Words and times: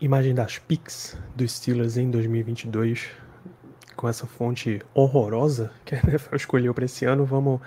imagem 0.00 0.34
das 0.34 0.58
Pix 0.58 1.16
dos 1.34 1.52
Steelers 1.52 1.96
em 1.96 2.10
2022, 2.10 3.08
com 3.94 4.08
essa 4.08 4.26
fonte 4.26 4.82
horrorosa 4.92 5.72
que 5.84 5.94
a 5.94 5.98
NFL 5.98 6.36
escolheu 6.36 6.74
para 6.74 6.84
esse 6.84 7.04
ano, 7.04 7.24
vamos 7.24 7.60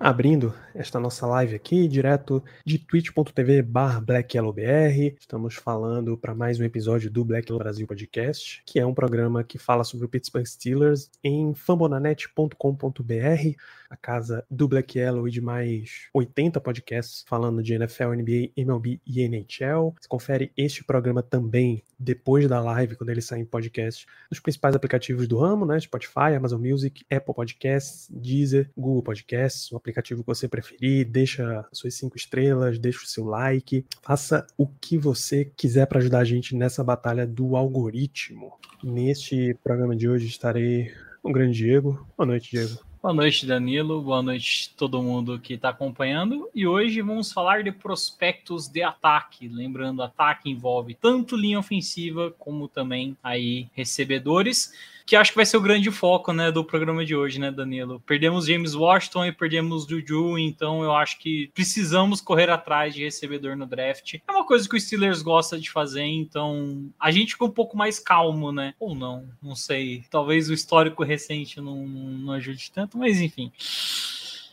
abrindo 0.00 0.54
esta 0.74 1.00
nossa 1.00 1.26
live 1.26 1.56
aqui, 1.56 1.88
direto 1.88 2.42
de 2.64 2.78
twitch.tv 2.78 3.62
blackyellowbr. 3.62 5.16
Estamos 5.18 5.56
falando 5.56 6.16
para 6.16 6.34
mais 6.34 6.60
um 6.60 6.64
episódio 6.64 7.10
do 7.10 7.24
Black 7.24 7.48
Yellow 7.48 7.58
Brasil 7.58 7.86
Podcast, 7.86 8.62
que 8.64 8.78
é 8.78 8.86
um 8.86 8.94
programa 8.94 9.42
que 9.42 9.58
fala 9.58 9.82
sobre 9.82 10.06
o 10.06 10.08
Pittsburgh 10.08 10.46
Steelers 10.46 11.10
em 11.22 11.52
fambonanet.com.br, 11.52 13.56
a 13.90 13.96
casa 13.96 14.44
do 14.48 14.68
Black 14.68 14.98
Yellow 14.98 15.26
e 15.26 15.30
de 15.30 15.40
mais 15.40 16.08
80 16.14 16.60
podcasts 16.60 17.24
falando 17.26 17.62
de 17.62 17.74
NFL, 17.74 18.12
NBA, 18.12 18.52
MLB 18.56 19.00
e 19.04 19.22
NHL. 19.22 19.94
Você 19.98 20.08
confere 20.08 20.52
este 20.56 20.84
programa 20.84 21.22
também 21.22 21.82
depois 21.98 22.48
da 22.48 22.60
live, 22.60 22.94
quando 22.94 23.10
ele 23.10 23.20
sai 23.20 23.40
em 23.40 23.44
podcast, 23.44 24.06
nos 24.30 24.38
principais 24.38 24.76
aplicativos 24.76 25.26
do 25.26 25.38
ramo, 25.38 25.66
né? 25.66 25.80
Spotify, 25.80 26.34
Amazon 26.36 26.60
Music, 26.60 27.04
Apple 27.10 27.34
Podcasts, 27.34 28.08
Deezer, 28.10 28.70
Google 28.76 29.02
Podcasts, 29.02 29.72
o 29.72 29.76
aplicativo 29.88 30.22
que 30.22 30.26
você 30.26 30.46
preferir, 30.46 31.06
deixa 31.06 31.66
suas 31.72 31.94
cinco 31.94 32.16
estrelas, 32.16 32.78
deixa 32.78 33.02
o 33.04 33.06
seu 33.06 33.24
like, 33.24 33.84
faça 34.02 34.46
o 34.56 34.66
que 34.66 34.98
você 34.98 35.44
quiser 35.56 35.86
para 35.86 35.98
ajudar 35.98 36.20
a 36.20 36.24
gente 36.24 36.54
nessa 36.54 36.84
batalha 36.84 37.26
do 37.26 37.56
algoritmo. 37.56 38.52
Neste 38.84 39.54
programa 39.64 39.96
de 39.96 40.08
hoje 40.08 40.26
estarei 40.26 40.92
com 41.22 41.30
o 41.30 41.32
grande 41.32 41.56
Diego. 41.58 42.06
Boa 42.16 42.26
noite, 42.26 42.50
Diego. 42.50 42.78
Boa 43.00 43.14
noite, 43.14 43.46
Danilo. 43.46 44.02
Boa 44.02 44.22
noite 44.22 44.74
todo 44.76 45.02
mundo 45.02 45.38
que 45.38 45.54
está 45.54 45.70
acompanhando. 45.70 46.50
E 46.54 46.66
hoje 46.66 47.00
vamos 47.00 47.32
falar 47.32 47.62
de 47.62 47.72
prospectos 47.72 48.68
de 48.68 48.82
ataque. 48.82 49.48
Lembrando, 49.48 50.02
ataque 50.02 50.50
envolve 50.50 50.94
tanto 50.94 51.36
linha 51.36 51.58
ofensiva 51.58 52.34
como 52.38 52.68
também 52.68 53.16
aí 53.22 53.68
recebedores, 53.72 54.72
que 55.08 55.16
acho 55.16 55.30
que 55.30 55.36
vai 55.36 55.46
ser 55.46 55.56
o 55.56 55.62
grande 55.62 55.90
foco, 55.90 56.34
né, 56.34 56.52
do 56.52 56.62
programa 56.62 57.02
de 57.02 57.16
hoje, 57.16 57.40
né, 57.40 57.50
Danilo? 57.50 57.98
Perdemos 58.00 58.44
James 58.44 58.74
Washington 58.74 59.24
e 59.24 59.32
perdemos 59.32 59.86
Juju, 59.86 60.38
então 60.38 60.82
eu 60.82 60.94
acho 60.94 61.18
que 61.18 61.50
precisamos 61.54 62.20
correr 62.20 62.50
atrás 62.50 62.94
de 62.94 63.04
recebedor 63.04 63.56
no 63.56 63.64
draft. 63.64 64.16
É 64.28 64.30
uma 64.30 64.44
coisa 64.44 64.68
que 64.68 64.76
o 64.76 64.80
Steelers 64.80 65.22
gosta 65.22 65.58
de 65.58 65.70
fazer, 65.70 66.02
então 66.02 66.90
a 67.00 67.10
gente 67.10 67.32
fica 67.32 67.46
um 67.46 67.50
pouco 67.50 67.74
mais 67.74 67.98
calmo, 67.98 68.52
né? 68.52 68.74
Ou 68.78 68.94
não, 68.94 69.26
não 69.42 69.56
sei. 69.56 70.04
Talvez 70.10 70.50
o 70.50 70.52
histórico 70.52 71.02
recente 71.02 71.58
não, 71.58 71.88
não 71.88 72.34
ajude 72.34 72.70
tanto, 72.70 72.98
mas 72.98 73.18
enfim. 73.18 73.50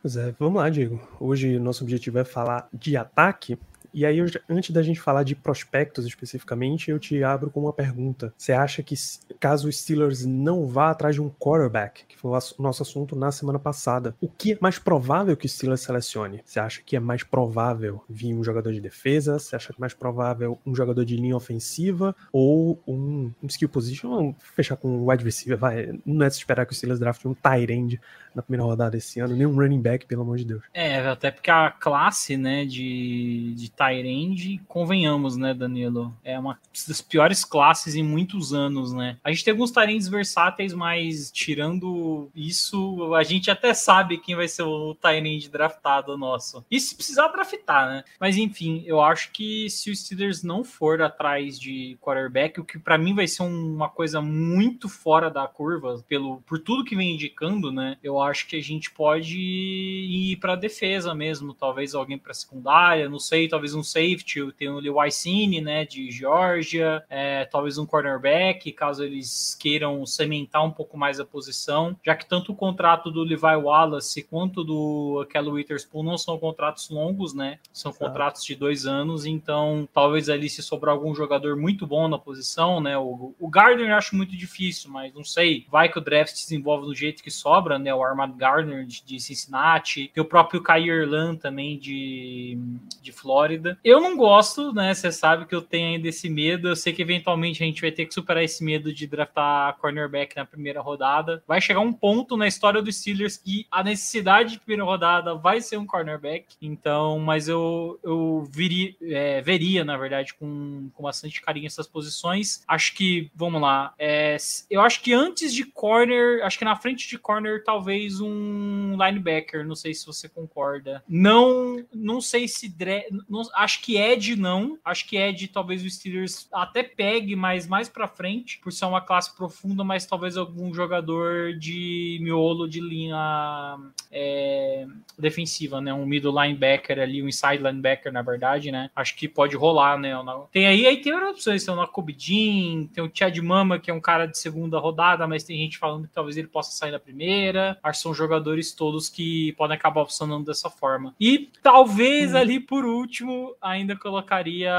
Pois 0.02 0.16
é, 0.16 0.34
vamos 0.40 0.56
lá, 0.56 0.69
Diego. 0.69 1.06
Hoje 1.19 1.59
nosso 1.59 1.84
objetivo 1.84 2.17
é 2.17 2.23
falar 2.23 2.69
de 2.73 2.95
ataque. 2.95 3.58
E 3.96 4.06
aí, 4.06 4.18
eu 4.18 4.26
antes 4.50 4.72
da 4.72 4.84
gente 4.84 5.00
falar 5.00 5.24
de 5.24 5.34
prospectos 5.34 6.06
especificamente, 6.06 6.92
eu 6.92 7.00
te 7.00 7.24
abro 7.24 7.50
com 7.50 7.62
uma 7.62 7.72
pergunta. 7.72 8.34
Você 8.38 8.52
acha 8.52 8.84
que, 8.84 8.94
caso 9.40 9.70
o 9.70 9.72
Steelers 9.72 10.26
não 10.26 10.68
vá 10.68 10.90
atrás 10.90 11.16
de 11.16 11.22
um 11.22 11.30
quarterback, 11.30 12.04
que 12.06 12.18
foi 12.18 12.30
o 12.30 12.62
nosso 12.62 12.84
assunto 12.84 13.16
na 13.16 13.32
semana 13.32 13.58
passada, 13.58 14.14
o 14.20 14.28
que 14.28 14.52
é 14.52 14.58
mais 14.60 14.78
provável 14.78 15.38
que 15.38 15.46
o 15.46 15.50
Steelers 15.50 15.80
selecione? 15.80 16.42
Você 16.44 16.59
acha 16.59 16.81
que 16.86 16.97
é 16.97 17.00
mais 17.00 17.24
provável 17.24 18.03
vir 18.09 18.34
um 18.34 18.44
jogador 18.44 18.74
de 18.74 18.81
defesa? 18.81 19.40
Você 19.40 19.56
acha 19.56 19.72
que 19.72 19.80
é 19.80 19.81
mais 19.81 19.94
provável 19.94 20.59
um 20.66 20.75
jogador 20.75 21.06
de 21.06 21.16
linha 21.16 21.38
ofensiva? 21.38 22.14
Ou 22.34 22.78
um, 22.86 23.31
um 23.42 23.48
skill 23.48 23.69
position? 23.69 24.09
Vamos 24.09 24.36
fechar 24.56 24.75
com 24.75 24.90
um 24.90 25.09
wide 25.09 25.24
receiver, 25.24 25.58
vai. 25.58 25.98
Não 26.06 26.25
é 26.25 26.28
de 26.28 26.36
esperar 26.36 26.66
que 26.66 26.74
o 26.74 26.75
Steelers 26.75 27.00
draft 27.00 27.24
um 27.24 27.34
tight 27.34 27.72
end 27.72 28.02
na 28.36 28.42
primeira 28.42 28.66
rodada 28.66 28.98
esse 28.98 29.19
ano, 29.22 29.36
nem 29.36 29.48
um 29.48 29.56
running 29.56 29.81
back, 29.81 30.06
pelo 30.06 30.24
amor 30.24 30.38
de 30.38 30.44
Deus. 30.44 30.64
É, 30.74 31.00
até 31.08 31.31
porque 31.31 31.50
a 31.50 31.72
classe, 31.72 32.36
né, 32.36 32.66
de, 32.66 33.53
de 33.56 33.72
Tyrande, 33.88 34.62
convenhamos, 34.68 35.35
né, 35.38 35.53
Danilo, 35.53 36.16
é 36.23 36.38
uma 36.40 36.59
das 36.88 37.01
piores 37.01 37.44
classes 37.46 37.96
em 37.96 38.03
muitos 38.03 38.53
anos, 38.53 38.94
né. 38.94 39.18
A 39.23 39.31
gente 39.31 39.44
tem 39.44 39.51
alguns 39.51 39.72
Tyrands 39.72 40.07
versáteis, 40.07 40.73
mas 40.73 41.31
tirando 41.31 42.29
isso, 42.35 43.13
a 43.13 43.24
gente 43.24 43.51
até 43.51 43.74
sabe 43.74 44.18
quem 44.18 44.35
vai 44.35 44.47
ser 44.47 44.63
o 44.63 44.95
Tyrande 44.95 45.50
draftado 45.50 46.18
nosso. 46.18 46.66
E 46.69 46.79
se 46.79 46.95
precisar 46.95 47.28
draftar, 47.29 47.90
né. 47.90 48.03
Mas 48.19 48.38
enfim, 48.38 48.84
eu 48.85 49.01
acho 49.01 49.31
que 49.31 49.69
se 49.69 49.91
o 49.91 49.95
Steelers 49.95 50.44
não 50.44 50.63
for 50.63 51.01
atrás 51.01 51.59
de 51.59 51.97
quarterback, 52.01 52.59
o 52.59 52.66
que 52.66 52.79
pra 52.79 52.97
mim 52.97 53.13
vai 53.13 53.28
ser 53.28 53.44
um- 53.44 53.75
uma 53.75 53.90
coisa 53.90 54.22
muito 54.22 54.88
fora 54.90 55.29
da 55.29 55.47
curva, 55.47 56.03
pelo, 56.07 56.41
por 56.41 56.59
tudo 56.59 56.84
que 56.84 56.95
vem 56.95 57.13
indicando, 57.13 57.72
né, 57.72 57.97
eu 58.03 58.19
acho 58.22 58.47
que 58.47 58.56
a 58.56 58.62
gente 58.63 58.91
pode 58.91 59.38
ir 59.40 60.38
para 60.38 60.56
defesa 60.56 61.13
mesmo, 61.13 61.53
talvez 61.53 61.94
alguém 61.94 62.18
para 62.18 62.34
secundária, 62.34 63.09
não 63.09 63.19
sei, 63.19 63.47
talvez 63.47 63.75
um 63.75 63.84
safety, 63.84 64.52
tem 64.58 64.69
o 64.69 64.80
Levi 64.80 65.12
Cine, 65.12 65.62
né, 65.62 65.86
de 65.86 66.09
Georgia, 66.12 67.03
é, 67.09 67.46
talvez 67.46 67.78
um 67.78 67.86
cornerback, 67.86 68.72
caso 68.72 69.03
eles 69.03 69.56
queiram 69.59 70.06
cementar 70.06 70.63
um 70.63 70.72
pouco 70.72 70.97
mais 70.97 71.19
a 71.19 71.25
posição, 71.25 71.96
já 72.03 72.16
que 72.16 72.25
tanto 72.25 72.52
o 72.52 72.56
contrato 72.56 73.12
do 73.12 73.24
Levi 73.24 73.56
Wallace 73.56 74.24
quanto 74.24 74.63
do 74.63 75.25
Kelly 75.30 75.50
Witherspoon 75.50 76.03
não 76.03 76.18
são 76.18 76.38
contratos 76.38 76.90
longos, 76.90 77.34
né, 77.34 77.59
são 77.72 77.91
Exato. 77.91 78.06
contratos 78.06 78.44
de 78.44 78.56
dois 78.56 78.86
anos, 78.86 79.25
então 79.25 79.88
talvez 79.94 80.30
ali 80.30 80.50
se 80.50 80.63
sobrar 80.63 80.96
algum 80.96 81.13
jogador 81.13 81.56
muito 81.56 81.86
bom 81.86 82.07
na 82.07 82.18
posição, 82.18 82.80
né, 82.80 82.97
o, 82.97 83.36
o 83.40 83.50
Gardner 83.50 83.90
eu 83.90 83.96
acho 83.96 84.16
muito 84.16 84.36
difícil, 84.36 84.90
mas 84.90 85.13
não 85.13 85.24
sei, 85.24 85.66
vai 85.69 85.90
que 85.90 85.97
o 85.97 86.02
draft 86.02 86.36
se 86.36 86.44
desenvolve 86.44 86.86
do 86.86 86.96
jeito 86.96 87.22
que 87.22 87.31
sobra, 87.31 87.78
né, 87.78 87.94
o 87.94 88.03
Armand 88.03 88.31
Gardner 88.31 88.86
de, 88.86 89.03
de 89.03 89.19
Cincinnati, 89.19 90.12
tem 90.13 90.22
o 90.22 90.25
próprio 90.25 90.63
Kyrie 90.63 90.92
Irlan 90.92 91.36
também 91.36 91.78
de, 91.78 92.57
de 93.02 93.12
Flórida. 93.12 93.65
Eu 93.84 94.00
não 94.00 94.16
gosto, 94.18 94.74
né, 94.74 94.94
você 94.94 95.12
sabe 95.12 95.46
que 95.46 95.56
eu 95.56 95.62
tenho 95.62 95.96
ainda 95.96 96.08
esse 96.08 96.30
medo, 96.30 96.68
eu 96.68 96.76
sei 96.76 96.94
que 96.94 97.02
eventualmente 97.02 97.64
a 97.64 97.66
gente 97.66 97.81
vai 97.81 97.92
ter 97.92 98.06
que 98.06 98.14
superar 98.14 98.44
esse 98.44 98.64
medo 98.64 98.94
de 98.94 99.08
draftar 99.08 99.78
cornerback 99.78 100.36
na 100.36 100.46
primeira 100.46 100.81
rodada. 100.81 101.44
Vai 101.48 101.62
chegar 101.62 101.80
um 101.80 101.94
ponto 101.94 102.36
na 102.38 102.48
história 102.48 102.81
dos 102.81 102.98
Steelers 102.98 103.38
que 103.38 103.66
a 103.72 103.84
necessidade 103.84 104.54
de 104.54 104.59
primeira 104.59 104.84
rodada 104.84 105.36
vai 105.36 105.62
ser 105.62 105.78
um 105.78 105.86
cornerback, 105.86 106.56
então, 106.62 107.20
mas 107.20 107.48
eu, 107.48 108.00
eu 108.04 108.48
viria, 108.52 108.96
é, 109.02 109.42
veria, 109.42 109.84
na 109.84 109.98
verdade, 109.98 110.34
com, 110.34 110.90
com 110.94 111.04
bastante 111.04 111.42
carinho 111.42 111.68
essas 111.68 111.88
posições. 111.88 112.64
Acho 112.68 112.94
que, 112.94 113.31
vamos 113.36 113.62
lá, 113.62 113.94
é, 113.98 114.38
eu 114.70 114.81
acho 114.81 115.02
que 115.02 115.14
antes 115.14 115.54
de 115.54 115.66
corner, 115.66 116.44
acho 116.44 116.58
que 116.58 116.66
na 116.66 116.75
frente 116.75 117.08
de 117.08 117.18
corner, 117.18 117.64
talvez 117.64 118.20
um 118.20 118.96
linebacker, 118.98 119.66
não 119.66 119.75
sei 119.75 119.94
se 119.94 120.06
você 120.06 120.28
concorda. 120.28 121.04
Não, 121.08 121.84
não 121.94 122.20
sei 122.22 122.48
se 122.48 122.68
dre- 122.70 123.08
não, 123.30 123.42
acho 123.53 123.81
que 123.81 123.97
Ed 123.97 124.35
não, 124.35 124.78
acho 124.83 125.07
que 125.07 125.17
Ed 125.17 125.47
talvez 125.47 125.83
o 125.83 125.89
Steelers 125.89 126.47
até 126.51 126.83
pegue, 126.83 127.35
mas 127.35 127.67
mais 127.67 127.88
para 127.88 128.07
frente, 128.07 128.59
por 128.59 128.72
ser 128.72 128.85
uma 128.85 129.01
classe 129.01 129.35
profunda, 129.35 129.83
mas 129.83 130.06
talvez 130.06 130.38
algum 130.38 130.73
jogador 130.73 131.53
de 131.53 132.19
miolo 132.22 132.67
de 132.67 132.81
linha 132.81 133.78
é, 134.11 134.85
defensiva, 135.17 135.79
né? 135.79 135.94
Um 135.94 136.06
middle 136.06 136.33
linebacker 136.41 137.00
ali, 137.00 137.22
um 137.22 137.28
inside 137.28 137.61
linebacker, 137.61 138.11
na 138.11 138.22
verdade, 138.22 138.72
né? 138.72 138.89
Acho 138.95 139.16
que 139.16 139.28
pode 139.28 139.56
rolar, 139.56 139.97
né? 139.97 140.16
Tem 140.51 140.67
aí, 140.67 140.85
aí 140.85 140.97
tem 141.01 141.13
outras 141.13 141.31
opções, 141.31 141.63
tem 141.63 141.73
o 141.73 141.77
Nakobidin, 141.77 142.89
tem 142.94 143.03
o 143.03 143.12
Chad 143.13 143.38
Mama, 143.39 143.79
que 143.79 143.91
é 143.91 143.94
um 143.94 144.00
cara 144.00 144.25
de 144.25 144.38
segunda 144.38 144.80
rodada, 144.80 145.27
mas 145.27 145.44
tem 145.44 145.57
gente 145.57 145.77
falando 145.77 146.07
que 146.07 146.13
talvez 146.13 146.38
ele 146.38 146.48
possa 146.48 146.71
sair 146.71 146.91
na 146.91 147.00
primeira. 147.00 147.77
Acho 147.83 148.00
que 148.00 148.03
são 148.03 148.13
jogadores 148.13 148.74
todos 148.74 149.09
que 149.09 149.53
podem 149.53 149.75
acabar 149.75 150.06
funcionando 150.06 150.45
dessa 150.45 150.69
forma. 150.69 151.13
E 151.19 151.50
talvez 151.62 152.33
ali 152.33 152.59
por 152.59 152.86
último, 152.86 153.35
ainda 153.62 153.96
colocaria 153.96 154.74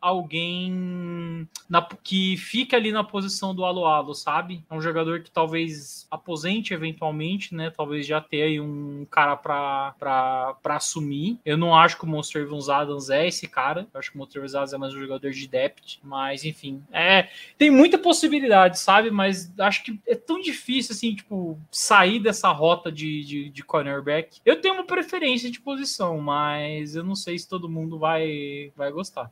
alguém 0.00 1.46
na- 1.68 1.86
que 2.02 2.36
fica 2.36 2.76
ali 2.76 2.92
na 2.92 3.04
posição 3.04 3.54
do 3.54 3.64
alo-alo, 3.64 4.14
sabe? 4.14 4.64
É 4.68 4.74
um 4.74 4.80
jogador 4.80 5.20
que 5.22 5.30
talvez 5.30 6.06
aposente 6.10 6.74
eventualmente, 6.74 7.54
né? 7.54 7.70
Talvez 7.70 8.06
já 8.06 8.20
tenha 8.20 8.44
aí 8.44 8.60
um 8.60 9.06
cara 9.10 9.36
pra, 9.36 9.94
pra, 9.98 10.54
pra 10.62 10.76
assumir. 10.76 11.38
Eu 11.44 11.56
não 11.56 11.74
acho 11.74 11.96
que 11.98 12.04
o 12.04 12.08
Monster 12.08 12.48
Adams 12.72 13.10
é 13.10 13.26
esse 13.26 13.46
cara. 13.48 13.86
Eu 13.92 14.00
acho 14.00 14.10
que 14.10 14.16
o 14.16 14.18
Monster 14.18 14.42
Adams 14.42 14.72
é 14.72 14.78
mais 14.78 14.94
um 14.94 15.00
jogador 15.00 15.30
de 15.30 15.46
depth. 15.48 15.98
Mas, 16.02 16.44
enfim, 16.44 16.82
é, 16.92 17.28
tem 17.56 17.70
muita 17.70 17.98
possibilidade, 17.98 18.78
sabe? 18.78 19.10
Mas 19.10 19.52
acho 19.58 19.84
que 19.84 19.98
é 20.06 20.14
tão 20.14 20.40
difícil, 20.40 20.92
assim, 20.92 21.14
tipo, 21.14 21.58
sair 21.70 22.18
dessa 22.18 22.50
rota 22.50 22.90
de, 22.90 23.24
de, 23.24 23.50
de 23.50 23.62
cornerback. 23.64 24.40
Eu 24.44 24.60
tenho 24.60 24.74
uma 24.74 24.84
preferência 24.84 25.50
de 25.50 25.60
posição, 25.60 26.18
mas 26.18 26.96
eu 26.96 27.04
não 27.04 27.14
sei 27.14 27.38
se 27.38 27.48
todo 27.48 27.68
mundo 27.68 27.98
vai, 28.00 28.72
vai 28.74 28.90
gostar. 28.90 29.30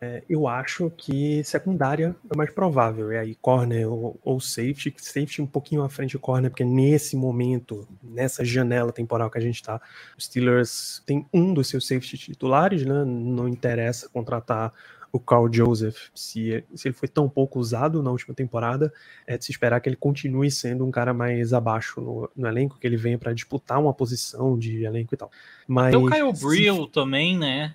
É, 0.00 0.22
eu 0.30 0.48
acho 0.48 0.90
que 0.96 1.44
secundária 1.44 2.16
é 2.32 2.36
mais 2.36 2.50
provável. 2.50 3.10
É 3.10 3.18
aí 3.18 3.34
corner 3.34 3.86
ou, 3.86 4.18
ou, 4.24 4.40
safety. 4.40 4.94
Safety 4.96 5.42
um 5.42 5.46
pouquinho 5.46 5.82
à 5.82 5.88
frente 5.90 6.12
do 6.12 6.20
corner, 6.20 6.50
porque 6.50 6.64
nesse 6.64 7.16
momento, 7.16 7.86
nessa 8.02 8.44
janela 8.44 8.92
temporal 8.92 9.30
que 9.30 9.36
a 9.36 9.42
gente 9.42 9.56
está, 9.56 9.80
os 10.16 10.24
Steelers 10.24 11.02
tem 11.04 11.26
um 11.34 11.52
dos 11.52 11.68
seus 11.68 11.86
safety 11.86 12.16
titulares, 12.16 12.86
né? 12.86 13.04
Não 13.04 13.48
interessa 13.48 14.08
contratar 14.08 14.72
o 15.12 15.18
Carl 15.18 15.48
Joseph, 15.52 16.08
se, 16.14 16.64
se 16.74 16.88
ele 16.88 16.94
foi 16.94 17.08
tão 17.08 17.28
pouco 17.28 17.58
usado 17.58 18.02
na 18.02 18.10
última 18.10 18.34
temporada, 18.34 18.92
é 19.26 19.36
de 19.36 19.44
se 19.44 19.50
esperar 19.50 19.80
que 19.80 19.88
ele 19.88 19.96
continue 19.96 20.50
sendo 20.50 20.84
um 20.86 20.90
cara 20.90 21.12
mais 21.12 21.52
abaixo 21.52 22.00
no, 22.00 22.30
no 22.36 22.46
elenco, 22.46 22.78
que 22.78 22.86
ele 22.86 22.96
venha 22.96 23.18
para 23.18 23.32
disputar 23.32 23.80
uma 23.80 23.92
posição 23.92 24.58
de 24.58 24.84
elenco 24.84 25.14
e 25.14 25.16
tal. 25.16 25.30
Mas, 25.66 25.90
Tem 25.90 26.00
o 26.00 26.10
Kyle 26.10 26.32
Brill 26.32 26.84
se... 26.84 26.90
também, 26.92 27.36
né? 27.36 27.74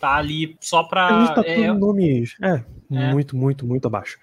Tá 0.00 0.14
ali 0.14 0.56
só 0.60 0.82
para. 0.82 1.06
A 1.06 1.26
gente 1.26 1.34
tá 1.34 1.42
é... 1.44 1.72
nomes, 1.72 2.36
é, 2.40 2.64
é, 2.90 3.12
muito, 3.12 3.36
muito, 3.36 3.66
muito 3.66 3.86
abaixo. 3.86 4.18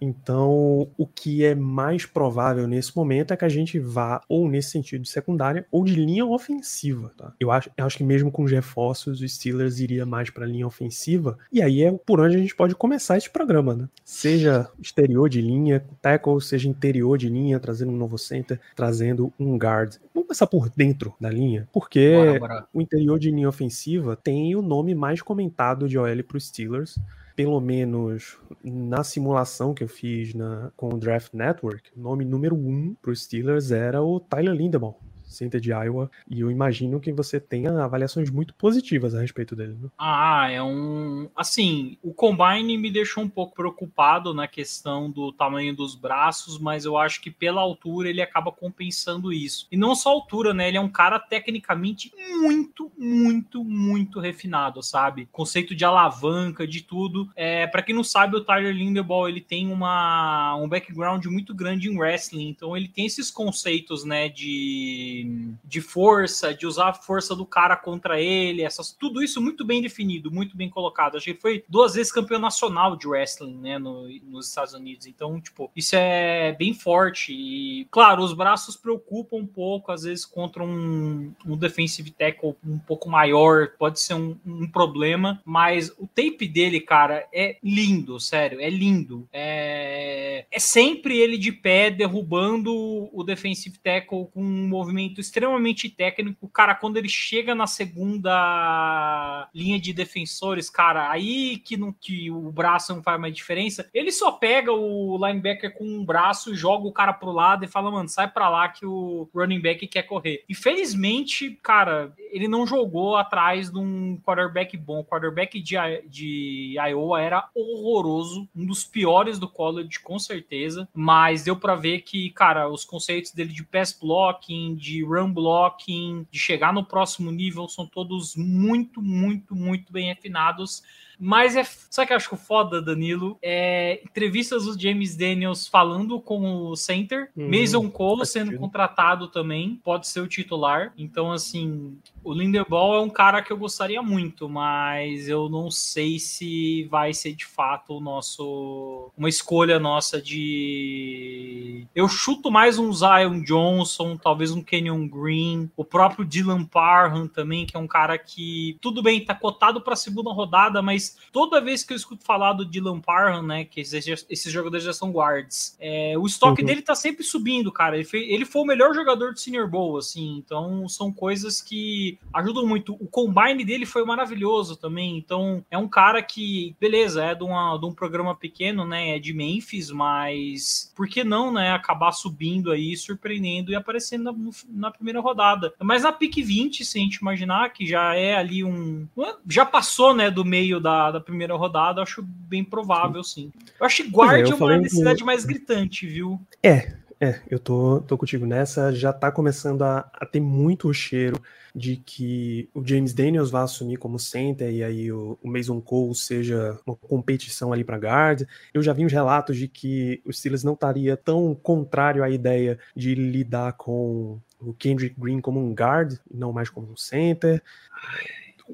Então, 0.00 0.88
o 0.96 1.06
que 1.06 1.44
é 1.44 1.54
mais 1.54 2.06
provável 2.06 2.66
nesse 2.66 2.96
momento 2.96 3.32
é 3.32 3.36
que 3.36 3.44
a 3.44 3.48
gente 3.48 3.78
vá 3.78 4.22
ou 4.28 4.48
nesse 4.48 4.70
sentido 4.70 5.02
de 5.02 5.08
secundária 5.10 5.66
ou 5.70 5.84
de 5.84 5.94
linha 5.94 6.24
ofensiva. 6.24 7.12
Tá? 7.16 7.32
Eu, 7.38 7.50
acho, 7.50 7.70
eu 7.76 7.84
acho 7.84 7.96
que 7.96 8.04
mesmo 8.04 8.30
com 8.30 8.42
os 8.44 8.50
reforços, 8.50 9.20
o 9.20 9.28
Steelers 9.28 9.78
iria 9.78 10.06
mais 10.06 10.30
para 10.30 10.46
linha 10.46 10.66
ofensiva. 10.66 11.38
E 11.52 11.60
aí 11.60 11.82
é 11.82 11.92
por 11.92 12.20
onde 12.20 12.36
a 12.36 12.38
gente 12.38 12.54
pode 12.54 12.74
começar 12.74 13.18
esse 13.18 13.28
programa, 13.28 13.74
né? 13.74 13.88
Seja 14.04 14.68
exterior 14.80 15.28
de 15.28 15.40
linha, 15.40 15.84
tackle, 16.00 16.40
seja 16.40 16.68
interior 16.68 17.18
de 17.18 17.28
linha, 17.28 17.60
trazendo 17.60 17.92
um 17.92 17.96
novo 17.96 18.16
center, 18.16 18.58
trazendo 18.74 19.32
um 19.38 19.56
guard. 19.56 19.96
Vamos 20.14 20.28
começar 20.28 20.46
por 20.46 20.70
dentro 20.70 21.14
da 21.20 21.28
linha, 21.28 21.68
porque 21.72 22.14
bora, 22.14 22.38
bora. 22.38 22.66
o 22.72 22.80
interior 22.80 23.18
de 23.18 23.30
linha 23.30 23.48
ofensiva 23.48 24.16
tem 24.16 24.54
o 24.56 24.62
nome 24.62 24.94
mais 24.94 25.20
comentado 25.20 25.88
de 25.88 25.98
OL 25.98 26.24
para 26.24 26.36
os 26.36 26.46
Steelers 26.46 26.98
pelo 27.40 27.58
menos 27.58 28.38
na 28.62 29.02
simulação 29.02 29.72
que 29.72 29.82
eu 29.82 29.88
fiz 29.88 30.34
na, 30.34 30.70
com 30.76 30.90
o 30.90 30.98
Draft 30.98 31.32
Network, 31.32 31.90
o 31.96 31.98
nome 31.98 32.22
número 32.22 32.54
um 32.54 32.94
para 33.00 33.12
os 33.12 33.22
Steelers 33.22 33.70
era 33.70 34.02
o 34.02 34.20
Tyler 34.20 34.54
Lindebaum 34.54 34.92
center 35.30 35.60
de 35.60 35.70
Iowa, 35.70 36.10
e 36.28 36.40
eu 36.40 36.50
imagino 36.50 37.00
que 37.00 37.12
você 37.12 37.40
tenha 37.40 37.70
avaliações 37.82 38.30
muito 38.30 38.54
positivas 38.54 39.14
a 39.14 39.20
respeito 39.20 39.56
dele. 39.56 39.76
Né? 39.80 39.88
Ah, 39.98 40.50
é 40.50 40.62
um. 40.62 41.28
Assim, 41.34 41.96
o 42.02 42.12
Combine 42.12 42.76
me 42.76 42.90
deixou 42.90 43.22
um 43.24 43.28
pouco 43.28 43.54
preocupado 43.54 44.34
na 44.34 44.46
questão 44.46 45.10
do 45.10 45.32
tamanho 45.32 45.74
dos 45.74 45.94
braços, 45.94 46.58
mas 46.58 46.84
eu 46.84 46.96
acho 46.96 47.20
que 47.20 47.30
pela 47.30 47.60
altura 47.60 48.08
ele 48.08 48.22
acaba 48.22 48.52
compensando 48.52 49.32
isso. 49.32 49.66
E 49.70 49.76
não 49.76 49.94
só 49.94 50.10
a 50.10 50.12
altura, 50.12 50.52
né? 50.52 50.68
Ele 50.68 50.76
é 50.76 50.80
um 50.80 50.88
cara 50.88 51.18
tecnicamente 51.18 52.12
muito, 52.40 52.90
muito, 52.98 53.64
muito 53.64 54.20
refinado, 54.20 54.82
sabe? 54.82 55.28
Conceito 55.30 55.74
de 55.74 55.84
alavanca, 55.84 56.66
de 56.66 56.82
tudo. 56.82 57.30
É, 57.36 57.66
para 57.66 57.82
quem 57.82 57.94
não 57.94 58.04
sabe, 58.04 58.36
o 58.36 58.44
Tyler 58.44 58.74
Lindebaum 58.74 59.28
ele 59.28 59.40
tem 59.40 59.70
uma, 59.70 60.56
um 60.56 60.68
background 60.68 61.24
muito 61.26 61.54
grande 61.54 61.88
em 61.88 61.98
wrestling, 61.98 62.48
então 62.48 62.76
ele 62.76 62.88
tem 62.88 63.06
esses 63.06 63.30
conceitos, 63.30 64.04
né, 64.04 64.28
de 64.28 65.19
de, 65.64 65.80
força, 65.80 66.54
de 66.54 66.66
usar 66.66 66.90
a 66.90 66.94
força 66.94 67.34
do 67.34 67.46
cara 67.46 67.76
contra 67.76 68.20
ele, 68.20 68.62
essas, 68.62 68.92
tudo 68.92 69.22
isso 69.22 69.40
muito 69.40 69.64
bem 69.64 69.82
definido, 69.82 70.30
muito 70.30 70.56
bem 70.56 70.68
colocado. 70.68 71.16
Acho 71.16 71.24
que 71.24 71.30
ele 71.30 71.40
foi 71.40 71.64
duas 71.68 71.94
vezes 71.94 72.12
campeão 72.12 72.38
nacional 72.38 72.96
de 72.96 73.06
wrestling, 73.06 73.56
né, 73.56 73.78
no, 73.78 74.08
nos 74.24 74.48
Estados 74.48 74.74
Unidos. 74.74 75.06
Então, 75.06 75.40
tipo, 75.40 75.70
isso 75.74 75.96
é 75.96 76.52
bem 76.52 76.74
forte. 76.74 77.32
E, 77.32 77.86
claro, 77.90 78.22
os 78.22 78.32
braços 78.32 78.76
preocupam 78.76 79.36
um 79.36 79.46
pouco, 79.46 79.92
às 79.92 80.02
vezes, 80.02 80.24
contra 80.24 80.62
um, 80.62 81.32
um 81.46 81.56
defensive 81.56 82.10
tackle 82.10 82.54
um 82.64 82.78
pouco 82.78 83.08
maior, 83.08 83.72
pode 83.78 84.00
ser 84.00 84.14
um, 84.14 84.36
um 84.44 84.68
problema, 84.68 85.40
mas 85.44 85.90
o 85.98 86.06
tape 86.06 86.46
dele, 86.46 86.80
cara, 86.80 87.26
é 87.32 87.56
lindo, 87.62 88.18
sério, 88.20 88.60
é 88.60 88.70
lindo. 88.70 89.28
É, 89.32 90.44
é 90.50 90.58
sempre 90.58 91.18
ele 91.18 91.38
de 91.38 91.52
pé 91.52 91.90
derrubando 91.90 93.08
o 93.12 93.22
defensive 93.22 93.78
tackle 93.78 94.26
com 94.32 94.42
um 94.42 94.68
movimento 94.68 95.09
extremamente 95.18 95.88
técnico. 95.88 96.48
Cara, 96.48 96.74
quando 96.74 96.98
ele 96.98 97.08
chega 97.08 97.54
na 97.54 97.66
segunda 97.66 99.48
linha 99.54 99.80
de 99.80 99.92
defensores, 99.92 100.68
cara, 100.68 101.10
aí 101.10 101.56
que, 101.58 101.76
não, 101.76 101.92
que 101.92 102.30
o 102.30 102.52
braço 102.52 102.94
não 102.94 103.02
faz 103.02 103.20
mais 103.20 103.34
diferença, 103.34 103.88
ele 103.94 104.12
só 104.12 104.32
pega 104.32 104.72
o 104.72 105.18
linebacker 105.26 105.72
com 105.72 105.84
um 105.84 106.04
braço, 106.04 106.54
joga 106.54 106.86
o 106.86 106.92
cara 106.92 107.12
pro 107.12 107.32
lado 107.32 107.64
e 107.64 107.68
fala, 107.68 107.90
mano, 107.90 108.08
sai 108.08 108.30
pra 108.30 108.48
lá 108.48 108.68
que 108.68 108.84
o 108.84 109.28
running 109.34 109.60
back 109.60 109.86
quer 109.86 110.02
correr. 110.02 110.44
Infelizmente, 110.48 111.58
cara, 111.62 112.12
ele 112.30 112.48
não 112.48 112.66
jogou 112.66 113.16
atrás 113.16 113.70
de 113.70 113.78
um 113.78 114.18
quarterback 114.20 114.76
bom. 114.76 115.00
O 115.00 115.04
quarterback 115.04 115.60
de, 115.60 115.76
de 116.08 116.76
Iowa 116.78 117.20
era 117.20 117.48
horroroso, 117.54 118.48
um 118.54 118.66
dos 118.66 118.84
piores 118.84 119.38
do 119.38 119.48
college, 119.48 120.00
com 120.00 120.18
certeza, 120.18 120.88
mas 120.94 121.44
deu 121.44 121.56
para 121.56 121.74
ver 121.74 122.02
que, 122.02 122.30
cara, 122.30 122.68
os 122.68 122.84
conceitos 122.84 123.32
dele 123.32 123.52
de 123.52 123.64
pass 123.64 123.92
blocking, 123.92 124.74
de 124.74 124.99
run 125.02 125.32
blocking, 125.32 126.26
de 126.30 126.38
chegar 126.38 126.72
no 126.72 126.84
próximo 126.84 127.30
nível, 127.30 127.68
são 127.68 127.86
todos 127.86 128.36
muito, 128.36 129.00
muito, 129.02 129.54
muito 129.54 129.92
bem 129.92 130.08
refinados. 130.08 130.82
Mas 131.20 131.54
é. 131.54 131.64
Sabe 131.64 132.04
o 132.04 132.06
que 132.06 132.12
eu 132.14 132.16
acho 132.16 132.36
foda, 132.36 132.80
Danilo? 132.80 133.36
É 133.42 134.00
entrevistas 134.04 134.64
do 134.64 134.80
James 134.80 135.16
Daniels 135.16 135.66
falando 135.66 136.18
com 136.20 136.68
o 136.68 136.76
center. 136.76 137.30
Hum, 137.36 137.50
Mason 137.50 137.90
Cole 137.90 138.24
sendo 138.24 138.56
contratado 138.56 139.28
também. 139.28 139.80
Pode 139.84 140.08
ser 140.08 140.20
o 140.20 140.26
titular. 140.26 140.92
Então, 140.96 141.30
assim, 141.30 141.98
o 142.24 142.32
Linderbaum 142.32 142.94
é 142.94 143.00
um 143.00 143.10
cara 143.10 143.42
que 143.42 143.52
eu 143.52 143.56
gostaria 143.56 144.02
muito, 144.02 144.48
mas 144.48 145.28
eu 145.28 145.48
não 145.48 145.70
sei 145.70 146.18
se 146.18 146.84
vai 146.84 147.12
ser 147.12 147.34
de 147.34 147.44
fato 147.44 147.96
o 147.96 148.00
nosso. 148.00 149.10
Uma 149.16 149.28
escolha 149.28 149.78
nossa 149.78 150.22
de. 150.22 151.86
Eu 151.94 152.08
chuto 152.08 152.50
mais 152.50 152.78
um 152.78 152.92
Zion 152.92 153.42
Johnson, 153.42 154.16
talvez 154.16 154.52
um 154.52 154.62
Kenyon 154.62 155.06
Green, 155.08 155.70
o 155.76 155.84
próprio 155.84 156.24
Dylan 156.24 156.64
Parham 156.64 157.26
também, 157.26 157.66
que 157.66 157.76
é 157.76 157.80
um 157.80 157.86
cara 157.86 158.16
que, 158.16 158.78
tudo 158.80 159.02
bem, 159.02 159.24
tá 159.24 159.34
cotado 159.34 159.80
para 159.80 159.96
segunda 159.96 160.30
rodada, 160.30 160.80
mas 160.80 161.09
toda 161.32 161.60
vez 161.60 161.82
que 161.82 161.92
eu 161.92 161.96
escuto 161.96 162.24
falar 162.24 162.52
do 162.52 162.64
Dylan 162.64 163.00
Parham, 163.00 163.42
né, 163.42 163.64
que 163.64 163.80
esses, 163.80 164.26
esses 164.28 164.52
jogadores 164.52 164.84
já 164.84 164.92
são 164.92 165.10
guards, 165.10 165.76
é, 165.80 166.14
o 166.16 166.26
estoque 166.26 166.62
uhum. 166.62 166.66
dele 166.66 166.82
tá 166.82 166.94
sempre 166.94 167.22
subindo, 167.22 167.72
cara. 167.72 167.96
Ele, 167.96 168.04
foi, 168.04 168.20
ele 168.20 168.44
foi 168.44 168.62
o 168.62 168.66
melhor 168.66 168.94
jogador 168.94 169.32
do 169.32 169.38
Senior 169.38 169.68
Bowl, 169.68 169.98
assim, 169.98 170.36
então 170.36 170.88
são 170.88 171.12
coisas 171.12 171.60
que 171.60 172.18
ajudam 172.32 172.66
muito. 172.66 172.94
O 172.94 173.06
combine 173.06 173.64
dele 173.64 173.86
foi 173.86 174.04
maravilhoso 174.04 174.76
também, 174.76 175.16
então 175.16 175.64
é 175.70 175.78
um 175.78 175.88
cara 175.88 176.22
que, 176.22 176.74
beleza, 176.80 177.24
é 177.24 177.34
de, 177.34 177.44
uma, 177.44 177.76
de 177.76 177.86
um 177.86 177.92
programa 177.92 178.34
pequeno, 178.34 178.86
né, 178.86 179.16
é 179.16 179.18
de 179.18 179.32
Memphis, 179.32 179.90
mas 179.90 180.92
por 180.96 181.08
que 181.08 181.24
não, 181.24 181.52
né, 181.52 181.72
acabar 181.72 182.12
subindo 182.12 182.70
aí, 182.70 182.96
surpreendendo 182.96 183.70
e 183.70 183.74
aparecendo 183.74 184.24
na, 184.24 184.34
na 184.68 184.90
primeira 184.90 185.20
rodada. 185.20 185.72
Mas 185.80 186.02
na 186.02 186.12
pick 186.12 186.36
20, 186.36 186.84
se 186.84 186.98
a 186.98 187.00
gente 187.00 187.16
imaginar 187.16 187.72
que 187.72 187.86
já 187.86 188.14
é 188.14 188.34
ali 188.34 188.64
um. 188.64 189.06
Já 189.48 189.64
passou, 189.64 190.14
né, 190.14 190.30
do 190.30 190.44
meio 190.44 190.80
da 190.80 190.99
da, 191.10 191.20
primeira 191.20 191.54
rodada, 191.54 192.02
acho 192.02 192.22
bem 192.22 192.64
provável, 192.64 193.22
sim. 193.22 193.52
Eu 193.78 193.86
acho 193.86 194.02
que 194.02 194.10
guarde 194.10 194.50
é, 194.50 194.54
uma 194.54 194.76
necessidade 194.76 195.24
mais 195.24 195.44
gritante, 195.44 196.06
viu? 196.06 196.40
É, 196.62 196.94
é, 197.20 197.38
eu 197.50 197.58
tô, 197.58 198.00
tô 198.00 198.16
contigo 198.16 198.46
nessa. 198.46 198.92
Já 198.94 199.12
tá 199.12 199.30
começando 199.30 199.82
a, 199.82 200.10
a 200.14 200.24
ter 200.24 200.40
muito 200.40 200.92
cheiro 200.94 201.40
de 201.74 201.96
que 201.96 202.68
o 202.74 202.82
James 202.84 203.12
Daniels 203.12 203.50
vai 203.50 203.62
assumir 203.62 203.98
como 203.98 204.18
center 204.18 204.72
e 204.72 204.82
aí 204.82 205.12
o, 205.12 205.38
o 205.42 205.48
Mason 205.48 205.80
Cole 205.82 206.14
seja 206.14 206.78
uma 206.86 206.96
competição 206.96 207.72
ali 207.72 207.84
para 207.84 207.98
guard. 207.98 208.42
Eu 208.72 208.82
já 208.82 208.94
vi 208.94 209.04
uns 209.04 209.12
relatos 209.12 209.56
de 209.56 209.68
que 209.68 210.22
o 210.24 210.32
Steelers 210.32 210.64
não 210.64 210.72
estaria 210.72 211.16
tão 211.16 211.54
contrário 211.54 212.24
à 212.24 212.30
ideia 212.30 212.78
de 212.96 213.14
lidar 213.14 213.74
com 213.74 214.40
o 214.58 214.74
Kendrick 214.74 215.14
Green 215.18 215.40
como 215.40 215.60
um 215.60 215.74
guard, 215.74 216.18
não 216.32 216.52
mais 216.52 216.70
como 216.70 216.90
um 216.90 216.96
center. 216.96 217.62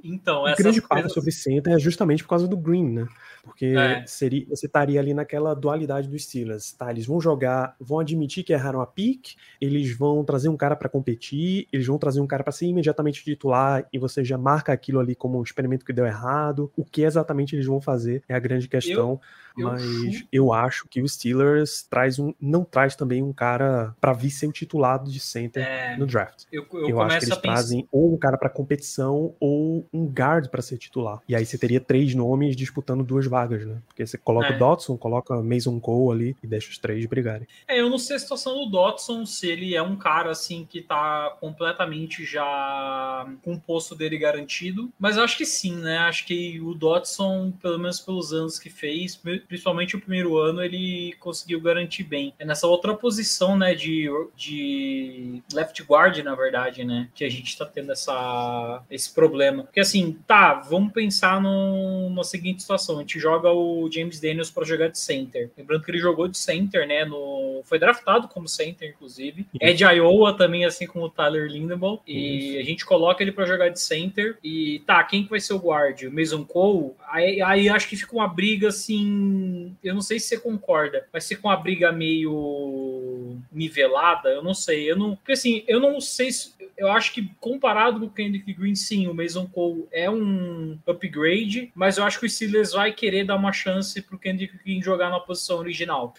Então, 0.03 0.45
o 0.45 0.57
grande 0.57 0.81
coisas... 0.81 1.13
sobre 1.13 1.33
center 1.33 1.73
é 1.75 1.79
justamente 1.79 2.23
por 2.23 2.31
causa 2.31 2.49
do 2.49 2.57
Green, 2.57 2.89
né? 2.91 3.07
Porque 3.43 3.67
é. 3.67 4.05
seria, 4.07 4.45
você 4.49 4.67
estaria 4.67 4.99
ali 4.99 5.15
naquela 5.15 5.55
dualidade 5.55 6.09
dos 6.09 6.25
Steelers, 6.25 6.73
tá? 6.73 6.91
Eles 6.91 7.07
vão 7.07 7.21
jogar, 7.21 7.77
vão 7.81 8.01
admitir 8.01 8.43
que 8.43 8.53
erraram 8.53 8.81
a 8.81 8.87
pick, 8.87 9.37
eles 9.61 9.97
vão 9.97 10.25
trazer 10.25 10.49
um 10.49 10.57
cara 10.57 10.75
para 10.75 10.89
competir, 10.89 11.69
eles 11.73 11.87
vão 11.87 11.97
trazer 11.97 12.21
um 12.21 12.27
cara 12.27 12.43
para 12.43 12.53
ser 12.53 12.67
imediatamente 12.67 13.23
titular 13.23 13.87
e 13.93 13.99
você 13.99 14.25
já 14.25 14.37
marca 14.37 14.73
aquilo 14.73 14.99
ali 14.99 15.15
como 15.15 15.39
um 15.39 15.43
experimento 15.43 15.85
que 15.85 15.93
deu 15.93 16.05
errado. 16.05 16.73
O 16.77 16.85
que 16.85 17.03
exatamente 17.03 17.55
eles 17.55 17.67
vão 17.67 17.81
fazer 17.81 18.23
é 18.29 18.35
a 18.35 18.41
grande 18.41 18.67
questão. 18.67 19.13
Eu 19.13 19.21
Eu 19.57 19.69
mas 19.71 20.25
eu 20.33 20.53
acho 20.53 20.87
que 20.89 21.01
o 21.03 21.09
Steelers 21.09 21.83
traz 21.89 22.19
um, 22.19 22.33
não 22.41 22.65
traz 22.65 22.95
também 22.95 23.23
um 23.23 23.33
cara 23.33 23.95
pra 24.01 24.13
vir 24.13 24.31
ser 24.31 24.47
o 24.47 24.53
titulado 24.53 25.11
de 25.11 25.21
center 25.21 25.65
É, 25.65 25.97
no 25.97 26.07
draft. 26.07 26.45
eu, 26.53 26.67
eu, 26.73 26.89
Eu, 26.91 27.01
acho 27.01 27.19
que 27.19 27.25
eles 27.27 27.39
trazem 27.39 27.87
ou 27.91 28.13
um 28.15 28.19
cara 28.19 28.37
pra 28.37 28.49
competição 28.49 29.35
ou 29.41 29.87
um 29.93 30.07
guard 30.07 30.49
pra 30.49 30.63
ser 30.63 30.79
titular. 30.79 31.21
E 31.29 31.35
aí 31.35 31.45
você 31.45 31.57
teria 31.59 31.81
três 31.81 32.15
nomes 32.15 32.55
disputando 32.57 33.03
duas 33.05 33.27
vagas, 33.27 33.67
né? 33.67 33.79
Porque 33.87 34.07
você 34.07 34.19
coloca 34.19 34.49
É. 34.49 34.57
o 34.57 34.59
Dotson, 34.59 34.97
coloca 34.97 35.41
Mason 35.43 35.79
Cole 35.81 36.13
ali 36.27 36.37
e 36.43 36.47
deixa 36.47 36.71
os 36.71 36.79
três 36.79 37.05
brigarem. 37.07 37.47
É, 37.67 37.81
eu 37.81 37.89
não 37.91 37.99
sei 37.99 38.17
a 38.17 38.19
situação 38.19 38.55
do 38.65 38.67
Dotson, 38.71 39.25
se 39.27 39.49
ele 39.49 39.75
é 39.75 39.83
um 39.83 39.97
cara 39.97 40.31
assim 40.31 40.67
que 40.69 40.81
tá 40.83 41.37
completamente 41.41 42.25
já 42.25 43.27
com 43.43 43.55
o 43.55 43.61
posto 43.61 43.95
dele 43.95 44.19
garantido, 44.19 44.91
mas 44.99 45.17
eu 45.17 45.25
acho 45.25 45.37
que 45.37 45.47
sim, 45.47 45.77
né? 45.77 45.99
Acho 45.99 46.27
que 46.27 46.61
o 46.61 46.75
Dotson, 46.75 47.53
pelo 47.63 47.79
menos 47.79 48.01
pelos 48.01 48.33
anos 48.33 48.59
que 48.59 48.71
fez, 48.71 49.17
principalmente 49.47 49.97
o 49.97 50.01
primeiro 50.01 50.37
ano, 50.37 50.63
ele 50.63 51.15
conseguiu 51.19 51.61
garantir 51.61 52.05
bem. 52.05 52.35
É 52.39 52.45
nessa 52.45 52.67
outra 52.67 52.95
posição, 52.95 53.57
né, 53.57 53.75
de, 53.75 54.09
de 54.37 55.43
left 55.53 55.83
guard, 55.83 56.19
na 56.19 56.35
verdade, 56.35 56.85
né, 56.85 57.09
que 57.15 57.25
a 57.25 57.29
gente 57.29 57.57
tá 57.57 57.65
tendo 57.65 57.93
essa, 57.93 58.83
esse 58.91 59.13
problema. 59.13 59.65
Porque 59.65 59.81
assim, 59.81 60.19
tá, 60.27 60.55
vamos 60.55 60.93
pensar 60.93 61.41
no, 61.41 62.11
na 62.11 62.25
seguinte 62.25 62.63
situação: 62.63 62.97
a 62.97 63.01
gente 63.01 63.19
joga 63.19 63.51
o 63.51 63.89
James 63.91 64.21
Daniels 64.21 64.51
para 64.51 64.65
jogar 64.65 64.89
de 64.89 64.99
center. 64.99 65.51
Lembrando 65.57 65.85
que 65.85 65.91
ele 65.91 65.99
jogou 65.99 66.29
de 66.29 66.37
center, 66.37 66.87
né? 66.87 67.05
No, 67.05 67.63
foi 67.65 67.79
draftado 67.79 68.29
como 68.29 68.49
center, 68.49 68.91
inclusive. 68.91 69.47
É 69.61 69.73
de 69.73 69.85
Iowa 69.85 70.37
também, 70.37 70.65
assim 70.65 70.87
como 70.87 71.07
o 71.07 71.11
Tyler 71.11 71.51
Lindenbaum. 71.51 71.99
E 72.07 72.59
a 72.59 72.63
gente 72.63 72.85
coloca 72.85 73.23
ele 73.23 73.33
para 73.33 73.47
jogar 73.47 73.69
de 73.69 73.81
center. 73.81 74.39
E 74.43 74.83
tá, 74.87 75.03
quem 75.05 75.25
que 75.25 75.31
vai 75.31 75.41
ser 75.41 75.55
o 75.55 75.59
guard? 75.59 76.03
O 76.03 76.13
Mason 76.13 76.45
Cole? 76.45 76.93
Aí, 77.09 77.41
aí 77.43 77.69
acho 77.69 77.89
que 77.89 77.97
fica 77.97 78.15
uma 78.15 78.29
briga 78.29 78.69
assim. 78.69 79.36
Eu 79.83 79.95
não 79.95 80.01
sei 80.01 80.19
se 80.19 80.29
você 80.29 80.39
concorda. 80.39 81.07
Vai 81.13 81.21
ser 81.21 81.37
com 81.37 81.49
uma 81.49 81.57
briga 81.57 81.93
meio 81.93 83.37
nivelada. 83.53 84.29
Eu 84.29 84.43
não 84.43 84.55
sei. 84.55 84.91
Eu 84.91 84.97
não. 84.97 85.17
Porque 85.17 85.33
assim, 85.33 85.65
eu 85.67 85.81
não 85.81 86.01
sei 86.01 86.33
se. 86.33 86.55
Eu 86.77 86.91
acho 86.91 87.13
que 87.13 87.31
comparado 87.41 88.01
com 88.01 88.07
o 88.07 88.11
Kendrick 88.11 88.53
Green, 88.53 88.75
sim, 88.75 89.07
o 89.07 89.15
Mason 89.15 89.47
Cole 89.47 89.87
é 89.91 90.11
um 90.11 90.79
upgrade, 90.87 91.73
mas 91.75 91.97
eu 91.97 92.05
acho 92.05 92.21
que 92.21 92.27
o 92.27 92.29
Steelers 92.29 92.73
vai 92.73 92.93
querer 92.93 93.25
dar 93.25 93.37
uma 93.37 93.53
chance 93.53 94.01
pro 94.03 94.19
Kendrick 94.19 94.59
Green 94.63 94.83
jogar 94.83 95.09
na 95.09 95.19
posição 95.19 95.59
original. 95.59 96.15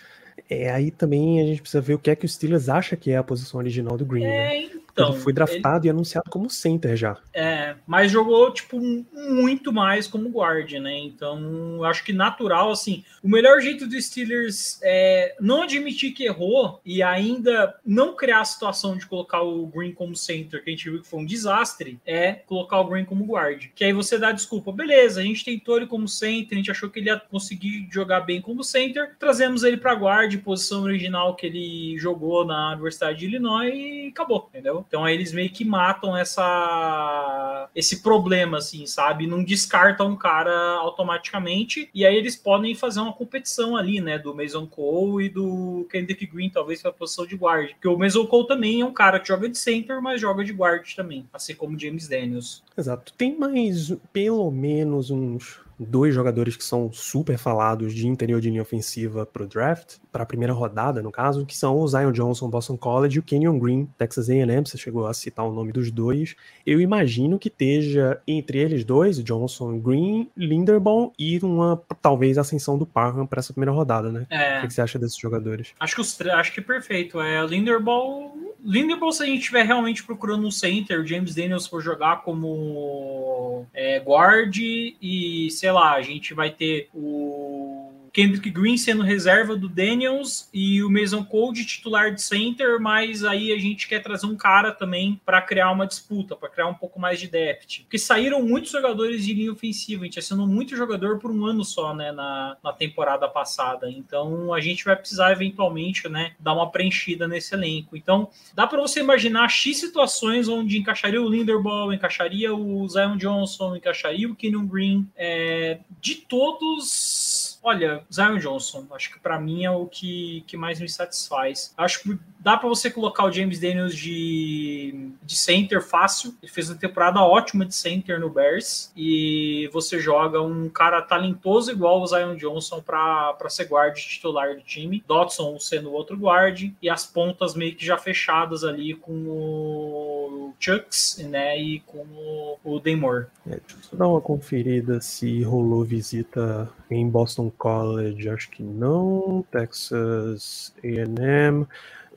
É, 0.50 0.72
aí 0.72 0.92
também 0.92 1.42
a 1.42 1.46
gente 1.46 1.62
precisa 1.62 1.82
ver 1.82 1.96
o 1.96 2.00
que 2.00 2.10
é 2.10 2.16
que 2.16 2.26
o 2.26 2.30
Steelers 2.30 2.70
acha 2.70 2.96
que 2.96 3.12
é 3.12 3.18
a 3.18 3.24
posição 3.24 3.60
original 3.60 3.98
do 3.98 4.06
Green, 4.06 4.24
né? 4.24 4.70
Então. 4.98 5.14
ele 5.14 5.22
foi 5.22 5.32
draftado 5.32 5.86
e 5.86 5.90
anunciado 5.90 6.30
como 6.30 6.50
center 6.50 6.96
já. 6.96 7.18
É, 7.34 7.76
mas 7.86 8.12
jogou, 8.12 8.52
tipo, 8.52 8.80
muito 9.14 9.72
mais 9.72 10.08
como 10.08 10.30
guard, 10.30 10.72
né? 10.74 10.98
Então, 10.98 11.84
acho 11.84 12.04
que 12.04 12.12
natural, 12.12 12.72
assim, 12.72 13.04
o 13.22 13.30
melhor 13.30 13.62
jeito 13.62 13.86
do 13.88 14.02
Steelers 14.02 14.80
é 14.82 15.36
não 15.40 15.62
admitir 15.62 16.12
que 16.12 16.26
errou 16.26 16.82
e 16.84 17.04
ainda 17.04 17.76
não 17.86 18.16
criar 18.16 18.42
a 18.42 18.46
situação 18.46 18.98
de 18.98 19.06
colocar 19.06 19.42
o 19.42 19.68
Green 19.68 19.94
como 19.94 20.16
center, 20.16 20.64
que 20.64 20.70
a 20.70 20.74
gente 20.74 20.90
viu 20.90 21.02
que 21.02 21.08
foi 21.08 21.20
um 21.20 21.26
desastre, 21.26 22.00
é 22.06 22.34
colocar 22.34 22.80
o 22.80 22.88
Green 22.90 23.06
como 23.06 23.26
guard. 23.26 23.68
Que 23.76 23.84
aí 23.84 23.94
você 23.94 24.18
dá 24.18 24.32
desculpa, 24.32 24.72
beleza, 24.72 25.22
a 25.22 25.24
gente 25.24 25.46
tentou 25.46 25.78
ele 25.78 25.86
como 25.86 26.08
center, 26.08 26.54
a 26.54 26.56
gente 26.56 26.72
achou 26.72 26.90
que 26.90 27.00
ele 27.00 27.10
ia 27.10 27.20
conseguir 27.20 27.88
jogar 27.92 28.22
bem 28.22 28.42
como 28.42 28.64
center, 28.64 29.16
trazemos 29.20 29.64
ele 29.64 29.78
para 29.78 29.94
guard, 29.94 30.36
posição 30.40 30.84
original 30.84 31.36
que 31.36 31.46
ele 31.46 31.98
jogou 31.98 32.46
na 32.46 32.74
Universidade 32.74 33.20
de 33.20 33.26
Illinois 33.26 33.74
e 33.74 34.08
acabou, 34.08 34.50
entendeu? 34.50 34.87
Então 34.88 35.04
aí 35.04 35.14
eles 35.14 35.34
meio 35.34 35.50
que 35.50 35.66
matam 35.66 36.16
essa 36.16 37.70
esse 37.76 38.02
problema, 38.02 38.58
assim, 38.58 38.86
sabe? 38.86 39.28
Não 39.28 39.44
descartam 39.44 40.10
um 40.12 40.16
cara 40.16 40.78
automaticamente 40.78 41.90
e 41.94 42.06
aí 42.06 42.16
eles 42.16 42.36
podem 42.36 42.74
fazer 42.74 43.00
uma 43.00 43.14
competição 43.14 43.76
ali, 43.76 44.00
né? 44.00 44.18
Do 44.18 44.34
Mason 44.34 44.66
Cole 44.66 45.26
e 45.26 45.30
do 45.30 45.86
Kendrick 45.92 46.26
Green, 46.26 46.50
talvez 46.50 46.82
para 46.82 46.92
posição 46.92 47.26
de 47.26 47.36
guard. 47.36 47.72
Porque 47.72 47.88
o 47.88 47.98
Mason 47.98 48.26
Cole 48.26 48.48
também 48.48 48.82
é 48.82 48.86
um 48.86 48.94
cara 48.94 49.20
que 49.20 49.28
joga 49.28 49.50
de 49.50 49.58
center, 49.58 50.02
mas 50.02 50.22
joga 50.22 50.44
de 50.44 50.54
guard 50.54 50.88
também, 50.96 51.28
assim 51.34 51.54
como 51.54 51.76
o 51.76 51.80
James 51.80 52.08
Daniels. 52.08 52.64
Exato. 52.78 53.14
Tem 53.14 53.38
mais 53.38 53.94
pelo 54.12 54.50
menos 54.50 55.12
uns 55.12 55.67
dois 55.80 56.14
jogadores 56.14 56.56
que 56.56 56.64
são 56.64 56.92
super 56.92 57.38
falados 57.38 57.94
de 57.94 58.08
interior 58.08 58.42
de 58.42 58.50
linha 58.50 58.62
ofensiva 58.62 59.26
para 59.26 59.44
o 59.44 59.48
draft, 59.48 59.98
para 60.12 60.24
a 60.24 60.26
primeira 60.26 60.54
rodada, 60.54 61.02
no 61.02 61.12
caso, 61.12 61.46
que 61.46 61.56
são 61.56 61.78
o 61.78 61.88
Zion 61.88 62.12
Johnson, 62.12 62.50
Boston 62.50 62.78
College, 62.78 63.18
e 63.18 63.20
o 63.20 63.24
Kenyon 63.24 63.60
Green, 63.60 63.88
Texas 63.98 64.30
A&M. 64.30 64.66
Você 64.66 64.78
chegou 64.78 65.08
a 65.08 65.14
citar 65.14 65.46
o 65.46 65.54
nome 65.54 65.72
dos 65.72 65.92
dois. 65.92 66.36
Eu 66.66 66.82
imagino 66.82 67.38
que 67.38 67.50
esteja 67.50 68.20
entre 68.28 68.58
eles 68.58 68.84
dois, 68.84 69.24
Johnson, 69.24 69.80
Green, 69.80 70.30
Linderbaum 70.36 71.12
e 71.18 71.38
uma 71.40 71.82
talvez 72.02 72.38
ascensão 72.38 72.78
do 72.78 72.86
Parham 72.86 73.26
para 73.26 73.40
essa 73.40 73.54
primeira 73.54 73.72
rodada, 73.72 74.12
né? 74.12 74.26
É. 74.30 74.60
O 74.60 74.68
que 74.68 74.74
você 74.74 74.82
acha 74.82 74.98
desses 74.98 75.18
jogadores? 75.18 75.74
Acho 75.80 75.96
que, 75.96 76.02
os, 76.02 76.22
acho 76.22 76.54
que 76.54 76.60
é 76.60 76.64
perfeito. 76.64 77.20
É 77.20 77.46
Linderbaum. 77.46 78.48
Linderbaum, 78.64 79.12
se 79.12 79.24
a 79.24 79.26
gente 79.26 79.40
estiver 79.40 79.64
realmente 79.64 80.04
procurando 80.04 80.46
um 80.46 80.52
center, 80.52 81.00
o 81.00 81.06
James 81.06 81.36
Daniels 81.36 81.68
for 81.68 81.82
jogar 81.82 82.24
como 82.24 83.66
é, 83.74 84.00
guard 84.00 84.58
e, 84.58 85.50
sei 85.68 85.72
lá, 85.74 85.96
a 85.96 86.02
gente 86.02 86.34
vai 86.34 86.50
ter 86.50 86.90
o 86.94 87.87
Kendrick 88.18 88.50
Green 88.50 88.76
sendo 88.80 89.04
reserva 89.04 89.56
do 89.56 89.70
Daniels 89.70 90.50
e 90.52 90.82
o 90.82 90.90
Mason 90.90 91.24
Cole 91.24 91.64
titular 91.64 92.12
de 92.12 92.20
center, 92.20 92.82
mas 92.82 93.24
aí 93.24 93.54
a 93.54 93.60
gente 93.60 93.88
quer 93.88 94.02
trazer 94.02 94.26
um 94.26 94.36
cara 94.36 94.72
também 94.72 95.22
para 95.24 95.40
criar 95.40 95.70
uma 95.70 95.86
disputa, 95.86 96.36
para 96.36 96.50
criar 96.50 96.66
um 96.66 96.74
pouco 96.74 97.00
mais 97.00 97.20
de 97.20 97.28
depth. 97.28 97.82
Porque 97.82 98.00
saíram 98.00 98.42
muitos 98.42 98.72
jogadores 98.72 99.24
de 99.24 99.36
linha 99.36 99.52
ofensiva, 99.52 100.02
a 100.02 100.06
gente 100.06 100.18
assinou 100.18 100.48
muito 100.48 100.76
jogador 100.76 101.20
por 101.20 101.30
um 101.30 101.46
ano 101.46 101.64
só, 101.64 101.94
né, 101.94 102.12
na, 102.12 102.58
na 102.64 102.74
temporada 102.74 103.28
passada. 103.28 103.88
Então 103.92 104.52
a 104.52 104.60
gente 104.60 104.84
vai 104.84 104.96
precisar 104.96 105.32
eventualmente, 105.32 106.10
né, 106.10 106.32
dar 106.40 106.54
uma 106.54 106.72
preenchida 106.72 107.28
nesse 107.28 107.54
elenco. 107.54 107.96
Então 107.96 108.32
dá 108.56 108.66
para 108.66 108.82
você 108.82 109.00
imaginar 109.00 109.48
X 109.48 109.78
situações 109.78 110.48
onde 110.48 110.80
encaixaria 110.80 111.22
o 111.22 111.30
Linderbaum, 111.30 111.94
encaixaria 111.94 112.52
o 112.52 112.90
Zion 112.90 113.16
Johnson, 113.16 113.76
encaixaria 113.76 114.28
o 114.28 114.36
Kenyon 114.36 114.66
Green. 114.66 115.08
É, 115.16 115.78
de 116.02 116.16
todos 116.16 117.27
Olha, 117.68 118.02
Zion 118.10 118.38
Johnson, 118.38 118.88
acho 118.92 119.12
que 119.12 119.20
para 119.20 119.38
mim 119.38 119.66
é 119.66 119.70
o 119.70 119.88
que, 119.88 120.42
que 120.48 120.56
mais 120.56 120.80
me 120.80 120.88
satisfaz. 120.88 121.74
Acho 121.76 122.02
que 122.02 122.18
dá 122.40 122.58
para 122.58 122.70
você 122.70 122.90
colocar 122.90 123.26
o 123.26 123.32
James 123.32 123.60
Daniels 123.60 123.96
de, 123.96 125.12
de 125.24 125.36
center 125.36 125.82
fácil. 125.82 126.36
Ele 126.42 126.52
fez 126.52 126.70
uma 126.70 126.78
temporada 126.78 127.22
ótima 127.22 127.66
de 127.66 127.76
center 127.76 128.20
no 128.20 128.30
Bears. 128.30 128.92
E 128.96 129.70
você 129.74 130.00
joga 130.00 130.42
um 130.42 130.70
cara 130.70 131.02
talentoso 131.02 131.72
igual 131.72 132.02
o 132.02 132.08
Zion 132.08 132.36
Johnson 132.36 132.82
para 132.82 133.36
ser 133.50 133.66
guard 133.66 133.96
titular 133.96 134.56
do 134.56 134.62
time. 134.62 135.04
Dotson 135.08 135.60
sendo 135.60 135.92
outro 135.92 136.16
guard. 136.18 136.72
E 136.82 136.90
as 136.90 137.06
pontas 137.06 137.56
meio 137.56 137.76
que 137.76 137.86
já 137.86 137.98
fechadas 137.98 138.64
ali 138.64 138.94
com 138.94 139.14
o 139.14 140.54
Chucks 140.60 141.18
né, 141.30 141.60
e 141.60 141.80
com 141.82 142.00
o, 142.00 142.58
o 142.64 142.80
Daymore. 142.80 143.28
É, 143.46 143.60
deixa 143.68 143.94
eu 143.94 143.98
dar 143.98 144.08
uma 144.08 144.22
conferida 144.22 145.00
se 145.02 145.42
rolou 145.44 145.84
visita 145.84 146.70
em 146.90 147.08
Boston 147.10 147.52
College. 147.58 148.30
Acho 148.30 148.50
que 148.50 148.64
não. 148.64 149.46
Texas 149.52 150.74
A&M. 150.84 151.68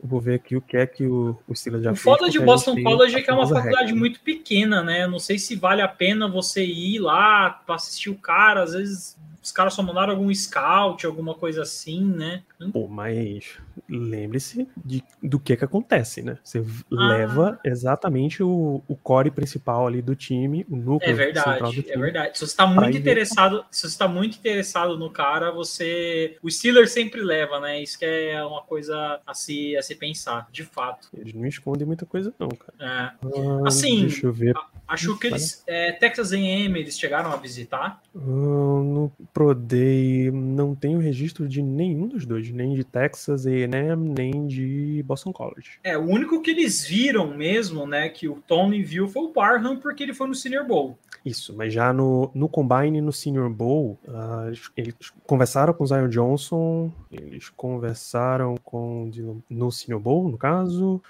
Vou 0.03 0.21
ver 0.21 0.35
aqui 0.35 0.57
o 0.57 0.63
que 0.63 0.77
é 0.77 0.87
que 0.87 1.05
o, 1.05 1.37
o 1.47 1.55
Steelers 1.55 1.85
já 1.85 1.93
o 1.93 1.95
fez. 1.95 2.03
foda 2.03 2.31
de 2.31 2.39
Boston 2.39 2.83
College 2.83 3.17
é 3.17 3.23
que 3.23 3.31
é 3.31 3.35
uma 3.35 3.47
faculdade 3.47 3.87
regra. 3.87 3.97
muito 3.97 4.21
pequena, 4.21 4.83
né? 4.83 5.07
Não 5.07 5.19
sei 5.19 5.39
se 5.39 5.57
vale 5.57 5.83
a 5.83 5.89
pena 5.89 6.27
você 6.27 6.65
ir 6.65 7.01
lá 7.01 7.51
para 7.51 7.75
assistir 7.75 8.09
o 8.09 8.17
cara. 8.17 8.63
Às 8.63 8.73
vezes 8.73 9.19
os 9.43 9.51
caras 9.53 9.75
só 9.75 9.83
mandaram 9.83 10.13
algum 10.13 10.33
scout, 10.35 11.07
alguma 11.07 11.35
coisa 11.35 11.63
assim, 11.63 12.05
né? 12.05 12.43
Pô, 12.73 12.87
mas 12.89 13.59
lembre-se 13.89 14.69
de, 14.85 15.03
do 15.23 15.41
que 15.41 15.57
que 15.57 15.65
acontece, 15.65 16.23
né? 16.23 16.39
Você 16.45 16.59
Ah. 16.59 16.63
leva 16.91 17.59
exatamente 17.65 18.43
o, 18.43 18.83
o 18.87 18.97
core 18.97 19.31
principal 19.31 19.87
ali 19.87 20.03
do 20.03 20.15
time, 20.15 20.67
o 20.69 20.77
núcleo 20.77 21.11
É 21.11 21.27
central 21.33 21.45
do 21.45 21.53
verdade, 21.53 21.83
time. 21.83 21.95
é 21.95 21.99
verdade. 21.99 22.39
Se 22.39 22.47
você 22.47 22.53
está 22.53 22.69
Aí 22.69 22.75
muito 22.75 22.99
interessado, 22.99 23.65
se 23.71 23.81
você 23.83 23.87
está 23.87 24.07
muito 24.09 24.39
interessado 24.39 24.99
no 24.99 25.11
cara, 25.11 25.51
você, 25.51 26.37
o 26.43 26.51
Steelers 26.51 26.91
sempre 26.93 27.21
leva, 27.23 27.59
né? 27.61 27.83
Isso 27.83 27.99
que 27.99 28.05
é 28.05 28.45
uma 28.45 28.63
coisa 28.63 29.21
a 29.27 29.35
se 29.35 29.77
a 29.77 29.83
se 29.83 29.95
pensar, 29.95 30.49
de 30.53 30.65
fato. 30.65 31.09
Eles 31.17 31.33
não 31.35 31.47
escondem 31.47 31.87
muita 31.87 32.05
coisa 32.05 32.33
não, 32.39 32.49
cara. 32.49 32.75
É. 32.79 32.87
Ah, 33.27 33.61
Assim, 33.67 34.03
Deixa 34.03 34.27
eu 34.27 34.33
ver. 34.33 34.55
Acho 34.91 35.17
que 35.17 35.29
eles, 35.29 35.63
é, 35.69 35.93
Texas 35.93 36.33
A&M, 36.33 36.77
eles 36.77 36.99
chegaram 36.99 37.31
a 37.31 37.37
visitar. 37.37 38.03
Ah, 38.13 38.19
no 38.21 39.13
Pro 39.33 39.55
Day 39.55 40.33
não 40.33 40.75
tenho 40.75 40.99
registro 40.99 41.49
de 41.49 41.63
nenhum 41.63 42.09
dos 42.09 42.27
dois, 42.27 42.51
nem 42.51 42.75
de 42.75 42.83
Texas 42.83 43.47
A&M, 43.47 44.09
nem 44.09 44.49
de 44.49 45.01
Boston 45.07 45.33
College. 45.33 45.79
É, 45.85 45.97
o 45.97 46.03
único 46.03 46.43
que 46.43 46.51
eles 46.51 46.85
viram 46.85 47.37
mesmo, 47.37 47.87
né, 47.87 48.09
que 48.09 48.29
o 48.29 48.43
Tony 48.49 48.83
viu 48.83 49.07
foi 49.07 49.23
o 49.23 49.29
Parham, 49.29 49.77
porque 49.77 50.03
ele 50.03 50.13
foi 50.13 50.27
no 50.27 50.35
Senior 50.35 50.67
Bowl. 50.67 50.99
Isso, 51.25 51.55
mas 51.55 51.73
já 51.73 51.93
no, 51.93 52.29
no 52.35 52.49
Combine 52.49 52.99
e 52.99 53.03
no 53.03 53.13
Senior 53.13 53.49
Bowl, 53.49 53.97
ah, 54.09 54.47
eles, 54.49 54.71
eles 54.77 54.95
conversaram 55.25 55.73
com 55.73 55.85
o 55.85 55.87
Zion 55.87 56.09
Johnson, 56.09 56.93
eles 57.13 57.49
conversaram 57.51 58.57
com 58.65 59.09
no 59.49 59.71
Senior 59.71 60.01
Bowl, 60.01 60.29
no 60.29 60.37
caso, 60.37 61.01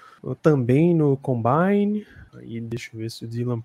também 0.41 0.93
no 0.93 1.17
Combine. 1.17 2.05
Aí 2.33 2.61
deixa 2.61 2.91
eu 2.93 2.99
ver 2.99 3.11
se 3.11 3.25
o 3.25 3.27
Dylan 3.27 3.61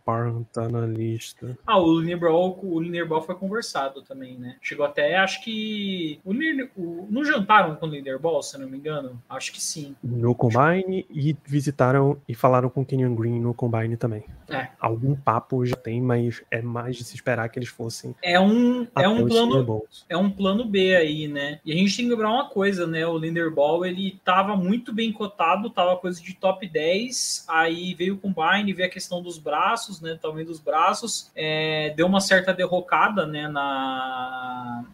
Tá 0.53 0.69
na 0.69 0.87
lista. 0.87 1.59
Ah, 1.67 1.81
o 1.81 1.99
Linderbaum, 2.01 2.57
o 2.63 2.81
Linderbaum 2.81 3.21
foi 3.21 3.35
conversado 3.35 4.03
também. 4.03 4.39
né? 4.39 4.57
Chegou 4.63 4.87
até, 4.87 5.17
acho 5.17 5.43
que. 5.43 6.21
O, 6.25 6.33
o, 6.77 7.09
não 7.11 7.25
jantaram 7.25 7.75
com 7.75 7.87
o 7.87 7.91
Linderball, 7.91 8.43
se 8.43 8.57
não 8.57 8.69
me 8.69 8.79
engano? 8.79 9.21
Acho 9.29 9.53
que 9.53 9.61
sim. 9.61 9.97
No 10.03 10.35
Combine 10.35 11.05
e 11.11 11.37
visitaram 11.45 12.21
e 12.29 12.35
falaram 12.35 12.71
com 12.71 12.83
o 12.83 12.87
Kenyon 12.87 13.15
Green 13.17 13.41
no 13.41 13.53
Combine 13.53 13.97
também. 13.97 14.25
É. 14.49 14.69
Algum 14.79 15.17
papo 15.17 15.67
já 15.67 15.75
tem, 15.75 16.01
mas 16.01 16.43
é 16.51 16.63
mais 16.63 16.97
de 16.97 17.03
se 17.03 17.17
esperar 17.17 17.49
que 17.49 17.59
eles 17.59 17.69
fossem. 17.69 18.15
É 18.23 18.39
um, 18.39 18.87
é 18.97 19.09
um 19.09 19.27
plano. 19.27 19.83
É 20.09 20.17
um 20.17 20.31
plano 20.31 20.65
B 20.65 20.95
aí, 20.95 21.27
né? 21.27 21.61
E 21.65 21.73
a 21.73 21.77
gente 21.77 21.97
tem 21.97 22.05
que 22.05 22.11
lembrar 22.13 22.31
uma 22.31 22.49
coisa, 22.49 22.87
né? 22.87 23.05
O 23.07 23.19
Linderball, 23.19 23.85
ele 23.85 24.21
tava 24.25 24.57
muito 24.57 24.93
bem 24.93 25.13
cotado, 25.13 25.71
tava 25.71 25.97
coisa 25.97 26.23
de 26.23 26.35
top 26.35 26.67
10, 26.69 27.45
aí 27.49 27.95
veio 27.95 28.15
o 28.15 28.19
Combine, 28.19 28.73
veio 28.73 28.89
a 28.89 28.93
questão 28.93 29.21
dos 29.21 29.39
braços, 29.39 29.96
né? 30.01 30.19
Também 30.21 30.45
dos 30.45 30.61
braços, 30.61 31.31
é, 31.35 31.93
deu 31.97 32.07
uma 32.07 32.21
certa 32.21 32.53
derrocada, 32.53 33.27
né? 33.27 33.49
Na 33.49 34.85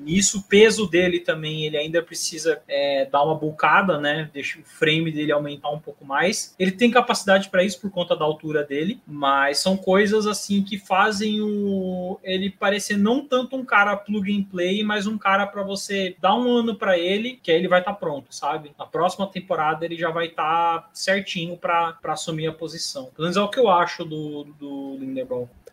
nisso 0.00 0.38
o 0.38 0.42
peso 0.42 0.88
dele 0.88 1.20
também 1.20 1.66
ele 1.66 1.76
ainda 1.76 2.02
precisa 2.02 2.62
é, 2.68 3.04
dar 3.06 3.22
uma 3.22 3.34
bulcada, 3.34 3.98
né? 3.98 4.30
Deixa 4.32 4.58
o 4.58 4.64
frame 4.64 5.10
dele 5.12 5.32
aumentar 5.32 5.70
um 5.70 5.78
pouco 5.78 6.04
mais. 6.04 6.54
Ele 6.58 6.72
tem 6.72 6.90
capacidade 6.90 7.48
para 7.48 7.62
isso 7.62 7.80
por 7.80 7.90
conta 7.90 8.16
da 8.16 8.24
altura 8.24 8.64
dele, 8.64 9.00
mas 9.06 9.58
são 9.58 9.76
coisas 9.76 10.26
assim 10.26 10.62
que 10.62 10.78
fazem 10.78 11.40
o 11.40 12.18
ele 12.22 12.50
parecer 12.50 12.96
não 12.96 13.26
tanto 13.26 13.56
um 13.56 13.64
cara 13.64 13.96
plug 13.96 14.36
and 14.36 14.44
play, 14.44 14.82
mas 14.82 15.06
um 15.06 15.18
cara 15.18 15.46
para 15.46 15.62
você 15.62 16.16
dar 16.20 16.34
um 16.34 16.50
ano 16.50 16.74
para 16.74 16.98
ele, 16.98 17.38
que 17.42 17.50
aí 17.50 17.58
ele 17.58 17.68
vai 17.68 17.80
estar 17.80 17.92
tá 17.92 17.98
pronto, 17.98 18.34
sabe? 18.34 18.72
Na 18.78 18.86
próxima 18.86 19.26
temporada 19.26 19.84
ele 19.84 19.96
já 19.96 20.10
vai 20.10 20.26
estar 20.26 20.80
tá 20.80 20.90
certinho 20.92 21.56
para 21.56 21.98
assumir 22.04 22.46
a 22.46 22.52
posição. 22.52 23.06
Pelo 23.06 23.24
menos 23.24 23.36
é 23.36 23.40
o 23.40 23.48
que 23.48 23.58
eu 23.58 23.68
acho 23.68 24.04
do, 24.04 24.44
do. 24.58 24.98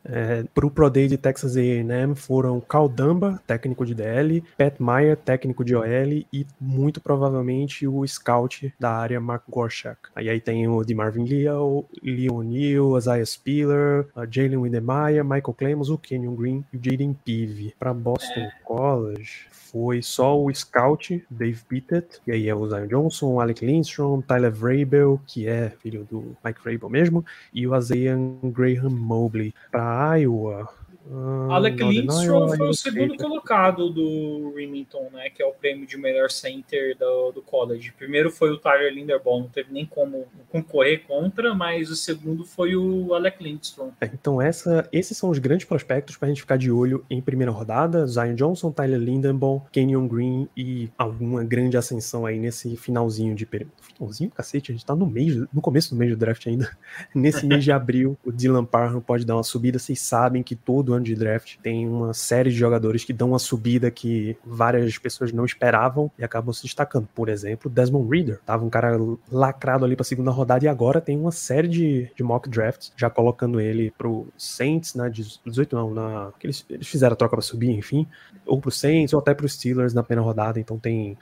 É, 0.10 0.44
para 0.54 0.66
o 0.66 0.72
Pro 0.72 0.90
Day 0.90 1.08
de 1.08 1.18
Texas 1.18 1.58
A&M 1.58 2.16
foram 2.16 2.62
Cal 2.62 2.88
Dumba, 2.88 3.42
técnico 3.46 3.86
de 3.86 3.94
DL, 3.94 4.44
Pat 4.58 4.76
Meyer, 4.80 5.18
técnico 5.18 5.66
de 5.66 5.76
OL 5.76 5.86
e 6.32 6.48
muito 6.60 7.02
provavelmente 7.02 7.86
o 7.86 8.08
scout 8.08 8.74
da 8.80 8.92
área 8.92 9.20
Mark 9.20 9.44
Gorshak. 9.50 10.00
Aí, 10.16 10.30
aí 10.30 10.40
tem 10.40 10.68
o 10.68 10.84
de 10.84 10.96
Marvin 10.96 11.26
Leal, 11.26 11.86
Lee 12.02 12.30
O'Neill, 12.30 12.98
Isaiah 12.98 13.26
Spiller, 13.26 14.08
Jalen 14.30 14.58
Wiedemeyer, 14.58 15.24
Michael 15.24 15.54
Clemens, 15.58 15.90
o 15.90 15.98
Kenyon 15.98 16.36
Green 16.36 16.66
e 16.72 16.78
o 16.78 16.80
Jaden 16.82 17.14
Peavy. 17.26 17.74
Para 17.78 17.94
Boston 17.94 18.48
College 18.64 19.48
foi 19.72 20.02
só 20.02 20.40
o 20.40 20.54
scout 20.54 21.26
Dave 21.30 21.62
Pittett, 21.68 22.20
e 22.26 22.32
aí 22.32 22.50
é 22.50 22.56
o 22.56 22.68
Zion 22.68 22.88
Johnson, 22.88 23.40
Alec 23.40 23.66
Lindstrom, 23.66 24.22
Tyler 24.22 24.52
Vrabel, 24.52 25.20
que 25.26 25.48
é 25.48 25.70
filho 25.82 26.08
do 26.10 26.36
Mike 26.44 26.62
Vrabel 26.64 26.90
mesmo, 26.90 27.26
e 27.54 27.68
o 27.68 27.78
Isaiah 27.78 28.18
Graham 28.44 28.90
Mobley. 28.90 29.54
Para 29.72 30.18
Iowa, 30.18 30.70
Uh, 31.10 31.52
Alec 31.52 31.82
Lindstrom 31.82 32.50
foi 32.50 32.70
o 32.70 32.74
segundo 32.74 33.16
colocado 33.16 33.90
do 33.90 34.54
Remington, 34.56 35.10
né? 35.12 35.30
Que 35.30 35.42
é 35.42 35.46
o 35.46 35.54
prêmio 35.54 35.88
de 35.88 35.98
melhor 35.98 36.30
center 36.30 36.98
do, 36.98 37.32
do 37.32 37.42
college. 37.42 37.94
Primeiro 37.98 38.30
foi 38.30 38.52
o 38.52 38.58
Tyler 38.58 38.94
Linderbaum, 38.94 39.42
não 39.42 39.50
teve 39.50 39.72
nem 39.72 39.86
como 39.86 40.26
concorrer 40.50 41.04
contra, 41.08 41.54
mas 41.56 41.90
o 41.90 41.96
segundo 41.96 42.46
foi 42.46 42.76
o 42.76 43.14
Alec 43.14 43.42
Lindstrom. 43.42 43.92
É, 44.02 44.06
então 44.06 44.42
essa, 44.42 44.88
esses 44.92 45.18
são 45.18 45.30
os 45.30 45.40
grandes 45.40 45.66
prospectos 45.66 46.18
para 46.18 46.28
a 46.28 46.30
gente 46.30 46.42
ficar 46.42 46.58
de 46.58 46.72
olho 46.72 47.06
em 47.10 47.22
primeira 47.22 47.52
rodada: 47.52 48.06
Zion 48.06 48.36
Johnson, 48.36 48.72
Tyler 48.72 49.00
Lindenbaum, 49.00 49.62
Kenyon 49.72 50.08
Green 50.08 50.50
e 50.56 50.90
alguma 50.98 51.44
grande 51.44 51.78
ascensão 51.78 52.26
aí 52.26 52.40
nesse 52.40 52.76
finalzinho 52.76 53.34
de 53.34 53.48
finalzinho, 53.96 54.30
cacete, 54.32 54.72
a 54.72 54.76
gente 54.76 54.86
tá 54.86 54.96
no 54.96 55.06
mês, 55.06 55.36
no 55.54 55.62
começo 55.62 55.90
do 55.90 55.96
mês 55.96 56.12
do 56.12 56.18
draft 56.18 56.46
ainda. 56.48 56.70
Nesse 57.14 57.46
mês 57.46 57.64
de 57.64 57.72
abril, 57.72 58.18
o 58.26 58.32
Dylan 58.32 58.66
Parham 58.66 59.02
pode 59.02 59.26
dar 59.26 59.36
uma 59.36 59.44
subida. 59.44 59.80
Vocês 59.80 60.00
sabem 60.00 60.44
que 60.44 60.56
todo 60.56 60.94
ano 60.98 61.06
de 61.06 61.16
draft 61.16 61.58
tem 61.64 61.88
uma 61.88 62.14
série 62.14 62.50
de 62.50 62.56
jogadores 62.56 63.04
que 63.04 63.14
dão 63.14 63.30
uma 63.30 63.40
subida 63.40 63.90
que 63.90 64.36
várias 64.46 64.98
pessoas 64.98 65.32
não 65.32 65.46
esperavam 65.46 66.12
e 66.18 66.24
acabam 66.24 66.54
se 66.54 66.64
destacando. 66.64 67.08
Por 67.16 67.30
exemplo, 67.30 67.70
Desmond 67.70 68.10
Reader. 68.10 68.40
Tava 68.46 68.66
um 68.66 68.70
cara 68.70 68.98
lacrado 69.32 69.86
ali 69.86 69.96
pra 69.96 70.04
segunda 70.04 70.32
rodada 70.32 70.66
e 70.66 70.68
agora 70.68 71.00
tem 71.00 71.18
uma 71.18 71.32
série 71.32 71.68
de, 71.68 72.12
de 72.16 72.24
mock 72.24 72.50
drafts, 72.50 72.92
já 72.96 73.10
colocando 73.10 73.60
ele 73.60 73.92
pro 73.98 74.28
Saints, 74.38 74.94
na 74.96 75.08
18 75.10 75.76
não, 75.76 75.94
na. 75.94 76.32
Eles, 76.44 76.66
eles 76.70 76.88
fizeram 76.88 77.14
a 77.14 77.16
troca 77.16 77.36
pra 77.36 77.42
subir, 77.42 77.72
enfim. 77.72 78.08
Ou 78.46 78.60
pro 78.60 78.72
Saints, 78.72 79.14
ou 79.14 79.20
até 79.20 79.34
pro 79.34 79.48
Steelers 79.48 79.94
na 79.94 80.04
primeira 80.04 80.26
rodada. 80.26 80.60
Então 80.60 80.78
tem 80.78 81.18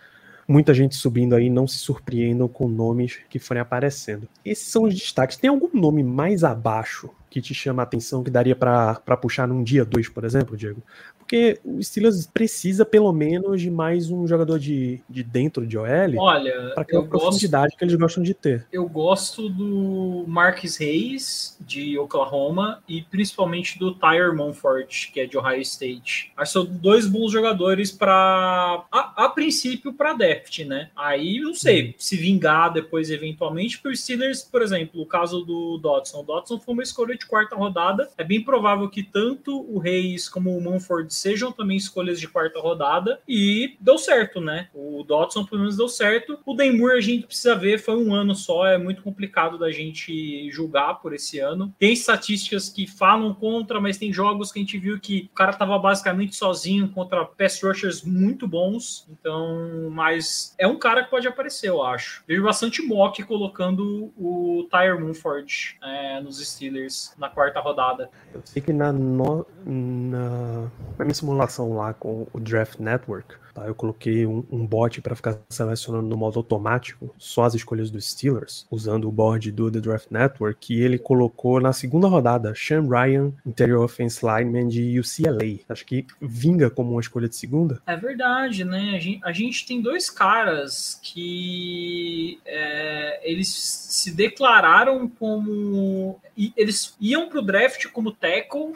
muita 0.47 0.73
gente 0.73 0.95
subindo 0.95 1.35
aí, 1.35 1.49
não 1.49 1.67
se 1.67 1.77
surpreendam 1.77 2.47
com 2.47 2.67
nomes 2.67 3.19
que 3.29 3.39
forem 3.39 3.61
aparecendo. 3.61 4.27
Esses 4.43 4.67
são 4.67 4.83
os 4.83 4.93
destaques. 4.93 5.37
Tem 5.37 5.49
algum 5.49 5.69
nome 5.73 6.03
mais 6.03 6.43
abaixo 6.43 7.09
que 7.29 7.41
te 7.41 7.53
chama 7.53 7.81
a 7.81 7.83
atenção 7.83 8.23
que 8.23 8.31
daria 8.31 8.55
para 8.55 8.95
puxar 9.21 9.47
num 9.47 9.63
dia 9.63 9.83
dois, 9.83 10.07
por 10.07 10.23
exemplo, 10.23 10.55
Diego? 10.55 10.81
Porque 11.25 11.59
o 11.65 11.81
Steelers 11.81 12.27
precisa 12.27 12.85
pelo 12.85 13.11
menos 13.11 13.59
de 13.59 13.71
mais 13.71 14.11
um 14.11 14.27
jogador 14.27 14.59
de, 14.59 15.01
de 15.09 15.23
dentro 15.23 15.65
de 15.65 15.77
OL. 15.77 15.87
Olha, 16.17 16.71
para 16.73 16.83
aquela 16.83 17.03
profundidade 17.03 17.69
gosto, 17.69 17.77
que 17.77 17.83
eles 17.83 17.95
gostam 17.95 18.23
de 18.23 18.33
ter. 18.33 18.67
Eu 18.71 18.87
gosto 18.87 19.49
do 19.49 20.23
Marcus 20.27 20.79
Hayes 20.79 21.57
de 21.59 21.97
Oklahoma 21.97 22.81
e 22.87 23.01
principalmente 23.01 23.79
do 23.79 23.93
Tyre 23.93 24.33
Monfort, 24.35 25.11
que 25.11 25.19
é 25.19 25.25
de 25.25 25.35
Ohio 25.37 25.61
State. 25.61 26.31
Acho 26.37 26.55
são 26.55 26.65
dois 26.65 27.07
bons 27.07 27.31
jogadores 27.31 27.91
para 27.91 28.85
a, 28.91 29.25
a, 29.25 29.29
princípio 29.29 29.91
para 29.91 30.13
depth, 30.13 30.59
né? 30.59 30.89
Aí 30.95 31.39
não 31.39 31.53
sei 31.53 31.89
hum. 31.89 31.93
se 31.97 32.15
vingar 32.15 32.71
depois 32.71 33.09
eventualmente 33.09 33.79
para 33.79 33.91
os 33.91 33.99
Steelers, 33.99 34.43
por 34.43 34.61
exemplo, 34.61 35.01
o 35.01 35.05
caso 35.05 35.43
do 35.43 35.77
Dodson. 35.77 36.21
O 36.21 36.23
Dodson 36.23 36.59
foi 36.59 36.73
uma 36.73 36.83
escolha 36.83 37.17
de 37.17 37.25
quarta 37.25 37.55
rodada. 37.55 38.09
É 38.17 38.23
bem 38.23 38.41
provável 38.41 38.87
que 38.87 39.03
tanto 39.03 39.65
o 39.69 39.81
Hayes 39.81 40.29
como 40.29 40.55
o 40.55 40.61
Monfort 40.61 41.14
sejam 41.15 41.51
também 41.51 41.77
escolhas 41.77 42.19
de 42.19 42.27
quarta 42.27 42.59
rodada 42.59 43.19
e 43.27 43.75
deu 43.79 43.97
certo, 43.97 44.39
né? 44.41 44.69
O 44.73 45.03
Dodson 45.03 45.45
pelo 45.45 45.61
menos 45.61 45.77
deu 45.77 45.87
certo. 45.87 46.39
O 46.45 46.53
Demur 46.53 46.91
a 46.91 47.01
gente 47.01 47.27
precisa 47.27 47.55
ver, 47.55 47.79
foi 47.79 47.95
um 47.95 48.13
ano 48.13 48.35
só, 48.35 48.65
é 48.65 48.77
muito 48.77 49.01
complicado 49.01 49.57
da 49.57 49.71
gente 49.71 50.49
julgar 50.51 50.95
por 50.95 51.13
esse 51.13 51.39
ano. 51.39 51.73
Tem 51.79 51.93
estatísticas 51.93 52.69
que 52.69 52.87
falam 52.87 53.33
contra, 53.33 53.79
mas 53.79 53.97
tem 53.97 54.11
jogos 54.11 54.51
que 54.51 54.59
a 54.59 54.61
gente 54.61 54.77
viu 54.77 54.99
que 54.99 55.29
o 55.31 55.35
cara 55.35 55.53
tava 55.53 55.77
basicamente 55.77 56.35
sozinho 56.35 56.89
contra 56.89 57.25
pass 57.25 57.61
rushers 57.61 58.03
muito 58.03 58.47
bons. 58.47 59.07
Então, 59.09 59.89
mas 59.91 60.55
é 60.57 60.67
um 60.67 60.77
cara 60.77 61.03
que 61.03 61.09
pode 61.09 61.27
aparecer, 61.27 61.69
eu 61.69 61.83
acho. 61.83 62.23
Vejo 62.27 62.43
bastante 62.43 62.81
mock 62.81 63.21
colocando 63.23 64.11
o 64.17 64.67
Tyre 64.69 64.99
Munford 64.99 65.77
é, 65.83 66.19
nos 66.21 66.45
Steelers 66.45 67.13
na 67.17 67.29
quarta 67.29 67.59
rodada. 67.59 68.09
Eu 68.33 68.41
sei 68.43 68.61
que 68.61 68.73
na, 68.73 68.91
no, 68.91 69.45
na 69.65 70.71
minha 71.05 71.13
simulação 71.13 71.73
lá 71.73 71.93
com 71.93 72.27
o 72.33 72.39
Draft 72.39 72.79
Network, 72.79 73.35
tá? 73.53 73.65
eu 73.65 73.75
coloquei 73.75 74.25
um, 74.25 74.43
um 74.51 74.65
bot 74.65 75.01
para 75.01 75.15
ficar 75.15 75.39
selecionando 75.49 76.07
no 76.07 76.17
modo 76.17 76.39
automático 76.39 77.13
só 77.17 77.43
as 77.43 77.53
escolhas 77.53 77.89
dos 77.89 78.09
Steelers, 78.11 78.67
usando 78.69 79.07
o 79.07 79.11
board 79.11 79.51
do 79.51 79.71
The 79.71 79.79
Draft 79.79 80.11
Network, 80.11 80.73
e 80.73 80.81
ele 80.81 80.97
colocou 80.97 81.59
na 81.61 81.71
segunda 81.71 82.07
rodada 82.07 82.53
Sean 82.55 82.87
Ryan, 82.87 83.31
Interior 83.45 83.83
Offense 83.83 84.25
Lineman 84.25 84.67
de 84.67 84.99
UCLA. 84.99 85.59
Acho 85.69 85.85
que 85.85 86.05
vinga 86.19 86.69
como 86.69 86.91
uma 86.91 87.01
escolha 87.01 87.29
de 87.29 87.35
segunda. 87.35 87.81
É 87.85 87.95
verdade, 87.95 88.65
né? 88.65 88.93
A 88.95 88.99
gente, 88.99 89.21
a 89.23 89.31
gente 89.31 89.65
tem 89.65 89.81
dois 89.81 90.09
caras 90.09 90.99
que 91.01 92.39
é, 92.45 93.31
eles 93.31 93.47
se 93.47 94.11
declararam 94.11 95.07
como. 95.07 96.19
Eles 96.57 96.95
iam 96.99 97.29
para 97.29 97.39
o 97.39 97.41
draft 97.41 97.85
como 97.87 98.11
tackle 98.11 98.73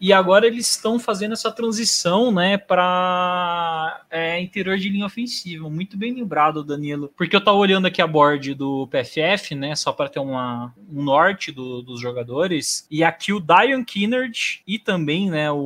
e 0.00 0.12
agora 0.12 0.46
eles 0.46 0.70
estão 0.70 0.98
fazendo 0.98 1.32
essa 1.32 1.50
transição, 1.50 2.32
né, 2.32 2.56
para 2.56 4.02
é, 4.10 4.40
interior 4.40 4.76
de 4.76 4.88
linha 4.88 5.06
ofensiva. 5.06 5.68
Muito 5.68 5.96
bem 5.96 6.12
lembrado, 6.14 6.64
Danilo. 6.64 7.12
Porque 7.16 7.34
eu 7.34 7.42
tava 7.42 7.56
olhando 7.56 7.86
aqui 7.86 8.02
a 8.02 8.06
board 8.06 8.54
do 8.54 8.88
PFF, 8.88 9.54
né, 9.54 9.74
só 9.74 9.92
para 9.92 10.08
ter 10.08 10.20
uma, 10.20 10.72
um 10.90 11.02
norte 11.02 11.52
do, 11.52 11.82
dos 11.82 12.00
jogadores. 12.00 12.86
E 12.90 13.02
aqui 13.02 13.32
o 13.32 13.40
Dion 13.40 13.84
Kinnard 13.84 14.62
e 14.66 14.78
também, 14.78 15.30
né, 15.30 15.50
o, 15.50 15.56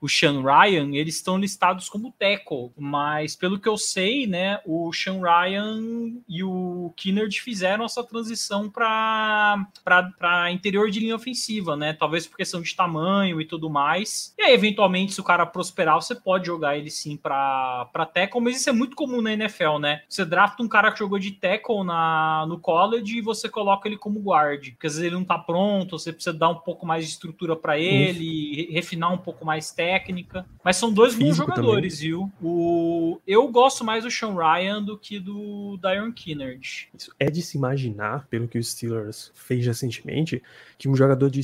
o 0.00 0.08
Sean 0.08 0.42
Ryan, 0.42 0.94
eles 0.94 1.16
estão 1.16 1.38
listados 1.38 1.88
como 1.88 2.12
tackle. 2.12 2.70
Mas 2.76 3.36
pelo 3.36 3.58
que 3.58 3.68
eu 3.68 3.76
sei, 3.76 4.26
né, 4.26 4.60
o 4.64 4.92
Sean 4.92 5.20
Ryan 5.20 6.12
e 6.28 6.42
o 6.42 6.92
Kinnard 6.96 7.40
fizeram 7.40 7.84
essa 7.84 8.02
transição 8.04 8.70
para 8.70 10.50
interior 10.52 10.90
de 10.90 11.00
linha 11.00 11.16
ofensiva, 11.16 11.76
né? 11.76 11.92
Talvez 11.92 12.26
por 12.26 12.36
questão 12.36 12.60
de 12.62 12.74
tamanho 12.74 13.40
e 13.40 13.44
tudo 13.44 13.70
mais. 13.70 14.34
E 14.38 14.42
aí, 14.42 14.54
eventualmente, 14.54 15.12
se 15.12 15.20
o 15.20 15.24
cara 15.24 15.46
prosperar, 15.46 15.96
você 15.96 16.14
pode 16.14 16.46
jogar 16.46 16.76
ele 16.76 16.90
sim 16.90 17.16
pra, 17.16 17.88
pra 17.92 18.06
tackle, 18.06 18.40
mas 18.40 18.56
isso 18.56 18.70
é 18.70 18.72
muito 18.72 18.96
comum 18.96 19.20
na 19.20 19.32
NFL, 19.32 19.78
né? 19.78 20.02
Você 20.08 20.24
drafta 20.24 20.62
um 20.62 20.68
cara 20.68 20.92
que 20.92 20.98
jogou 20.98 21.18
de 21.18 21.32
tackle 21.32 21.84
na, 21.84 22.46
no 22.46 22.58
college 22.58 23.18
e 23.18 23.22
você 23.22 23.48
coloca 23.48 23.88
ele 23.88 23.96
como 23.96 24.20
guard, 24.20 24.70
porque 24.72 24.86
às 24.86 24.94
vezes 24.94 25.06
ele 25.06 25.16
não 25.16 25.24
tá 25.24 25.38
pronto, 25.38 25.98
você 25.98 26.12
precisa 26.12 26.36
dar 26.36 26.48
um 26.48 26.56
pouco 26.56 26.86
mais 26.86 27.04
de 27.04 27.10
estrutura 27.10 27.56
para 27.56 27.78
ele, 27.78 28.68
refinar 28.72 29.12
um 29.12 29.18
pouco 29.18 29.41
com 29.42 29.46
mais 29.46 29.72
técnica. 29.72 30.46
Mas 30.64 30.76
são 30.76 30.92
dois 30.92 31.14
bons 31.14 31.36
Físico 31.36 31.48
jogadores, 31.48 31.98
viu? 31.98 32.30
O... 32.40 33.20
Eu 33.26 33.48
gosto 33.48 33.84
mais 33.84 34.04
do 34.04 34.10
Sean 34.10 34.34
Ryan 34.34 34.80
do 34.82 34.96
que 34.96 35.18
do 35.18 35.76
Dion 35.82 36.12
Kinnard. 36.12 36.88
Isso 36.96 37.12
é 37.18 37.28
de 37.28 37.42
se 37.42 37.58
imaginar, 37.58 38.26
pelo 38.28 38.46
que 38.46 38.58
o 38.58 38.62
Steelers 38.62 39.32
fez 39.34 39.66
recentemente, 39.66 40.40
que 40.78 40.88
um 40.88 40.94
jogador 40.94 41.28
de, 41.28 41.40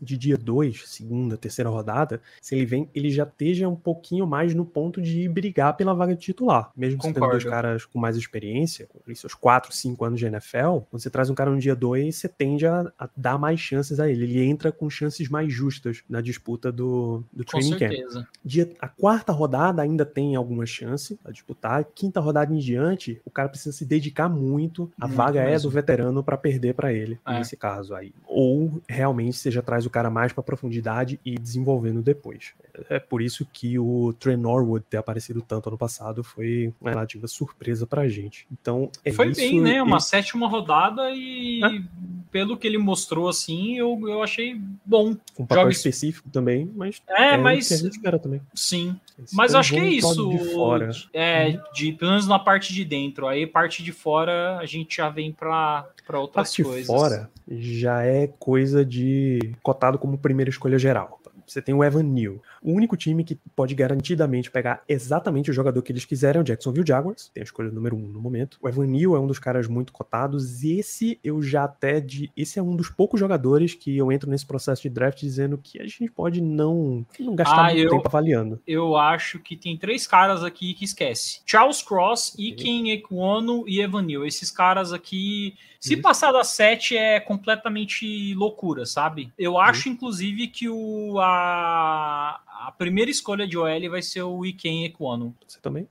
de 0.00 0.16
dia 0.16 0.36
2, 0.36 0.88
segunda, 0.88 1.36
terceira 1.36 1.68
rodada, 1.68 2.20
se 2.40 2.54
ele 2.54 2.64
vem, 2.64 2.88
ele 2.94 3.10
já 3.10 3.24
esteja 3.24 3.68
um 3.68 3.76
pouquinho 3.76 4.26
mais 4.26 4.54
no 4.54 4.64
ponto 4.64 5.00
de 5.00 5.28
brigar 5.28 5.76
pela 5.76 5.94
vaga 5.94 6.14
de 6.14 6.20
titular. 6.22 6.70
Mesmo 6.76 6.98
Concordo. 6.98 7.32
dois 7.32 7.44
caras 7.44 7.84
com 7.84 7.98
mais 7.98 8.16
experiência, 8.16 8.88
com 9.04 9.14
seus 9.14 9.34
4, 9.34 9.74
5 9.74 10.04
anos 10.04 10.18
de 10.18 10.26
NFL, 10.26 10.80
quando 10.90 11.02
você 11.02 11.10
traz 11.10 11.28
um 11.28 11.34
cara 11.34 11.50
no 11.50 11.58
dia 11.58 11.76
2, 11.76 12.14
você 12.14 12.28
tende 12.28 12.66
a, 12.66 12.90
a 12.98 13.08
dar 13.14 13.38
mais 13.38 13.60
chances 13.60 14.00
a 14.00 14.10
ele. 14.10 14.24
Ele 14.24 14.44
entra 14.44 14.72
com 14.72 14.88
chances 14.88 15.28
mais 15.28 15.52
justas 15.52 16.02
na 16.08 16.20
disputa 16.20 16.72
do, 16.72 17.22
do 17.32 17.41
Com 17.44 17.58
training 17.58 17.78
camp. 17.78 17.90
certeza. 17.92 18.28
Dia, 18.44 18.70
a 18.80 18.88
quarta 18.88 19.32
rodada 19.32 19.82
ainda 19.82 20.04
tem 20.04 20.34
alguma 20.36 20.66
chance 20.66 21.18
a 21.24 21.30
disputar. 21.30 21.84
Quinta 21.94 22.20
rodada 22.20 22.52
em 22.54 22.58
diante, 22.58 23.20
o 23.24 23.30
cara 23.30 23.48
precisa 23.48 23.74
se 23.76 23.84
dedicar 23.84 24.28
muito. 24.28 24.90
A 25.00 25.06
Muito 25.06 25.16
vaga 25.16 25.40
é 25.40 25.50
mesmo. 25.50 25.68
do 25.70 25.74
veterano 25.74 26.22
para 26.22 26.36
perder 26.36 26.74
para 26.74 26.92
ele, 26.92 27.18
É. 27.26 27.38
nesse 27.38 27.56
caso 27.56 27.94
aí. 27.94 28.12
Ou 28.26 28.80
realmente 28.88 29.36
você 29.36 29.50
já 29.50 29.62
traz 29.62 29.86
o 29.86 29.90
cara 29.90 30.10
mais 30.10 30.32
para 30.32 30.42
profundidade 30.42 31.18
e 31.24 31.36
desenvolvendo 31.38 32.02
depois. 32.02 32.52
É 32.88 32.98
por 32.98 33.20
isso 33.20 33.46
que 33.52 33.78
o 33.78 34.14
Trey 34.18 34.36
Norwood 34.36 34.84
ter 34.88 34.96
aparecido 34.96 35.42
tanto 35.42 35.68
ano 35.68 35.76
passado 35.76 36.24
foi 36.24 36.72
uma 36.80 36.90
relativa 36.90 37.26
surpresa 37.26 37.86
pra 37.86 38.08
gente. 38.08 38.46
Então, 38.50 38.90
é 39.04 39.12
Foi 39.12 39.28
isso, 39.28 39.40
bem, 39.40 39.60
né? 39.60 39.82
Uma 39.82 39.98
e- 39.98 40.02
sétima 40.02 40.48
rodada 40.48 41.10
e 41.10 41.60
É. 41.62 41.82
pelo 42.30 42.56
que 42.56 42.66
ele 42.66 42.78
mostrou, 42.78 43.28
assim, 43.28 43.76
eu, 43.76 44.00
eu 44.08 44.22
achei 44.22 44.58
bom. 44.86 45.10
um 45.38 45.44
papel 45.46 45.64
joga- 45.64 45.70
específico 45.72 46.30
também, 46.30 46.70
mas 46.74 47.02
É, 47.08 47.31
o 47.34 47.38
que 47.38 47.42
mas 47.42 47.72
a 47.72 47.76
gente 47.76 47.92
espera 47.92 48.18
também. 48.18 48.40
sim. 48.54 48.96
Eles 49.18 49.32
Mas 49.32 49.54
acho 49.54 49.74
que 49.74 49.78
é 49.80 49.88
isso. 49.88 50.28
de 50.30 50.38
fora. 50.52 50.90
É, 51.12 51.58
de, 51.74 51.92
pelo 51.92 52.12
menos 52.12 52.26
na 52.26 52.38
parte 52.38 52.72
de 52.72 52.84
dentro. 52.84 53.28
Aí, 53.28 53.46
parte 53.46 53.82
de 53.82 53.92
fora, 53.92 54.56
a 54.58 54.66
gente 54.66 54.96
já 54.96 55.08
vem 55.08 55.30
pra, 55.30 55.86
pra 56.06 56.18
outras 56.18 56.48
parte 56.48 56.64
coisas. 56.64 56.86
fora 56.86 57.30
já 57.48 58.02
é 58.02 58.26
coisa 58.26 58.84
de 58.84 59.54
cotado 59.62 59.98
como 59.98 60.16
primeira 60.18 60.50
escolha 60.50 60.78
geral. 60.78 61.20
Você 61.46 61.60
tem 61.60 61.74
o 61.74 61.84
Evan 61.84 62.02
Neal. 62.04 62.36
O 62.62 62.72
único 62.72 62.96
time 62.96 63.24
que 63.24 63.36
pode 63.56 63.74
garantidamente 63.74 64.50
pegar 64.50 64.82
exatamente 64.88 65.50
o 65.50 65.52
jogador 65.54 65.82
que 65.82 65.90
eles 65.90 66.04
quiserem 66.04 66.38
é 66.38 66.42
o 66.42 66.44
Jacksonville 66.44 66.86
Jaguars. 66.86 67.30
Tem 67.34 67.40
a 67.40 67.44
escolha 67.44 67.70
número 67.70 67.96
um 67.96 68.00
no 68.06 68.20
momento. 68.20 68.56
O 68.62 68.68
Evan 68.68 68.86
Neal 68.86 69.16
é 69.16 69.20
um 69.20 69.26
dos 69.26 69.38
caras 69.38 69.66
muito 69.66 69.92
cotados. 69.92 70.62
E 70.62 70.78
esse 70.78 71.18
eu 71.24 71.42
já 71.42 71.64
até 71.64 72.00
de. 72.00 72.30
Esse 72.36 72.58
é 72.58 72.62
um 72.62 72.76
dos 72.76 72.88
poucos 72.88 73.18
jogadores 73.18 73.74
que 73.74 73.96
eu 73.96 74.12
entro 74.12 74.30
nesse 74.30 74.46
processo 74.46 74.82
de 74.82 74.88
draft 74.90 75.18
dizendo 75.20 75.58
que 75.58 75.80
a 75.80 75.84
gente 75.86 76.10
pode 76.10 76.40
não, 76.40 77.04
não 77.18 77.34
gastar 77.34 77.66
Ah, 77.70 77.72
muito 77.72 77.80
eu- 77.86 77.90
tempo 77.90 78.06
avaliando. 78.08 78.60
Eu 78.66 78.96
acho 78.96 79.38
que 79.40 79.56
tem 79.56 79.76
três 79.76 80.06
caras 80.06 80.44
aqui 80.44 80.72
que 80.74 80.84
esquece. 80.84 81.40
Charles 81.44 81.82
Cross, 81.82 82.34
Iken 82.38 82.90
Ekwono 82.92 83.64
e 83.66 83.80
Evan 83.80 84.02
Neal. 84.02 84.24
Esses 84.24 84.50
caras 84.50 84.92
aqui, 84.92 85.54
se 85.80 85.96
Uhum. 85.96 86.02
passar 86.02 86.30
das 86.32 86.48
sete, 86.48 86.96
é 86.96 87.18
completamente 87.18 88.34
loucura, 88.34 88.86
sabe? 88.86 89.32
Eu 89.38 89.58
acho, 89.58 89.88
inclusive, 89.88 90.46
que 90.48 90.68
o, 90.68 91.18
a, 91.20 92.40
a 92.60 92.72
primeira 92.72 93.10
escolha 93.10 93.46
de 93.46 93.56
OL 93.56 93.90
vai 93.90 94.02
ser 94.02 94.22
o 94.22 94.44
Iken 94.44 94.84
Ekwono. 94.84 95.36
Você 95.46 95.60
também? 95.60 95.88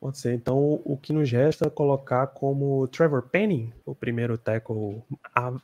Pode 0.00 0.18
ser. 0.18 0.32
Então, 0.34 0.80
o 0.82 0.96
que 0.96 1.12
nos 1.12 1.30
resta 1.30 1.66
é 1.66 1.70
colocar 1.70 2.26
como 2.28 2.88
Trevor 2.88 3.20
Penning, 3.28 3.70
o 3.84 3.94
primeiro 3.94 4.38
tackle 4.38 5.02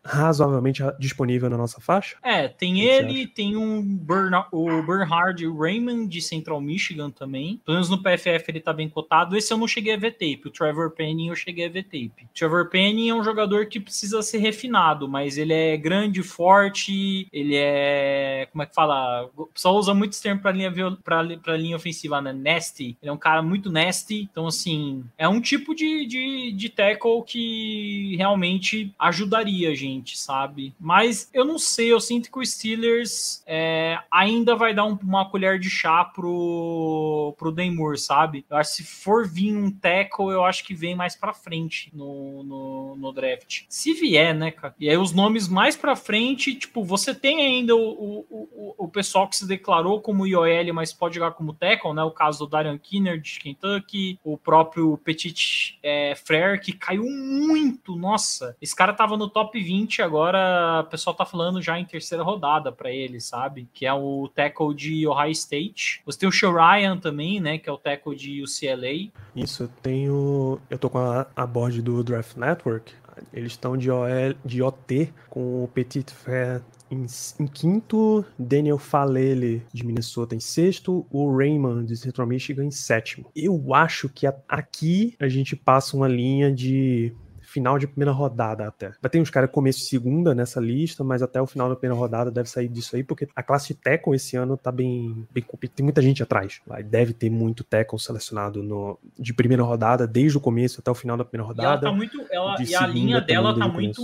razoavelmente 0.04 0.82
disponível 0.98 1.48
na 1.48 1.56
nossa 1.56 1.80
faixa. 1.80 2.16
É, 2.22 2.46
tem 2.46 2.80
ele, 2.82 3.26
tem 3.26 3.56
um 3.56 3.82
Berna- 3.82 4.46
o 4.52 4.82
Bernhard 4.82 5.42
Raymond 5.56 6.06
de 6.08 6.20
Central 6.20 6.60
Michigan 6.60 7.10
também. 7.10 7.60
Pelo 7.64 7.76
menos 7.76 7.88
no 7.88 8.02
PFF 8.02 8.44
ele 8.50 8.60
tá 8.60 8.72
bem 8.74 8.88
cotado. 8.90 9.36
Esse 9.36 9.52
eu 9.52 9.56
não 9.58 9.66
cheguei 9.66 9.94
a 9.94 9.98
ver 9.98 10.12
tape. 10.12 10.42
O 10.46 10.50
Trevor 10.50 10.90
Penning 10.90 11.28
eu 11.28 11.34
cheguei 11.36 11.66
a 11.66 11.70
ver 11.70 11.84
tape. 11.84 12.24
O 12.24 12.34
Trevor 12.34 12.68
Penning 12.68 13.08
é 13.08 13.14
um 13.14 13.24
jogador 13.24 13.66
que 13.66 13.80
precisa 13.80 14.20
ser 14.22 14.38
refinado, 14.38 15.08
mas 15.08 15.38
ele 15.38 15.54
é 15.54 15.76
grande, 15.78 16.22
forte, 16.22 17.26
ele 17.32 17.54
é. 17.56 18.48
Como 18.52 18.62
é 18.62 18.66
que 18.66 18.74
fala? 18.74 19.30
Só 19.54 19.74
usa 19.74 19.94
muitos 19.94 20.20
termos 20.20 20.42
pra 20.42 20.52
linha, 20.52 20.70
pra 21.02 21.56
linha 21.56 21.76
ofensiva, 21.76 22.20
né? 22.20 22.32
Nasty. 22.32 22.98
Ele 23.00 23.08
é 23.08 23.12
um 23.12 23.16
cara 23.16 23.42
muito 23.42 23.70
nasty. 23.70 24.25
Então, 24.30 24.46
assim, 24.46 25.04
é 25.16 25.28
um 25.28 25.40
tipo 25.40 25.74
de, 25.74 26.06
de, 26.06 26.52
de 26.52 26.68
tackle 26.68 27.22
que 27.24 28.14
realmente 28.16 28.92
ajudaria 28.98 29.70
a 29.70 29.74
gente, 29.74 30.18
sabe? 30.18 30.74
Mas 30.78 31.28
eu 31.32 31.44
não 31.44 31.58
sei, 31.58 31.92
eu 31.92 32.00
sinto 32.00 32.30
que 32.30 32.38
o 32.38 32.44
Steelers 32.44 33.42
é, 33.46 33.98
ainda 34.10 34.54
vai 34.56 34.74
dar 34.74 34.84
um- 34.84 34.98
uma 35.02 35.28
colher 35.28 35.58
de 35.58 35.70
chá 35.70 36.04
pro, 36.04 37.34
pro 37.38 37.52
Demur, 37.52 37.98
sabe? 37.98 38.44
Eu 38.50 38.56
acho 38.56 38.70
que 38.76 38.76
se 38.76 38.84
for 38.84 39.26
vir 39.26 39.54
um 39.56 39.70
tackle, 39.70 40.30
eu 40.30 40.44
acho 40.44 40.64
que 40.64 40.74
vem 40.74 40.94
mais 40.94 41.14
pra 41.16 41.32
frente 41.32 41.90
no, 41.94 42.42
no, 42.42 42.96
no 42.96 43.12
draft. 43.12 43.62
Se 43.68 43.92
vier, 43.92 44.34
né, 44.34 44.50
cara? 44.50 44.74
E 44.78 44.88
aí 44.88 44.96
os 44.96 45.12
nomes 45.12 45.48
mais 45.48 45.76
pra 45.76 45.96
frente, 45.96 46.54
tipo, 46.54 46.84
você 46.84 47.14
tem 47.14 47.40
ainda 47.40 47.74
o, 47.74 47.80
o, 47.80 48.26
o, 48.30 48.74
o 48.84 48.88
pessoal 48.88 49.28
que 49.28 49.36
se 49.36 49.46
declarou 49.46 50.00
como 50.00 50.26
IOL, 50.26 50.46
mas 50.74 50.92
pode 50.92 51.14
jogar 51.14 51.32
como 51.32 51.52
tackle, 51.54 51.92
né? 51.94 52.02
O 52.02 52.10
caso 52.10 52.40
do 52.40 52.46
Darian 52.50 52.78
Kinner 52.78 53.20
de 53.20 53.38
Kentucky, 53.38 54.15
o 54.24 54.36
próprio 54.36 54.96
Petit 54.98 55.78
é, 55.82 56.14
Frere, 56.14 56.60
que 56.60 56.72
caiu 56.72 57.04
muito, 57.04 57.96
nossa. 57.96 58.56
Esse 58.60 58.74
cara 58.74 58.92
tava 58.92 59.16
no 59.16 59.28
top 59.28 59.60
20, 59.60 60.02
agora 60.02 60.82
o 60.86 60.90
pessoal 60.90 61.14
tá 61.14 61.24
falando 61.24 61.62
já 61.62 61.78
em 61.78 61.84
terceira 61.84 62.22
rodada 62.22 62.70
pra 62.70 62.90
ele, 62.90 63.20
sabe? 63.20 63.68
Que 63.72 63.86
é 63.86 63.92
o 63.92 64.28
tackle 64.34 64.74
de 64.74 65.06
Ohio 65.06 65.32
State. 65.32 66.02
Você 66.04 66.18
tem 66.18 66.28
o 66.28 66.32
Show 66.32 66.52
Ryan 66.52 66.98
também, 66.98 67.40
né? 67.40 67.58
Que 67.58 67.68
é 67.68 67.72
o 67.72 67.78
tackle 67.78 68.16
de 68.16 68.42
UCLA. 68.42 69.10
Isso, 69.34 69.64
eu 69.64 69.68
tenho. 69.82 70.60
Eu 70.70 70.78
tô 70.78 70.88
com 70.88 70.98
a, 70.98 71.26
a 71.34 71.46
board 71.46 71.82
do 71.82 72.02
Draft 72.02 72.36
Network. 72.36 72.92
Eles 73.32 73.52
estão 73.52 73.76
de, 73.76 73.90
OL, 73.90 74.06
de 74.44 74.62
OT 74.62 75.12
com 75.30 75.64
o 75.64 75.68
Petit 75.68 76.12
Frere 76.12 76.62
em, 76.90 77.06
em 77.40 77.46
quinto, 77.46 78.24
Daniel 78.38 78.78
Falele 78.78 79.62
de 79.72 79.84
Minnesota 79.84 80.34
em 80.34 80.40
sexto, 80.40 81.06
o 81.10 81.36
Raymond 81.36 81.86
de 81.86 81.96
Central 81.96 82.26
Michigan 82.26 82.64
em 82.64 82.70
sétimo. 82.70 83.26
Eu 83.34 83.74
acho 83.74 84.08
que 84.08 84.26
a- 84.26 84.34
aqui 84.48 85.14
a 85.20 85.28
gente 85.28 85.54
passa 85.56 85.96
uma 85.96 86.08
linha 86.08 86.52
de 86.52 87.12
final 87.40 87.78
de 87.78 87.86
primeira 87.86 88.10
rodada 88.12 88.66
até. 88.66 88.92
Vai 89.00 89.08
ter 89.08 89.18
uns 89.18 89.30
caras 89.30 89.48
começo 89.50 89.78
de 89.78 89.86
segunda 89.86 90.34
nessa 90.34 90.60
lista, 90.60 91.02
mas 91.02 91.22
até 91.22 91.40
o 91.40 91.46
final 91.46 91.70
da 91.70 91.76
primeira 91.76 91.98
rodada 91.98 92.30
deve 92.30 92.50
sair 92.50 92.68
disso 92.68 92.94
aí, 92.96 93.02
porque 93.04 93.26
a 93.34 93.42
classe 93.42 93.68
de 93.68 93.74
tackle 93.80 94.14
esse 94.14 94.36
ano 94.36 94.58
tá 94.58 94.70
bem, 94.70 95.26
bem. 95.32 95.42
Tem 95.74 95.82
muita 95.84 96.02
gente 96.02 96.22
atrás. 96.22 96.60
Vai, 96.66 96.82
deve 96.82 97.14
ter 97.14 97.30
muito 97.30 97.64
tackle 97.64 97.98
selecionado 97.98 98.62
no, 98.62 98.98
de 99.18 99.32
primeira 99.32 99.62
rodada, 99.62 100.06
desde 100.06 100.36
o 100.36 100.40
começo 100.40 100.80
até 100.80 100.90
o 100.90 100.94
final 100.94 101.16
da 101.16 101.24
primeira 101.24 101.50
E 101.50 101.54
ela 101.60 101.70
rodada. 101.70 101.86
tá 101.86 101.92
muito. 101.94 102.26
Ela, 102.30 102.56
e 102.62 102.74
a 102.74 102.86
linha 102.86 103.20
dela 103.22 103.56
tá 103.58 103.66
muito. 103.68 104.02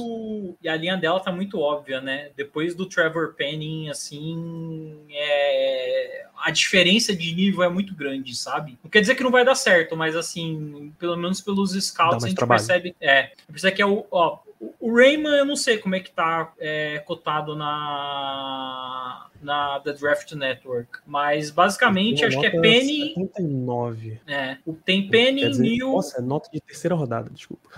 E 0.62 0.68
a 0.68 0.76
linha 0.76 0.96
dela 0.96 1.18
tá 1.18 1.32
muito 1.32 1.58
óbvia, 1.58 2.00
né? 2.00 2.30
Depois 2.36 2.74
do 2.74 2.86
Trevor 2.86 3.34
Penning, 3.34 3.88
assim. 3.88 4.96
É, 5.10 6.26
a 6.38 6.50
diferença 6.50 7.14
de 7.14 7.34
nível 7.34 7.62
é 7.62 7.68
muito 7.68 7.94
grande, 7.94 8.34
sabe? 8.36 8.78
Não 8.82 8.90
quer 8.90 9.00
dizer 9.00 9.14
que 9.14 9.22
não 9.22 9.30
vai 9.30 9.44
dar 9.44 9.54
certo, 9.54 9.96
mas 9.96 10.14
assim, 10.14 10.92
pelo 10.98 11.16
menos 11.16 11.40
pelos 11.40 11.72
scouts 11.72 12.24
a 12.24 12.28
gente 12.28 12.36
trabalho. 12.36 12.60
percebe. 12.60 12.96
É, 13.00 13.32
percebe 13.48 13.76
que 13.76 13.82
é 13.82 13.86
o. 13.86 14.06
Ó, 14.10 14.38
o 14.78 14.94
Rayman, 14.94 15.38
eu 15.38 15.44
não 15.44 15.56
sei 15.56 15.78
como 15.78 15.96
é 15.96 16.00
que 16.00 16.12
tá 16.12 16.52
é, 16.60 17.00
cotado 17.00 17.56
na, 17.56 19.26
na 19.40 19.80
The 19.80 19.92
Draft 19.94 20.32
Network, 20.32 21.00
mas 21.04 21.50
basicamente 21.50 22.24
acho 22.24 22.38
que 22.38 22.46
é 22.46 22.50
Penny. 22.50 23.14
79. 23.14 24.20
É, 24.26 24.58
tem 24.84 25.08
Penny, 25.08 25.48
Neil. 25.58 25.90
Nossa, 25.92 26.18
é 26.18 26.22
nota 26.22 26.48
de 26.52 26.60
terceira 26.60 26.94
rodada, 26.94 27.28
desculpa. 27.30 27.68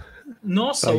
Nossa, 0.43 0.93
o, 0.93 0.99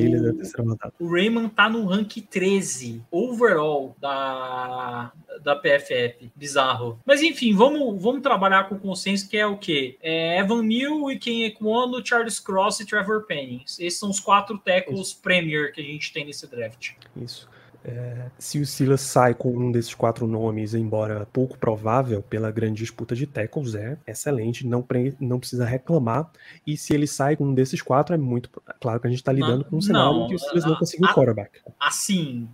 o 1.00 1.12
Raymond 1.12 1.50
tá 1.50 1.70
no 1.70 1.86
rank 1.86 2.18
13 2.30 3.04
overall 3.12 3.96
da, 4.00 5.12
da 5.44 5.56
PFF. 5.56 6.32
Bizarro. 6.36 7.00
Mas 7.06 7.22
enfim, 7.22 7.54
vamos, 7.54 8.02
vamos 8.02 8.22
trabalhar 8.22 8.70
com 8.70 8.76
o 8.76 8.80
consenso 8.80 9.30
que 9.30 9.38
é 9.38 9.46
o 9.46 9.58
quê? 9.58 9.98
É 10.02 10.40
Evan 10.40 10.64
Neal, 10.64 11.08
Ken 11.20 11.46
Ekwono, 11.46 12.06
Charles 12.06 12.40
Cross 12.40 12.80
e 12.80 12.86
Trevor 12.86 13.26
Penning. 13.26 13.64
Esses 13.66 14.00
são 14.00 14.10
os 14.10 14.20
quatro 14.20 14.58
tackles 14.58 15.14
Premier 15.14 15.72
que 15.72 15.82
a 15.82 15.84
gente 15.84 16.12
tem 16.14 16.26
nesse 16.26 16.48
draft. 16.48 16.92
Isso. 17.16 17.48
É, 17.88 18.26
se 18.40 18.60
o 18.60 18.66
Silas 18.66 19.02
sai 19.02 19.36
com 19.36 19.56
um 19.56 19.72
desses 19.72 19.94
quatro 19.94 20.26
nomes, 20.26 20.74
embora 20.74 21.28
pouco 21.32 21.56
provável 21.58 22.22
pela 22.24 22.50
grande 22.50 22.80
disputa 22.80 23.16
de 23.16 23.28
tackles, 23.28 23.76
é 23.76 23.96
excelente, 24.08 24.66
não, 24.66 24.82
pre- 24.82 25.16
não 25.20 25.40
precisa 25.40 25.66
reclamar. 25.66 26.32
E 26.66 26.76
se 26.76 26.94
ele 26.96 27.06
sai 27.06 27.36
com 27.36 27.46
um 27.46 27.54
desses 27.54 27.82
quatro, 27.84 28.16
é 28.16 28.18
muito 28.18 28.50
claro 28.82 29.00
que 29.00 29.06
a 29.06 29.10
gente 29.10 29.20
está 29.20 29.32
lidando 29.32 29.64
com 29.66 29.78
um 29.78 29.82
cenário 29.82 30.20
não, 30.22 30.28
que 30.28 30.34
o 30.36 30.40
Silas 30.40 30.66
não 30.66 30.74
a- 30.74 30.80
conseguiu 30.80 31.08
a- 31.08 31.14
quarterback. 31.14 31.60
Assim, 31.80 32.50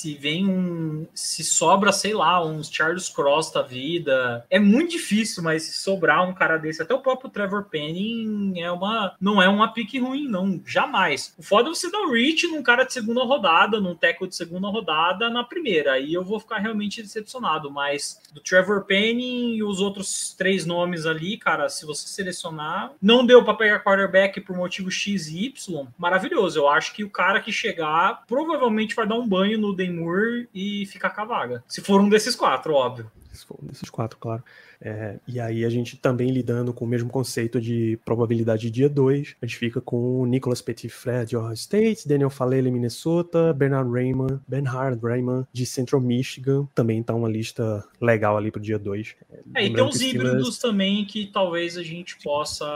se 0.00 0.14
vem 0.14 0.48
um. 0.48 1.06
Se 1.12 1.44
sobra, 1.44 1.92
sei 1.92 2.14
lá, 2.14 2.42
uns 2.44 2.70
Charles 2.70 3.08
Cross 3.08 3.52
da 3.52 3.60
vida. 3.60 4.44
É 4.48 4.58
muito 4.58 4.92
difícil, 4.92 5.42
mas 5.42 5.64
se 5.64 5.74
sobrar 5.74 6.26
um 6.26 6.32
cara 6.32 6.56
desse, 6.56 6.82
até 6.82 6.94
o 6.94 7.02
próprio 7.02 7.28
Trevor 7.28 7.64
Penning 7.64 8.60
é 8.60 8.70
uma. 8.72 9.14
Não 9.20 9.42
é 9.42 9.48
uma 9.48 9.72
pique 9.72 9.98
ruim, 9.98 10.26
não. 10.26 10.60
Jamais. 10.64 11.34
O 11.38 11.42
foda 11.42 11.68
é 11.68 11.74
você 11.74 11.90
dar 11.90 12.00
o 12.00 12.12
reach 12.12 12.46
num 12.46 12.62
cara 12.62 12.84
de 12.84 12.92
segunda 12.92 13.22
rodada, 13.24 13.78
num 13.78 13.94
tackle 13.94 14.28
de 14.28 14.34
segunda 14.34 14.68
rodada 14.68 15.28
na 15.28 15.44
primeira. 15.44 15.92
Aí 15.92 16.14
eu 16.14 16.24
vou 16.24 16.40
ficar 16.40 16.58
realmente 16.58 17.02
decepcionado. 17.02 17.70
Mas 17.70 18.20
do 18.32 18.40
Trevor 18.40 18.84
Penning 18.84 19.56
e 19.56 19.62
os 19.62 19.80
outros 19.80 20.34
três 20.36 20.64
nomes 20.64 21.04
ali, 21.04 21.36
cara, 21.36 21.68
se 21.68 21.84
você 21.84 22.08
selecionar, 22.08 22.92
não 23.02 23.26
deu 23.26 23.44
para 23.44 23.54
pegar 23.54 23.80
quarterback 23.80 24.40
por 24.40 24.56
motivo 24.56 24.90
X 24.90 25.28
e 25.28 25.44
Y, 25.46 25.86
maravilhoso. 25.98 26.58
Eu 26.58 26.68
acho 26.68 26.94
que 26.94 27.04
o 27.04 27.10
cara 27.10 27.40
que 27.40 27.52
chegar 27.52 28.22
provavelmente 28.26 28.94
vai 28.94 29.06
dar 29.06 29.16
um 29.16 29.28
banho 29.28 29.58
no 29.58 29.74
Demur 29.90 30.46
e 30.54 30.86
ficar 30.86 31.10
com 31.10 31.20
a 31.20 31.24
vaga. 31.24 31.64
Se 31.66 31.80
for 31.80 32.00
um 32.00 32.08
desses 32.08 32.34
quatro, 32.34 32.72
óbvio. 32.74 33.10
Se 33.32 33.46
for 33.46 33.58
um 33.62 33.66
desses 33.66 33.88
quatro, 33.88 34.18
claro. 34.18 34.42
É, 34.82 35.18
e 35.28 35.38
aí 35.38 35.64
a 35.64 35.68
gente 35.68 35.96
também 35.96 36.30
lidando 36.30 36.72
com 36.72 36.84
o 36.84 36.88
mesmo 36.88 37.10
conceito 37.10 37.60
de 37.60 37.98
probabilidade 38.04 38.62
de 38.62 38.70
dia 38.70 38.88
2, 38.88 39.36
a 39.40 39.46
gente 39.46 39.58
fica 39.58 39.80
com 39.80 40.24
Nicolas 40.24 40.62
Petitfrère 40.62 41.26
de 41.26 41.36
Ohio 41.36 41.52
State, 41.52 42.08
Daniel 42.08 42.30
Falele, 42.30 42.70
Minnesota, 42.70 43.52
Bernard 43.52 43.90
Raymond, 43.90 44.40
Bernhard 44.48 44.98
Raymond 45.02 45.46
de 45.52 45.66
Central 45.66 46.00
Michigan, 46.00 46.66
também 46.74 47.02
tá 47.02 47.14
uma 47.14 47.28
lista 47.28 47.84
legal 48.00 48.36
ali 48.36 48.50
pro 48.50 48.60
dia 48.60 48.78
2. 48.78 49.16
É, 49.54 49.66
e 49.66 49.74
tem 49.74 49.84
uns 49.84 50.00
híbridos 50.00 50.58
também 50.58 51.04
que 51.04 51.26
talvez 51.26 51.76
a 51.76 51.82
gente 51.82 52.16
possa 52.22 52.66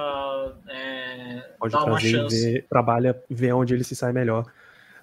é, 0.69 1.43
Pode 1.59 1.73
dar 1.73 1.85
uma 1.85 1.99
chance. 1.99 2.53
ver, 2.53 2.67
trabalha, 2.69 3.19
ver 3.31 3.55
onde 3.55 3.73
ele 3.73 3.85
se 3.85 3.97
sai 3.97 4.13
melhor 4.13 4.45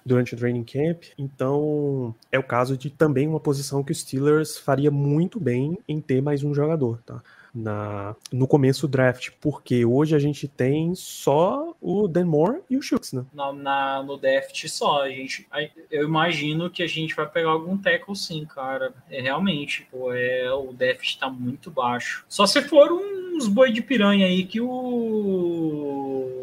durante 0.04 0.34
o 0.34 0.36
training 0.38 0.64
camp. 0.64 1.04
Então, 1.18 2.14
é 2.30 2.38
o 2.38 2.42
caso 2.42 2.76
de 2.76 2.90
também 2.90 3.26
uma 3.28 3.40
posição 3.40 3.82
que 3.82 3.92
o 3.92 3.94
Steelers 3.94 4.58
faria 4.58 4.90
muito 4.90 5.38
bem 5.40 5.78
em 5.88 6.00
ter 6.00 6.20
mais 6.20 6.42
um 6.44 6.54
jogador, 6.54 7.00
tá? 7.04 7.22
Na, 7.54 8.16
no 8.32 8.46
começo 8.48 8.88
do 8.88 8.90
draft, 8.92 9.28
porque 9.38 9.84
hoje 9.84 10.16
a 10.16 10.18
gente 10.18 10.48
tem 10.48 10.94
só 10.94 11.76
o 11.82 12.08
Dan 12.08 12.24
Moore 12.24 12.60
e 12.70 12.78
o 12.78 12.82
Schultz, 12.82 13.12
né? 13.12 13.26
Na, 13.34 13.52
na- 13.52 14.02
no 14.02 14.16
draft 14.16 14.66
só, 14.68 15.02
a 15.02 15.10
gente, 15.10 15.46
a- 15.50 15.68
eu 15.90 16.04
imagino 16.08 16.70
que 16.70 16.82
a 16.82 16.86
gente 16.86 17.14
vai 17.14 17.28
pegar 17.28 17.50
algum 17.50 17.76
tackle 17.76 18.16
sim, 18.16 18.46
cara. 18.46 18.94
É 19.10 19.20
realmente, 19.20 19.86
pô, 19.90 20.14
é, 20.14 20.50
o 20.50 20.72
draft 20.72 21.18
tá 21.18 21.28
muito 21.28 21.70
baixo. 21.70 22.24
Só 22.26 22.46
se 22.46 22.62
for 22.62 22.90
uns 22.90 23.46
boi 23.48 23.70
de 23.70 23.82
piranha 23.82 24.24
aí 24.26 24.44
que 24.44 24.58
o 24.58 26.41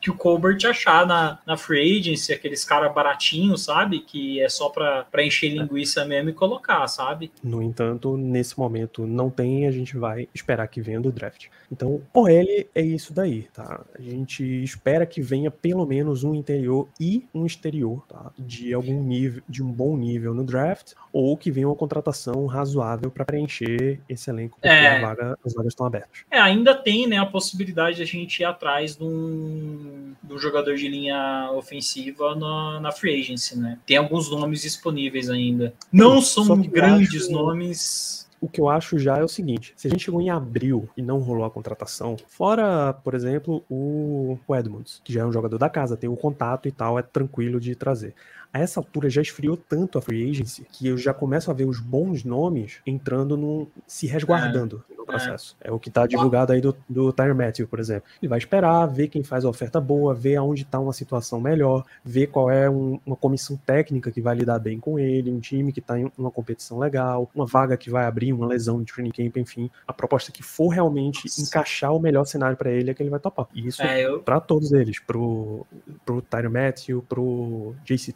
que 0.00 0.10
o 0.10 0.14
Colbert 0.14 0.58
achar 0.66 1.06
na, 1.06 1.38
na 1.46 1.56
free 1.56 1.98
agency, 1.98 2.32
aqueles 2.32 2.64
caras 2.64 2.92
baratinhos, 2.94 3.64
sabe? 3.64 4.00
Que 4.00 4.40
é 4.40 4.48
só 4.48 4.68
pra, 4.70 5.04
pra 5.04 5.22
encher 5.24 5.50
linguiça 5.50 6.04
mesmo 6.04 6.30
e 6.30 6.32
colocar, 6.32 6.86
sabe? 6.88 7.30
No 7.42 7.62
entanto, 7.62 8.16
nesse 8.16 8.58
momento 8.58 9.06
não 9.06 9.28
tem, 9.28 9.66
a 9.66 9.70
gente 9.70 9.96
vai 9.96 10.28
esperar 10.34 10.66
que 10.68 10.80
venha 10.80 11.00
do 11.00 11.12
draft. 11.12 11.46
Então, 11.70 12.00
OL 12.14 12.28
é 12.74 12.80
isso 12.82 13.12
daí, 13.12 13.42
tá? 13.52 13.80
A 13.96 14.00
gente 14.02 14.42
espera 14.64 15.04
que 15.06 15.20
venha 15.20 15.50
pelo 15.50 15.84
menos 15.86 16.24
um 16.24 16.34
interior 16.34 16.88
e 16.98 17.24
um 17.34 17.44
exterior, 17.44 18.02
tá? 18.08 18.32
De 18.38 18.72
algum 18.72 19.02
nível, 19.02 19.42
de 19.48 19.62
um 19.62 19.70
bom 19.70 19.96
nível 19.96 20.32
no 20.34 20.42
draft, 20.44 20.92
ou 21.12 21.36
que 21.36 21.50
venha 21.50 21.68
uma 21.68 21.76
contratação 21.76 22.46
razoável 22.46 23.10
para 23.10 23.24
preencher 23.24 24.00
esse 24.08 24.30
elenco, 24.30 24.56
porque 24.60 24.68
É. 24.68 25.00
vaga- 25.00 25.38
as 25.44 25.52
vagas 25.54 25.72
estão 25.72 25.86
abertas. 25.86 26.20
É, 26.30 26.38
ainda 26.40 26.74
tem 26.74 27.06
né, 27.06 27.18
a 27.18 27.26
possibilidade 27.26 27.96
de 27.96 28.02
a 28.02 28.06
gente 28.06 28.40
ir 28.40 28.44
atrás 28.44 28.96
de 28.96 29.04
um, 29.04 29.89
um 30.28 30.38
jogador 30.38 30.76
de 30.76 30.88
linha 30.88 31.50
ofensiva 31.52 32.34
na, 32.34 32.80
na 32.80 32.92
free 32.92 33.20
agency, 33.20 33.58
né? 33.58 33.78
Tem 33.86 33.96
alguns 33.96 34.30
nomes 34.30 34.62
disponíveis 34.62 35.28
ainda. 35.30 35.74
Não 35.92 36.20
são 36.20 36.60
grandes 36.62 37.24
acho- 37.24 37.32
nomes. 37.32 38.20
O 38.40 38.48
que 38.48 38.58
eu 38.58 38.70
acho 38.70 38.98
já 38.98 39.18
é 39.18 39.22
o 39.22 39.28
seguinte: 39.28 39.74
se 39.76 39.86
a 39.86 39.90
gente 39.90 40.02
chegou 40.04 40.20
em 40.22 40.30
abril 40.30 40.88
e 40.96 41.02
não 41.02 41.18
rolou 41.18 41.44
a 41.44 41.50
contratação, 41.50 42.16
fora, 42.26 42.92
por 43.04 43.14
exemplo, 43.14 43.62
o, 43.68 44.38
o 44.48 44.56
Edmonds, 44.56 44.98
que 45.04 45.12
já 45.12 45.20
é 45.20 45.26
um 45.26 45.32
jogador 45.32 45.58
da 45.58 45.68
casa, 45.68 45.94
tem 45.94 46.08
o 46.08 46.16
contato 46.16 46.66
e 46.66 46.72
tal, 46.72 46.98
é 46.98 47.02
tranquilo 47.02 47.60
de 47.60 47.74
trazer. 47.74 48.14
A 48.52 48.58
essa 48.58 48.80
altura 48.80 49.08
já 49.08 49.22
esfriou 49.22 49.56
tanto 49.56 49.96
a 49.98 50.02
free 50.02 50.28
agency 50.30 50.66
que 50.70 50.88
eu 50.88 50.96
já 50.98 51.14
começo 51.14 51.50
a 51.50 51.54
ver 51.54 51.64
os 51.66 51.78
bons 51.80 52.24
nomes 52.24 52.78
entrando 52.86 53.36
no. 53.36 53.68
se 53.86 54.06
resguardando 54.06 54.84
no 54.96 55.04
processo. 55.06 55.56
É. 55.60 55.70
o 55.72 55.78
que 55.78 55.90
tá 55.90 56.06
divulgado 56.06 56.52
aí 56.52 56.60
do, 56.60 56.76
do 56.88 57.12
Tyre 57.12 57.34
Matthew, 57.34 57.66
por 57.68 57.78
exemplo. 57.80 58.08
Ele 58.22 58.28
vai 58.28 58.38
esperar, 58.38 58.86
ver 58.86 59.08
quem 59.08 59.22
faz 59.24 59.44
a 59.44 59.48
oferta 59.48 59.80
boa, 59.80 60.14
ver 60.14 60.36
aonde 60.36 60.64
tá 60.64 60.78
uma 60.78 60.92
situação 60.92 61.40
melhor, 61.40 61.84
ver 62.04 62.26
qual 62.28 62.50
é 62.50 62.68
um- 62.70 62.98
uma 63.04 63.16
comissão 63.16 63.56
técnica 63.66 64.10
que 64.10 64.20
vai 64.20 64.34
lidar 64.36 64.58
bem 64.58 64.78
com 64.78 64.98
ele, 64.98 65.30
um 65.32 65.40
time 65.40 65.72
que 65.72 65.80
tá 65.80 65.98
em 65.98 66.10
uma 66.18 66.30
competição 66.30 66.78
legal, 66.78 67.30
uma 67.34 67.46
vaga 67.46 67.76
que 67.76 67.90
vai 67.90 68.04
abrir, 68.04 68.32
uma 68.32 68.46
lesão 68.46 68.82
de 68.82 68.92
training 68.92 69.10
camp, 69.10 69.36
enfim. 69.36 69.70
A 69.86 69.92
proposta 69.92 70.30
que 70.32 70.42
for 70.42 70.68
realmente 70.68 71.24
Nossa. 71.26 71.40
encaixar 71.42 71.92
o 71.94 71.98
melhor 72.00 72.24
cenário 72.24 72.56
para 72.56 72.70
ele 72.70 72.90
é 72.90 72.94
que 72.94 73.02
ele 73.02 73.10
vai 73.10 73.20
topar. 73.20 73.46
E 73.54 73.66
isso 73.66 73.82
É, 73.82 74.04
eu, 74.04 74.20
para 74.20 74.40
todos 74.40 74.72
eles, 74.72 74.98
pro, 75.00 75.66
pro 76.04 76.20
Tyre 76.22 76.48
Matthew, 76.48 77.02
pro 77.08 77.74
JC 77.84 78.12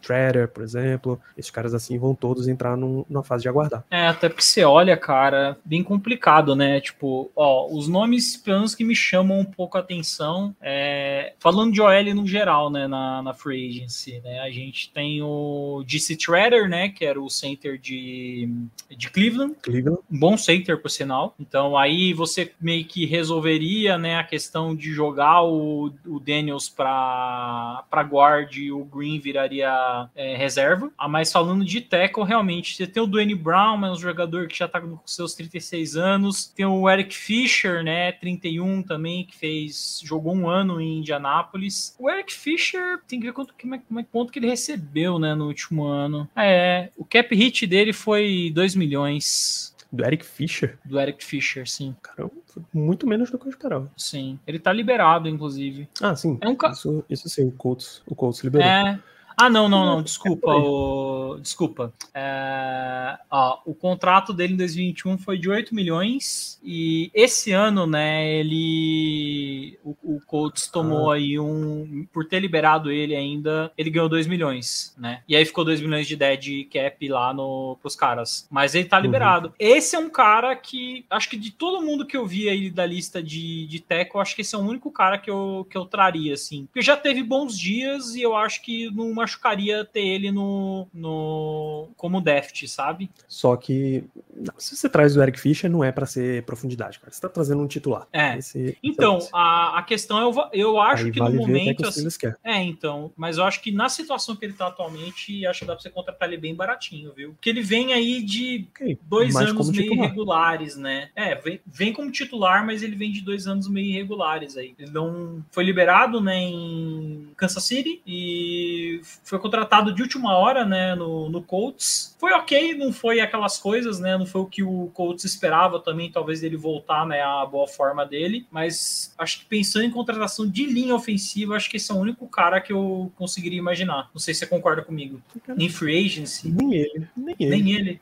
Por 0.48 0.62
exemplo, 0.62 1.20
esses 1.36 1.50
caras 1.50 1.74
assim 1.74 1.98
vão 1.98 2.14
todos 2.14 2.48
entrar 2.48 2.76
num- 2.76 3.04
numa 3.08 3.22
fase 3.22 3.42
de 3.42 3.48
aguardar. 3.48 3.84
é, 3.90 4.06
até 4.08 4.28
porque 4.28 4.42
você 4.42 4.64
olha, 4.64 4.96
cara, 4.96 5.56
bem 5.64 5.82
complicado, 5.82 6.54
né? 6.56 6.80
Tipo, 6.80 7.30
ó, 7.36 7.68
os 7.70 7.88
nomes 7.88 8.36
pelo 8.36 8.58
menos 8.58 8.74
que 8.74 8.84
me 8.84 8.94
chamam 8.94 9.40
um 9.40 9.44
pouco 9.44 9.76
a 9.76 9.80
atenção, 9.80 10.54
é, 10.60 11.34
falando 11.38 11.72
de 11.72 11.80
OL 11.80 12.14
no 12.14 12.26
geral, 12.26 12.70
né, 12.70 12.86
na, 12.86 13.22
na 13.22 13.34
free 13.34 13.68
agency, 13.68 14.20
né? 14.24 14.40
A 14.40 14.50
gente 14.50 14.90
tem 14.92 15.22
o 15.22 15.82
DC 15.86 16.16
Treader, 16.16 16.68
né, 16.68 16.88
que 16.88 17.04
era 17.04 17.20
o 17.20 17.28
center 17.28 17.78
de, 17.78 18.48
de 18.96 19.10
Cleveland, 19.10 19.54
Cleveland, 19.62 20.00
um 20.10 20.18
bom 20.18 20.36
center, 20.36 20.80
por 20.80 20.90
sinal. 20.90 21.34
Então 21.38 21.76
aí 21.76 22.12
você 22.12 22.52
meio 22.60 22.84
que 22.84 23.04
resolveria 23.06 23.98
né, 23.98 24.16
a 24.16 24.24
questão 24.24 24.74
de 24.74 24.92
jogar 24.92 25.42
o, 25.42 25.92
o 26.06 26.20
Daniels 26.20 26.68
para 26.68 27.84
guard 28.10 28.56
e 28.56 28.70
o 28.72 28.84
Green 28.84 29.18
viraria 29.18 30.08
é, 30.14 30.36
reserva. 30.36 30.90
Ah, 30.96 31.08
mas 31.08 31.32
falando 31.32 31.64
de 31.64 31.80
tackle, 31.80 32.24
realmente, 32.24 32.76
você 32.76 32.86
tem 32.86 33.02
o 33.02 33.06
Dwayne 33.06 33.34
Brown, 33.34 33.76
mas 33.76 33.92
um 33.98 34.00
jogador 34.00 34.46
que 34.48 34.56
já 34.56 34.68
tá 34.68 34.80
com 34.80 34.98
seus 35.04 35.34
36 35.34 35.96
anos. 35.96 36.46
Tem 36.46 36.64
o 36.64 36.88
Eric 36.88 37.14
Fisher, 37.16 37.82
né, 37.82 38.12
31 38.12 38.82
também, 38.82 39.24
que 39.24 39.36
fez 39.36 40.00
jogou 40.04 40.34
um 40.34 40.48
ano 40.48 40.80
em 40.80 40.98
Indianápolis. 40.98 41.94
O 41.98 42.08
Eric 42.08 42.32
Fisher 42.32 43.00
tem 43.08 43.18
que 43.18 43.26
ver 43.26 43.32
quanto, 43.32 43.54
como 43.60 43.74
é, 43.74 43.78
como 43.78 44.00
é- 44.00 44.06
quanto 44.10 44.32
que 44.32 44.38
ele 44.38 44.48
recebeu 44.48 45.18
né, 45.18 45.34
no 45.34 45.46
último 45.46 45.84
ano. 45.84 46.28
É, 46.36 46.90
o 46.96 47.04
cap 47.04 47.34
hit 47.34 47.66
dele 47.66 47.92
foi 47.92 48.50
2 48.54 48.74
milhões 48.74 49.74
do 49.92 50.04
Eric 50.04 50.24
Fischer, 50.26 50.76
do 50.84 50.98
Eric 50.98 51.24
Fisher, 51.24 51.68
sim. 51.68 51.94
cara, 52.02 52.28
foi 52.46 52.62
muito 52.72 53.06
menos 53.06 53.30
do 53.30 53.38
que 53.38 53.46
eu 53.46 53.50
esperava. 53.50 53.90
Sim. 53.96 54.38
Ele 54.46 54.58
tá 54.58 54.72
liberado, 54.72 55.28
inclusive. 55.28 55.88
Ah, 56.00 56.16
sim. 56.16 56.36
É 56.40 56.48
um 56.48 56.56
ca- 56.56 56.70
Isso, 56.70 57.04
isso 57.08 57.28
sim, 57.28 57.46
o 57.46 57.52
Colts, 57.52 58.02
o 58.06 58.14
Colts 58.14 58.42
liberou. 58.42 58.66
É. 58.66 58.98
Ah, 59.36 59.50
não, 59.50 59.68
não, 59.68 59.84
não, 59.84 60.02
desculpa. 60.04 60.52
o- 60.54 61.38
Desculpa. 61.40 61.92
É, 62.14 63.18
ó, 63.30 63.58
o 63.66 63.74
contrato 63.74 64.32
dele 64.32 64.54
em 64.54 64.56
2021 64.56 65.18
foi 65.18 65.36
de 65.36 65.48
8 65.50 65.74
milhões 65.74 66.60
e 66.62 67.10
esse 67.12 67.50
ano, 67.52 67.86
né, 67.86 68.32
ele. 68.32 69.78
O, 69.84 69.96
o 70.16 70.20
Colts 70.26 70.68
tomou 70.68 71.10
Ah. 71.10 71.16
aí 71.16 71.38
um. 71.38 72.06
Por 72.12 72.24
ter 72.26 72.38
liberado 72.40 72.90
ele 72.90 73.14
ainda, 73.16 73.72
ele 73.76 73.90
ganhou 73.90 74.08
2 74.08 74.26
milhões, 74.26 74.94
né? 74.98 75.22
E 75.28 75.34
aí 75.36 75.44
ficou 75.44 75.64
2 75.64 75.80
milhões 75.80 76.06
de 76.06 76.16
dead 76.16 76.68
cap 76.72 77.08
lá 77.08 77.32
no, 77.34 77.76
pros 77.80 77.96
caras. 77.96 78.46
Mas 78.50 78.74
ele 78.74 78.84
tá 78.88 78.96
Uhum. 78.98 79.02
liberado. 79.02 79.52
Esse 79.58 79.96
é 79.96 79.98
um 79.98 80.10
cara 80.10 80.54
que. 80.56 81.04
Acho 81.10 81.28
que 81.28 81.36
de 81.36 81.50
todo 81.50 81.84
mundo 81.84 82.06
que 82.06 82.16
eu 82.16 82.26
vi 82.26 82.48
aí 82.48 82.70
da 82.70 82.86
lista 82.86 83.22
de, 83.22 83.66
de 83.66 83.80
teco, 83.80 84.18
acho 84.18 84.34
que 84.34 84.42
esse 84.42 84.54
é 84.54 84.58
o 84.58 84.62
único 84.62 84.90
cara 84.90 85.18
que 85.18 85.30
eu, 85.30 85.66
que 85.68 85.76
eu 85.76 85.84
traria, 85.84 86.34
assim. 86.34 86.66
Porque 86.66 86.82
já 86.82 86.96
teve 86.96 87.22
bons 87.22 87.58
dias 87.58 88.14
e 88.14 88.22
eu 88.22 88.36
acho 88.36 88.62
que 88.62 88.90
não 88.94 89.20
machucaria 89.24 89.84
ter 89.84 90.00
ele 90.06 90.30
no. 90.30 90.86
no 90.92 91.88
como 91.96 92.20
deft, 92.20 92.66
sabe? 92.68 93.10
Só 93.26 93.56
que 93.56 94.04
não, 94.34 94.54
se 94.58 94.76
você 94.76 94.88
traz 94.88 95.16
o 95.16 95.22
Eric 95.22 95.38
Fischer, 95.40 95.70
não 95.70 95.82
é 95.82 95.90
pra 95.90 96.06
ser 96.06 96.42
profundidade, 96.44 96.98
cara. 96.98 97.12
Você 97.12 97.20
tá 97.20 97.28
trazendo 97.28 97.62
um 97.62 97.66
titular. 97.66 98.06
É. 98.12 98.36
Esse- 98.38 98.76
Então, 98.82 99.18
esse- 99.18 99.30
a, 99.32 99.78
a 99.78 99.82
questão 99.82 100.18
é, 100.18 100.22
eu, 100.22 100.34
eu 100.52 100.80
acho 100.80 101.06
aí 101.06 101.10
que 101.12 101.18
vale 101.18 101.36
no 101.36 101.42
momento. 101.46 101.78
que 101.82 101.86
assim. 101.86 102.04
É, 102.44 102.62
então. 102.62 103.12
Mas 103.16 103.38
eu 103.38 103.44
acho 103.44 103.60
que 103.62 103.72
na 103.72 103.88
situação 103.88 104.36
que 104.36 104.44
ele 104.44 104.52
tá 104.54 104.66
atualmente, 104.68 105.46
acho 105.46 105.60
que 105.60 105.66
dá 105.66 105.74
pra 105.74 105.82
você 105.82 105.90
contratar 105.90 106.28
ele 106.28 106.36
bem 106.36 106.54
baratinho, 106.54 107.12
viu? 107.14 107.32
Porque 107.32 107.48
ele 107.50 107.62
vem 107.62 107.92
aí 107.92 108.22
de 108.22 108.66
Ok, 108.70 108.98
dois 109.02 109.34
anos 109.36 109.70
meio 109.70 109.82
titular. 109.84 110.04
irregulares, 110.06 110.76
né? 110.76 111.10
É, 111.16 111.34
vem, 111.34 111.60
vem 111.66 111.92
como 111.92 112.10
titular, 112.10 112.64
mas 112.66 112.82
ele 112.82 112.94
vem 112.96 113.10
de 113.12 113.20
dois 113.20 113.46
anos 113.46 113.68
meio 113.68 113.86
irregulares 113.88 114.56
aí. 114.56 114.74
Ele 114.78 114.90
não 114.90 115.44
foi 115.50 115.64
liberado, 115.64 116.20
né, 116.20 116.36
em 116.38 117.30
Kansas 117.36 117.64
City 117.64 118.02
e 118.06 119.00
foi 119.22 119.38
contratado 119.38 119.92
de 119.94 120.02
última 120.02 120.36
hora, 120.36 120.64
né, 120.64 120.94
no, 120.94 121.28
no 121.28 121.42
Colts. 121.42 122.16
Foi 122.18 122.32
ok, 122.32 122.74
não 122.74 122.92
foi 122.92 123.20
aquelas 123.20 123.58
coisas, 123.58 123.98
né, 124.00 124.16
não 124.18 124.26
foi 124.26 124.40
o 124.40 124.46
que 124.46 124.62
o 124.62 124.90
Colts 124.94 125.24
esperava 125.24 125.78
também, 125.78 126.10
talvez 126.10 126.42
ele 126.42 126.56
voltar, 126.56 127.06
né, 127.06 127.20
à 127.22 127.44
boa 127.46 127.68
forma 127.68 128.04
dele, 128.04 128.46
mas 128.50 129.14
acho 129.18 129.40
que 129.40 129.44
pensando 129.46 129.84
em 129.84 129.90
contratação 129.90 130.46
de 130.48 130.66
linha 130.66 130.94
ofensiva, 130.94 131.54
acho 131.56 131.70
que 131.70 131.76
esse 131.76 131.90
é 131.90 131.94
o 131.94 131.98
único 131.98 132.26
cara 132.26 132.60
que 132.60 132.72
eu 132.72 133.12
conseguiria 133.16 133.58
imaginar. 133.58 134.10
Não 134.12 134.20
sei 134.20 134.34
se 134.34 134.40
você 134.40 134.46
concorda 134.46 134.82
comigo. 134.82 135.20
Em 135.56 135.68
free 135.68 136.04
agency. 136.06 136.48
Nem 136.50 136.74
ele. 136.74 137.08
Nem 137.16 137.36
ele. 137.38 137.50
Nem 137.50 137.72
ele. 137.74 138.00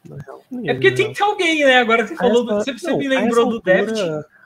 Nem 0.51 0.69
É 0.71 0.75
porque 0.75 0.87
ele, 0.89 0.97
tem 0.97 1.05
não. 1.07 1.13
que 1.13 1.19
ter 1.19 1.25
alguém, 1.25 1.65
né? 1.65 1.77
Agora 1.79 2.07
você 2.07 2.15
A 2.15 2.17
falou, 2.17 2.45
essa- 2.45 2.55
você, 2.65 2.73
você 2.79 2.91
não, 2.91 2.99
me 2.99 3.07
a 3.07 3.21
lembrou 3.21 3.49
do 3.49 3.61
Deft. 3.61 3.93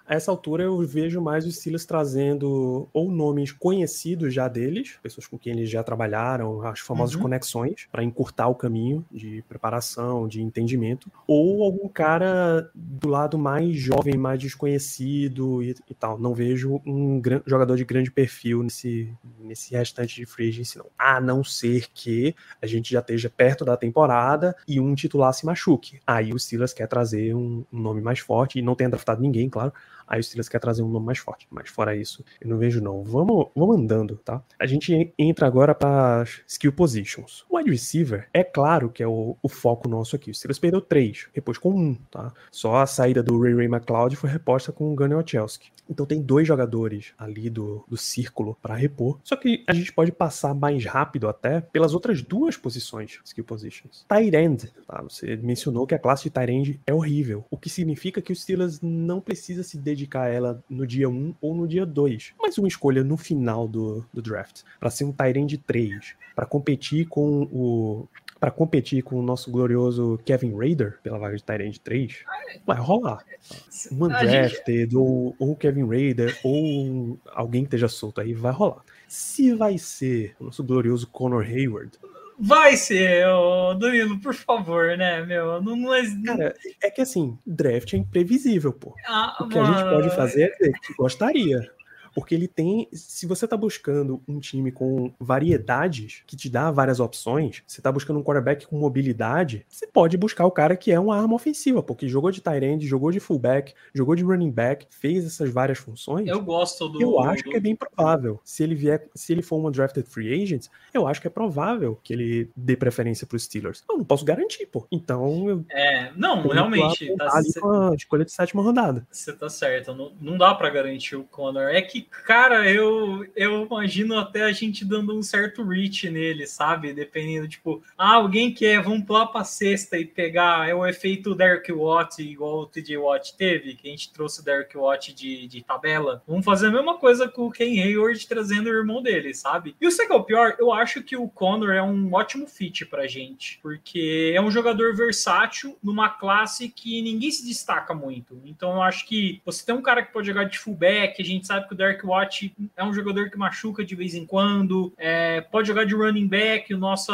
A 0.08 0.14
essa 0.14 0.30
altura 0.30 0.62
eu 0.62 0.78
vejo 0.86 1.20
mais 1.20 1.44
os 1.44 1.56
Steelers 1.56 1.84
trazendo 1.84 2.88
ou 2.92 3.10
nomes 3.10 3.50
conhecidos 3.50 4.32
já 4.32 4.46
deles, 4.46 4.98
pessoas 5.02 5.26
com 5.26 5.36
quem 5.36 5.52
eles 5.52 5.68
já 5.68 5.82
trabalharam, 5.82 6.62
as 6.62 6.78
famosas 6.78 7.16
Uhum. 7.16 7.22
conexões, 7.22 7.88
para 7.90 8.04
encurtar 8.04 8.46
o 8.48 8.54
caminho 8.54 9.04
de 9.10 9.42
preparação, 9.48 10.28
de 10.28 10.40
entendimento, 10.40 11.10
ou 11.26 11.64
algum 11.64 11.88
cara 11.88 12.70
do 12.74 13.08
lado 13.08 13.36
mais 13.36 13.76
jovem, 13.76 14.16
mais 14.16 14.38
desconhecido 14.40 15.62
e, 15.62 15.74
e 15.90 15.94
tal. 15.94 16.18
Não 16.18 16.34
vejo 16.34 16.80
um 16.86 17.20
gran- 17.20 17.42
jogador 17.44 17.76
de 17.76 17.84
grande 17.84 18.10
perfil 18.10 18.62
nesse, 18.62 19.12
nesse 19.40 19.74
restante 19.74 20.14
de 20.14 20.26
free 20.26 20.48
agency, 20.50 20.78
não. 20.78 20.86
A 20.96 21.20
não 21.20 21.42
ser 21.42 21.86
que 21.92 22.34
a 22.62 22.66
gente 22.66 22.92
já 22.92 23.00
esteja 23.00 23.28
perto 23.28 23.64
da 23.64 23.76
temporada 23.76 24.54
e 24.68 24.78
um 24.78 24.94
titular 24.94 25.32
se 25.32 25.44
machuque. 25.44 26.00
Aí 26.06 26.32
o 26.32 26.38
Steelers 26.38 26.72
quer 26.72 26.86
trazer 26.86 27.34
um, 27.34 27.64
um 27.72 27.80
nome 27.80 28.00
mais 28.00 28.20
forte 28.20 28.58
e 28.58 28.62
não 28.62 28.74
tenha 28.76 28.90
draftado 28.90 29.20
ninguém, 29.20 29.48
claro. 29.48 29.72
Aí 30.06 30.20
o 30.20 30.22
Steelers 30.22 30.48
quer 30.48 30.58
trazer 30.60 30.82
um 30.82 30.88
nome 30.88 31.06
mais 31.06 31.18
forte. 31.18 31.46
Mas 31.50 31.68
fora 31.68 31.96
isso, 31.96 32.24
eu 32.40 32.48
não 32.48 32.58
vejo 32.58 32.80
não. 32.80 33.02
Vamos, 33.02 33.48
vamos 33.54 33.76
andando, 33.76 34.16
tá? 34.24 34.42
A 34.58 34.66
gente 34.66 34.92
en- 34.94 35.12
entra 35.18 35.46
agora 35.46 35.74
para 35.74 36.24
skill 36.46 36.72
positions. 36.72 37.44
O 37.48 37.56
wide 37.56 37.70
receiver, 37.70 38.28
é 38.32 38.44
claro 38.44 38.88
que 38.90 39.02
é 39.02 39.06
o, 39.08 39.36
o 39.42 39.48
foco 39.48 39.88
nosso 39.88 40.14
aqui. 40.16 40.30
O 40.30 40.34
Steelers 40.34 40.58
perdeu 40.58 40.80
três, 40.80 41.28
repôs 41.34 41.58
com 41.58 41.70
um, 41.70 41.94
tá? 42.10 42.32
Só 42.50 42.76
a 42.76 42.86
saída 42.86 43.22
do 43.22 43.40
Ray 43.40 43.54
Ray 43.54 43.66
McLeod 43.66 44.16
foi 44.16 44.30
reposta 44.30 44.72
com 44.72 44.92
o 44.92 44.94
Gunnar 44.94 45.18
Ochelski. 45.18 45.70
Então 45.88 46.04
tem 46.04 46.20
dois 46.20 46.48
jogadores 46.48 47.12
ali 47.16 47.48
do, 47.48 47.84
do 47.88 47.96
círculo 47.96 48.56
para 48.60 48.74
repor. 48.74 49.18
Só 49.22 49.36
que 49.36 49.62
a 49.68 49.72
gente 49.72 49.92
pode 49.92 50.10
passar 50.10 50.52
mais 50.52 50.84
rápido 50.84 51.28
até 51.28 51.60
pelas 51.60 51.94
outras 51.94 52.22
duas 52.22 52.56
posições, 52.56 53.20
skill 53.24 53.44
positions. 53.44 54.04
Tight 54.08 54.34
end, 54.36 54.72
tá? 54.86 55.02
Você 55.02 55.36
mencionou 55.36 55.86
que 55.86 55.94
a 55.94 55.98
classe 55.98 56.24
de 56.24 56.30
tight 56.30 56.50
end 56.50 56.80
é 56.86 56.92
horrível, 56.92 57.44
o 57.50 57.56
que 57.56 57.70
significa 57.70 58.20
que 58.20 58.32
o 58.32 58.36
Steelers 58.36 58.80
não 58.80 59.20
precisa 59.20 59.62
se 59.62 59.78
dedicar 59.78 59.95
a 60.22 60.28
ela 60.28 60.62
no 60.68 60.86
dia 60.86 61.08
1 61.08 61.34
ou 61.40 61.54
no 61.54 61.66
dia 61.66 61.86
2, 61.86 62.34
mas 62.38 62.58
uma 62.58 62.68
escolha 62.68 63.02
no 63.02 63.16
final 63.16 63.66
do, 63.66 64.04
do 64.12 64.20
draft, 64.20 64.62
para 64.78 64.90
ser 64.90 65.04
um 65.04 65.14
end 65.34 65.56
3, 65.58 66.14
para 66.34 66.46
competir 66.46 67.06
com 67.06 67.42
o 67.52 68.08
para 68.38 68.50
competir 68.50 69.02
com 69.02 69.18
o 69.18 69.22
nosso 69.22 69.50
glorioso 69.50 70.20
Kevin 70.24 70.54
Raider 70.54 70.98
pela 71.02 71.18
vaga 71.18 71.36
de 71.36 71.64
end 71.64 71.80
3, 71.80 72.24
vai 72.66 72.76
rolar 72.76 73.24
um 73.24 73.64
gente- 73.70 73.94
undrafted, 74.04 74.96
ou, 74.96 75.34
ou 75.38 75.56
Kevin 75.56 75.86
Raider, 75.88 76.38
ou 76.44 77.18
alguém 77.32 77.62
que 77.62 77.68
esteja 77.68 77.88
solto 77.88 78.20
aí, 78.20 78.34
vai 78.34 78.52
rolar. 78.52 78.84
Se 79.08 79.54
vai 79.54 79.78
ser 79.78 80.36
o 80.38 80.44
nosso 80.44 80.62
glorioso 80.62 81.06
Conor 81.06 81.44
Hayward, 81.44 81.92
Vai 82.38 82.76
ser, 82.76 83.26
ô, 83.28 83.74
Danilo, 83.74 84.20
por 84.20 84.34
favor, 84.34 84.96
né, 84.96 85.24
meu? 85.24 85.60
Não, 85.62 85.74
não 85.74 85.94
é. 85.94 86.02
cara, 86.24 86.54
é 86.82 86.90
que 86.90 87.00
assim, 87.00 87.38
draft 87.46 87.94
é 87.94 87.96
imprevisível, 87.96 88.72
pô. 88.72 88.94
Ah, 89.06 89.36
O 89.40 89.48
que 89.48 89.58
a 89.58 89.64
gente 89.64 89.74
mano, 89.76 89.90
pode 90.02 90.14
fazer 90.14 90.52
é 90.60 90.70
que 90.70 90.94
gostaria. 90.98 91.75
Porque 92.16 92.34
ele 92.34 92.48
tem. 92.48 92.88
Se 92.94 93.26
você 93.26 93.46
tá 93.46 93.58
buscando 93.58 94.22
um 94.26 94.40
time 94.40 94.72
com 94.72 95.12
variedades, 95.20 96.22
que 96.26 96.34
te 96.34 96.48
dá 96.48 96.70
várias 96.70 96.98
opções, 96.98 97.62
você 97.66 97.82
tá 97.82 97.92
buscando 97.92 98.18
um 98.18 98.22
quarterback 98.22 98.66
com 98.66 98.78
mobilidade, 98.78 99.66
você 99.68 99.86
pode 99.86 100.16
buscar 100.16 100.46
o 100.46 100.50
cara 100.50 100.78
que 100.78 100.90
é 100.90 100.98
uma 100.98 101.14
arma 101.14 101.34
ofensiva, 101.34 101.82
porque 101.82 102.08
jogou 102.08 102.30
de 102.30 102.40
tight 102.40 102.64
end, 102.64 102.86
jogou 102.86 103.12
de 103.12 103.20
fullback, 103.20 103.74
jogou 103.92 104.14
de 104.14 104.24
running 104.24 104.50
back, 104.50 104.86
fez 104.88 105.26
essas 105.26 105.50
várias 105.50 105.76
funções. 105.76 106.26
Eu 106.26 106.40
gosto 106.40 106.88
do. 106.88 107.02
Eu 107.02 107.20
acho 107.20 107.42
que 107.42 107.54
é 107.54 107.60
bem 107.60 107.76
provável. 107.76 108.40
Se 108.42 108.62
ele 108.62 108.74
vier, 108.74 109.06
se 109.14 109.34
ele 109.34 109.42
for 109.42 109.58
uma 109.58 109.70
drafted 109.70 110.08
free 110.08 110.42
agent, 110.42 110.68
eu 110.94 111.06
acho 111.06 111.20
que 111.20 111.26
é 111.26 111.30
provável 111.30 112.00
que 112.02 112.14
ele 112.14 112.50
dê 112.56 112.78
preferência 112.78 113.26
para 113.26 113.36
os 113.36 113.44
Steelers. 113.44 113.84
Eu 113.86 113.98
não 113.98 114.04
posso 114.06 114.24
garantir, 114.24 114.64
pô. 114.64 114.86
Então 114.90 115.50
eu 115.50 115.66
É, 115.68 116.12
não, 116.16 116.48
realmente. 116.48 117.14
Tá, 117.16 117.36
ali 117.36 117.52
com 117.52 117.70
a 117.70 117.94
escolha 117.94 118.24
de 118.24 118.32
sétima 118.32 118.62
rodada. 118.62 119.06
Você 119.10 119.34
tá 119.34 119.50
certo, 119.50 119.94
não, 119.94 120.12
não 120.18 120.38
dá 120.38 120.54
pra 120.54 120.70
garantir 120.70 121.14
o 121.14 121.24
Conor. 121.24 121.68
É 121.68 121.82
que, 121.82 122.05
cara, 122.26 122.68
eu, 122.70 123.26
eu 123.36 123.64
imagino 123.64 124.18
até 124.18 124.42
a 124.42 124.52
gente 124.52 124.84
dando 124.84 125.16
um 125.16 125.22
certo 125.22 125.62
reach 125.64 126.10
nele, 126.10 126.46
sabe? 126.46 126.92
Dependendo, 126.92 127.48
tipo, 127.48 127.82
ah, 127.96 128.14
alguém 128.14 128.52
quer, 128.52 128.82
vamos 128.82 129.06
lá 129.08 129.26
pra 129.26 129.44
sexta 129.44 129.98
e 129.98 130.04
pegar. 130.04 130.68
É 130.68 130.74
o 130.74 130.86
efeito 130.86 131.34
Derek 131.34 131.72
Watt, 131.72 132.20
igual 132.20 132.60
o 132.60 132.66
TJ 132.66 132.96
Watt 132.96 133.36
teve, 133.36 133.74
que 133.74 133.88
a 133.88 133.90
gente 133.90 134.12
trouxe 134.12 134.40
o 134.40 134.44
Derek 134.44 134.76
Watt 134.76 135.12
de, 135.12 135.46
de 135.46 135.62
tabela. 135.62 136.22
Vamos 136.26 136.44
fazer 136.44 136.66
a 136.68 136.72
mesma 136.72 136.98
coisa 136.98 137.28
com 137.28 137.46
o 137.46 137.50
Ken 137.50 137.80
Hayward 137.82 138.26
trazendo 138.26 138.66
o 138.66 138.74
irmão 138.74 139.02
dele, 139.02 139.32
sabe? 139.34 139.76
E 139.80 139.86
o 139.86 139.96
que 139.96 140.12
é 140.12 140.14
o 140.14 140.22
pior, 140.22 140.56
eu 140.58 140.72
acho 140.72 141.02
que 141.02 141.16
o 141.16 141.28
Conor 141.28 141.74
é 141.74 141.82
um 141.82 142.12
ótimo 142.12 142.46
fit 142.46 142.86
pra 142.86 143.06
gente, 143.06 143.58
porque 143.62 144.32
é 144.34 144.40
um 144.40 144.50
jogador 144.50 144.94
versátil 144.94 145.76
numa 145.82 146.08
classe 146.08 146.68
que 146.68 147.02
ninguém 147.02 147.30
se 147.30 147.46
destaca 147.46 147.94
muito. 147.94 148.40
Então 148.44 148.74
eu 148.74 148.82
acho 148.82 149.06
que 149.06 149.40
você 149.44 149.64
tem 149.64 149.74
um 149.74 149.82
cara 149.82 150.02
que 150.02 150.12
pode 150.12 150.26
jogar 150.26 150.44
de 150.44 150.58
fullback, 150.58 151.20
a 151.20 151.24
gente 151.24 151.46
sabe 151.46 151.66
que 151.66 151.74
o 151.74 151.76
Derek 151.76 151.95
Watt 152.04 152.52
é 152.76 152.84
um 152.84 152.92
jogador 152.92 153.30
que 153.30 153.38
machuca 153.38 153.84
de 153.84 153.94
vez 153.94 154.14
em 154.14 154.26
quando, 154.26 154.92
é, 154.96 155.40
pode 155.40 155.68
jogar 155.68 155.84
de 155.84 155.94
running 155.94 156.26
back, 156.26 156.72
o 156.72 156.78
nosso, 156.78 157.12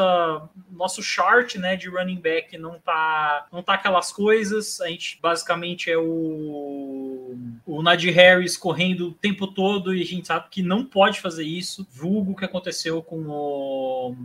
nosso 0.70 1.02
chart 1.02 1.56
né, 1.56 1.76
de 1.76 1.88
running 1.88 2.20
back 2.20 2.56
não 2.56 2.78
tá, 2.78 3.46
não 3.52 3.62
tá 3.62 3.74
aquelas 3.74 4.12
coisas, 4.12 4.80
a 4.80 4.88
gente 4.88 5.18
basicamente 5.20 5.90
é 5.90 5.96
o, 5.96 7.36
o 7.66 7.82
Najee 7.82 8.10
Harris 8.10 8.56
correndo 8.56 9.08
o 9.08 9.12
tempo 9.12 9.46
todo 9.46 9.94
e 9.94 10.02
a 10.02 10.06
gente 10.06 10.26
sabe 10.26 10.46
que 10.50 10.62
não 10.62 10.84
pode 10.84 11.20
fazer 11.20 11.44
isso, 11.44 11.86
vulgo 11.92 12.32
o 12.32 12.36
que 12.36 12.44
aconteceu 12.44 13.02
com 13.02 13.20
o, 13.26 14.16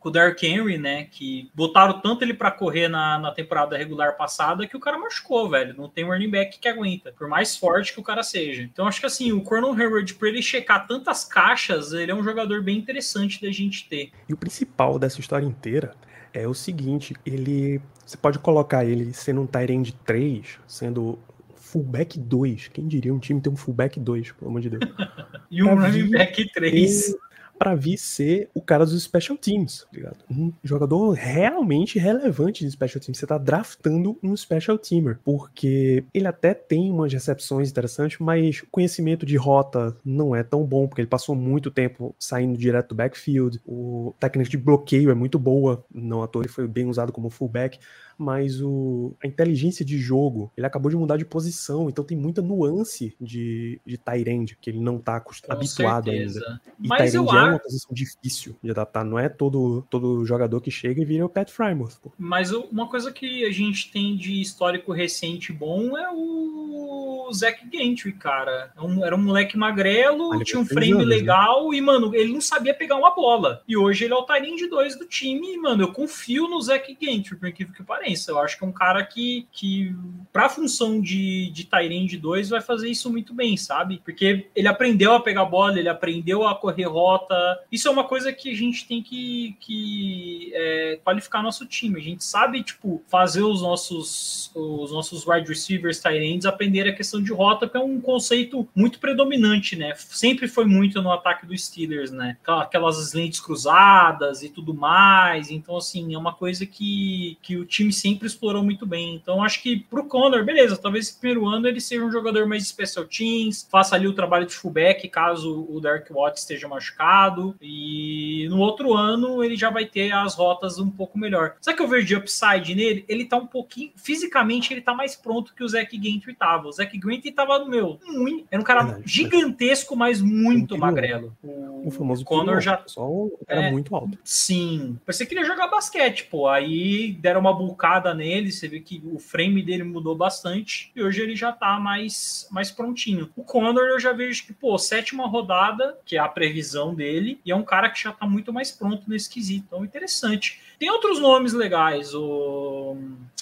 com 0.00 0.08
o 0.08 0.12
Derrick 0.12 0.46
Henry, 0.46 0.78
né, 0.78 1.04
que 1.04 1.50
botaram 1.54 2.00
tanto 2.00 2.22
ele 2.22 2.34
para 2.34 2.50
correr 2.50 2.88
na, 2.88 3.18
na 3.18 3.30
temporada 3.32 3.76
regular 3.76 4.16
passada 4.16 4.66
que 4.66 4.76
o 4.76 4.80
cara 4.80 4.98
machucou, 4.98 5.48
velho, 5.48 5.74
não 5.76 5.88
tem 5.88 6.04
running 6.04 6.30
back 6.30 6.58
que 6.58 6.68
aguenta, 6.68 7.12
por 7.12 7.28
mais 7.28 7.56
forte 7.56 7.92
que 7.92 8.00
o 8.00 8.04
cara 8.04 8.22
seja. 8.22 8.62
Então 8.62 8.86
acho 8.86 9.00
que 9.00 9.06
assim, 9.06 9.32
o 9.32 9.42
Cornel 9.42 9.72
Hayward, 9.86 10.14
por 10.14 10.28
ele 10.28 10.42
checar 10.42 10.86
tantas 10.86 11.24
caixas, 11.24 11.92
ele 11.92 12.10
é 12.10 12.14
um 12.14 12.22
jogador 12.22 12.62
bem 12.62 12.78
interessante 12.78 13.40
da 13.40 13.50
gente 13.50 13.88
ter. 13.88 14.10
E 14.28 14.34
o 14.34 14.36
principal 14.36 14.98
dessa 14.98 15.20
história 15.20 15.46
inteira 15.46 15.94
é 16.32 16.46
o 16.46 16.54
seguinte, 16.54 17.14
ele 17.24 17.80
você 18.04 18.16
pode 18.16 18.38
colocar 18.38 18.84
ele 18.84 19.12
sendo 19.12 19.40
um 19.40 19.48
end 19.68 19.92
3, 20.04 20.60
sendo 20.66 21.18
fullback 21.56 22.18
2. 22.18 22.68
Quem 22.68 22.86
diria 22.86 23.12
um 23.12 23.18
time 23.18 23.40
ter 23.40 23.48
um 23.48 23.56
fullback 23.56 23.98
2, 23.98 24.32
pelo 24.32 24.50
amor 24.50 24.60
de 24.60 24.70
Deus. 24.70 24.84
E 25.48 25.62
um 25.62 25.76
running 25.76 26.10
back 26.10 26.44
3. 26.52 27.14
Pra 27.58 27.74
vir 27.74 27.96
ser 27.96 28.50
o 28.54 28.60
cara 28.60 28.84
dos 28.84 29.02
special 29.02 29.36
teams, 29.36 29.80
tá 29.80 29.88
ligado? 29.92 30.18
Um 30.30 30.52
jogador 30.62 31.12
realmente 31.12 31.98
relevante 31.98 32.64
de 32.64 32.70
special 32.70 33.00
teams. 33.00 33.18
Você 33.18 33.26
tá 33.26 33.38
draftando 33.38 34.18
um 34.22 34.36
special 34.36 34.78
teamer, 34.78 35.18
porque 35.24 36.04
ele 36.12 36.26
até 36.26 36.54
tem 36.54 36.90
umas 36.90 37.12
recepções 37.12 37.70
interessantes, 37.70 38.18
mas 38.18 38.60
o 38.60 38.66
conhecimento 38.70 39.24
de 39.24 39.36
rota 39.36 39.96
não 40.04 40.34
é 40.34 40.42
tão 40.42 40.64
bom, 40.64 40.86
porque 40.86 41.00
ele 41.00 41.08
passou 41.08 41.34
muito 41.34 41.70
tempo 41.70 42.14
saindo 42.18 42.58
direto 42.58 42.90
do 42.90 42.94
backfield. 42.94 43.60
O 43.66 44.14
técnica 44.20 44.50
de 44.50 44.56
bloqueio 44.56 45.10
é 45.10 45.14
muito 45.14 45.38
boa, 45.38 45.84
não 45.92 46.22
à 46.22 46.26
toa 46.26 46.42
ele 46.42 46.48
foi 46.48 46.66
bem 46.68 46.86
usado 46.86 47.12
como 47.12 47.30
fullback 47.30 47.78
mas 48.18 48.60
o, 48.62 49.14
a 49.22 49.26
inteligência 49.26 49.84
de 49.84 49.98
jogo, 49.98 50.50
ele 50.56 50.66
acabou 50.66 50.90
de 50.90 50.96
mudar 50.96 51.16
de 51.16 51.24
posição, 51.24 51.88
então 51.88 52.04
tem 52.04 52.16
muita 52.16 52.40
nuance 52.42 53.14
de, 53.20 53.80
de 53.84 54.00
end, 54.26 54.56
que 54.60 54.70
ele 54.70 54.80
não 54.80 54.98
tá 54.98 55.20
Com 55.20 55.32
habituado 55.48 56.10
ainda. 56.10 56.32
certeza. 56.32 56.60
E 56.82 56.88
Mas 56.88 57.12
tight 57.12 57.14
eu 57.16 57.22
é 57.22 57.24
uma 57.32 57.50
acho. 57.54 57.62
posição 57.62 57.94
difícil 57.94 58.56
de 58.62 58.70
adaptar, 58.70 59.04
não 59.04 59.18
é 59.18 59.28
todo, 59.28 59.86
todo 59.90 60.24
jogador 60.24 60.60
que 60.60 60.70
chega 60.70 61.00
e 61.00 61.04
vira 61.04 61.24
o 61.26 61.28
Pat 61.28 61.50
Frymouth, 61.50 61.98
pô. 62.02 62.12
Mas 62.18 62.50
uma 62.52 62.88
coisa 62.88 63.12
que 63.12 63.44
a 63.44 63.52
gente 63.52 63.90
tem 63.90 64.16
de 64.16 64.40
histórico 64.40 64.92
recente 64.92 65.52
bom 65.52 65.96
é 65.96 66.08
o 66.12 67.30
Zach 67.32 67.60
Gentry, 67.72 68.12
cara. 68.12 68.72
É 68.76 69.06
era 69.06 69.14
um 69.16 69.22
moleque 69.22 69.56
magrelo, 69.56 70.32
Ah, 70.32 70.44
tinha 70.44 70.60
um 70.60 70.66
frame 70.66 70.92
anos, 70.92 71.08
né? 71.08 71.14
legal 71.16 71.74
e, 71.74 71.80
mano, 71.80 72.14
ele 72.14 72.32
não 72.32 72.40
sabia 72.40 72.72
pegar 72.74 72.96
uma 72.96 73.14
bola. 73.14 73.62
E 73.66 73.76
hoje 73.76 74.04
ele 74.04 74.14
é 74.14 74.16
o 74.16 74.22
Tyrene 74.24 74.56
de 74.56 74.68
2 74.68 74.98
do 74.98 75.06
time 75.06 75.54
e, 75.54 75.58
mano, 75.58 75.82
eu 75.84 75.92
confio 75.92 76.48
no 76.48 76.60
Zach 76.60 76.96
Gentry, 77.00 77.36
por 77.36 77.48
incrível 77.48 77.74
que 77.74 77.82
pareça. 77.82 78.05
Eu 78.30 78.38
acho 78.38 78.58
que 78.58 78.64
é 78.64 78.66
um 78.66 78.72
cara 78.72 79.04
que, 79.04 79.46
que 79.52 79.94
pra 80.32 80.48
função 80.48 81.00
de, 81.00 81.50
de 81.50 81.64
Tyrene 81.64 82.06
de 82.06 82.18
2, 82.18 82.50
vai 82.50 82.60
fazer 82.60 82.90
isso 82.90 83.10
muito 83.10 83.32
bem, 83.32 83.56
sabe? 83.56 84.00
Porque 84.04 84.48
ele 84.54 84.68
aprendeu 84.68 85.14
a 85.14 85.20
pegar 85.20 85.44
bola, 85.44 85.78
ele 85.78 85.88
aprendeu 85.88 86.46
a 86.46 86.54
correr 86.54 86.84
rota. 86.84 87.34
Isso 87.70 87.88
é 87.88 87.90
uma 87.90 88.04
coisa 88.04 88.32
que 88.32 88.50
a 88.50 88.54
gente 88.54 88.86
tem 88.86 89.02
que, 89.02 89.56
que 89.60 90.50
é, 90.54 91.00
qualificar 91.02 91.42
nosso 91.42 91.66
time. 91.66 91.98
A 91.98 92.02
gente 92.02 92.24
sabe, 92.24 92.62
tipo, 92.62 93.02
fazer 93.08 93.42
os 93.42 93.62
nossos, 93.62 94.50
os 94.54 94.92
nossos 94.92 95.26
wide 95.26 95.48
receivers, 95.48 96.04
ends, 96.04 96.46
aprender 96.46 96.88
a 96.88 96.94
questão 96.94 97.22
de 97.22 97.32
rota, 97.32 97.68
que 97.68 97.76
é 97.76 97.80
um 97.80 98.00
conceito 98.00 98.68
muito 98.74 98.98
predominante, 98.98 99.76
né? 99.76 99.94
Sempre 99.96 100.48
foi 100.48 100.66
muito 100.66 101.00
no 101.02 101.10
ataque 101.12 101.46
dos 101.46 101.64
Steelers, 101.64 102.10
né? 102.10 102.36
Aquelas 102.46 103.12
lentes 103.12 103.40
cruzadas 103.40 104.42
e 104.42 104.48
tudo 104.48 104.74
mais. 104.74 105.50
Então, 105.50 105.76
assim, 105.76 106.14
é 106.14 106.18
uma 106.18 106.32
coisa 106.34 106.66
que, 106.66 107.38
que 107.42 107.56
o 107.56 107.64
time 107.64 107.92
sempre 107.96 108.26
explorou 108.26 108.62
muito 108.62 108.86
bem. 108.86 109.14
Então, 109.14 109.42
acho 109.42 109.62
que 109.62 109.78
pro 109.78 110.04
Connor, 110.04 110.44
beleza, 110.44 110.76
talvez 110.76 111.08
esse 111.08 111.18
primeiro 111.18 111.46
ano 111.46 111.66
ele 111.66 111.80
seja 111.80 112.04
um 112.04 112.10
jogador 112.10 112.46
mais 112.46 112.66
special 112.66 113.04
teams, 113.04 113.66
faça 113.70 113.94
ali 113.94 114.06
o 114.06 114.12
trabalho 114.12 114.46
de 114.46 114.54
fullback 114.54 115.08
caso 115.08 115.66
o 115.68 115.80
Derek 115.80 116.12
Watt 116.12 116.38
esteja 116.38 116.68
machucado. 116.68 117.56
E 117.60 118.46
no 118.50 118.58
outro 118.58 118.94
ano 118.94 119.42
ele 119.42 119.56
já 119.56 119.70
vai 119.70 119.86
ter 119.86 120.12
as 120.12 120.34
rotas 120.34 120.78
um 120.78 120.90
pouco 120.90 121.18
melhor. 121.18 121.56
Sabe 121.60 121.76
que 121.76 121.82
eu 121.82 121.88
vejo 121.88 122.06
de 122.06 122.16
upside 122.16 122.74
nele? 122.74 123.04
Ele 123.08 123.24
tá 123.24 123.36
um 123.36 123.46
pouquinho. 123.46 123.92
Fisicamente, 123.96 124.72
ele 124.72 124.80
tá 124.80 124.94
mais 124.94 125.16
pronto 125.16 125.54
que 125.54 125.64
o 125.64 125.68
Zach 125.68 125.96
Gantry 125.96 126.34
tava. 126.34 126.68
O 126.68 126.72
Zach 126.72 126.96
Gantry 126.98 127.32
tava 127.32 127.58
no 127.58 127.66
meu. 127.68 127.98
Muito, 128.04 128.46
era 128.50 128.60
um 128.60 128.64
cara 128.64 128.82
Verdade, 128.82 129.02
gigantesco, 129.06 129.96
mas 129.96 130.20
muito 130.20 130.74
um 130.74 130.78
magrelo. 130.78 131.36
O, 131.42 131.88
o 131.88 131.90
famoso 131.90 132.24
Connor 132.24 132.60
já. 132.60 132.82
Só 132.86 133.08
era 133.46 133.66
é, 133.66 133.70
muito 133.70 133.94
alto. 133.94 134.18
Sim. 134.24 134.98
Parecia 135.04 135.26
que 135.26 135.34
ele 135.34 135.40
ia 135.40 135.46
jogar 135.46 135.68
basquete, 135.68 136.24
pô. 136.24 136.48
Aí 136.48 137.12
deram 137.12 137.40
uma 137.40 137.54
bulcada 137.86 138.12
nele. 138.12 138.50
Você 138.50 138.68
vê 138.68 138.80
que 138.80 139.00
o 139.04 139.18
frame 139.18 139.62
dele 139.62 139.84
mudou 139.84 140.16
bastante. 140.16 140.90
E 140.94 141.02
hoje 141.02 141.22
ele 141.22 141.36
já 141.36 141.52
tá 141.52 141.78
mais, 141.78 142.48
mais 142.50 142.70
prontinho. 142.70 143.30
O 143.36 143.44
Connor 143.44 143.84
eu 143.84 144.00
já 144.00 144.12
vejo 144.12 144.44
que, 144.44 144.52
pô, 144.52 144.76
sétima 144.76 145.26
rodada, 145.26 145.96
que 146.04 146.16
é 146.16 146.18
a 146.18 146.28
previsão 146.28 146.94
dele. 146.94 147.40
E 147.44 147.52
é 147.52 147.56
um 147.56 147.64
cara 147.64 147.88
que 147.88 148.02
já 148.02 148.12
tá 148.12 148.26
muito 148.26 148.52
mais 148.52 148.72
pronto 148.72 149.08
nesse 149.08 149.30
quesito. 149.30 149.66
Então, 149.66 149.84
interessante. 149.84 150.60
Tem 150.78 150.90
outros 150.90 151.20
nomes 151.20 151.52
legais, 151.52 152.14
o, 152.14 152.96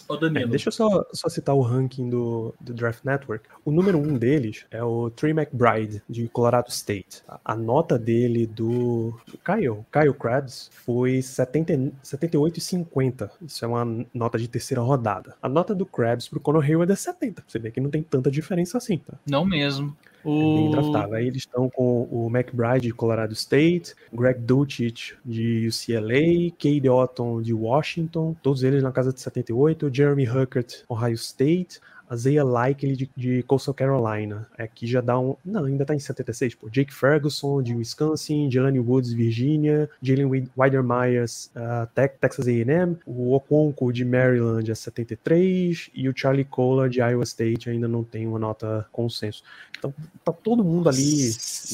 o 0.09 0.17
Danilo. 0.17 0.45
É, 0.45 0.49
deixa 0.49 0.69
eu 0.69 0.73
só, 0.73 1.05
só 1.13 1.29
citar 1.29 1.55
o 1.55 1.63
ranking 1.63 2.09
do, 2.09 2.55
do 2.61 2.73
Draft 2.73 3.05
Network. 3.05 3.49
O 3.65 3.73
número 3.73 3.99
um 3.99 4.17
deles 4.17 4.65
é 4.71 4.83
o 4.83 5.11
Trey 5.11 5.33
McBride, 5.33 6.03
de 6.09 6.29
Colorado 6.29 6.69
State. 6.69 7.23
A, 7.29 7.41
a 7.45 7.57
nota 7.57 7.99
dele 7.99 8.47
do, 8.47 9.15
do 9.27 9.39
Kyle, 9.39 9.85
Kyle 9.93 10.15
Krabs, 10.15 10.71
foi 10.73 11.19
78,50. 11.19 13.31
Isso 13.43 13.65
é 13.65 13.69
uma 13.69 14.07
nota 14.13 14.39
de 14.39 14.49
terceira 14.49 14.83
rodada. 14.83 15.37
A 15.43 15.49
nota 15.49 15.75
do 15.75 15.87
Krabs 15.87 16.29
pro 16.29 16.41
Conor 16.41 16.65
Hayward 16.65 16.93
é 16.93 16.97
70. 16.97 17.45
Você 17.47 17.59
vê 17.59 17.71
que 17.71 17.81
não 17.81 17.91
tem 17.91 18.03
tanta 18.03 18.31
diferença 18.31 18.79
assim, 18.79 18.99
tá? 18.99 19.15
Não 19.27 19.45
mesmo. 19.45 19.97
O... 20.25 20.31
É 20.31 20.57
bem 20.57 20.71
draftável. 20.71 21.15
Aí 21.15 21.27
eles 21.27 21.43
estão 21.43 21.69
com 21.69 22.09
o 22.11 22.29
McBride 22.29 22.87
de 22.87 22.93
Colorado 22.93 23.33
State, 23.33 23.95
Greg 24.13 24.41
Dulcich 24.41 25.17
de 25.25 25.69
UCLA, 25.69 26.51
Cade 26.59 26.89
Otton 26.89 27.43
de 27.43 27.53
Washington, 27.53 28.35
todos 28.43 28.63
eles 28.63 28.83
na 28.83 28.93
casa 28.93 29.13
de 29.13 29.21
78, 29.21 29.91
Jeremy 29.93 30.29
Huckert, 30.29 30.83
Ohio 30.89 31.15
State, 31.15 31.81
Isaiah 32.15 32.45
Likely 32.45 32.97
de, 32.97 33.11
de 33.17 33.43
Coastal 33.45 33.75
Carolina. 33.75 34.47
Aqui 34.59 34.87
já 34.87 35.01
dá 35.01 35.19
um. 35.19 35.37
Não, 35.45 35.65
ainda 35.65 35.85
tá 35.85 35.95
em 35.95 35.99
76, 35.99 36.55
pô. 36.55 36.69
Jake 36.69 36.93
Ferguson 36.93 37.63
de 37.63 37.75
Wisconsin, 37.75 38.51
Jelani 38.51 38.81
Woods, 38.81 39.13
Virginia, 39.13 39.89
Jalen 40.03 40.49
Weidermeyers, 40.57 41.51
uh, 41.57 41.89
Texas 42.21 42.47
AM, 42.47 42.97
o 43.07 43.35
Okonko 43.35 43.93
de 43.93 44.05
Maryland 44.05 44.71
a 44.71 44.75
73 44.75 45.91
e 45.95 46.09
o 46.09 46.17
Charlie 46.17 46.45
Kohler 46.45 46.89
de 46.89 47.01
Iowa 47.01 47.25
State 47.25 47.69
ainda 47.69 47.89
não 47.89 48.05
tem 48.05 48.27
uma 48.27 48.39
nota 48.39 48.87
consenso. 48.93 49.43
Então 49.79 49.93
tá 50.25 50.33
todo 50.33 50.65
mundo 50.65 50.89
ali 50.89 51.27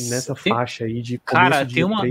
nessa 0.08 0.34
tem, 0.34 0.52
faixa 0.52 0.84
aí 0.84 1.00
de 1.00 1.18
cara, 1.18 1.64
tem 1.64 1.84
uma, 1.84 2.02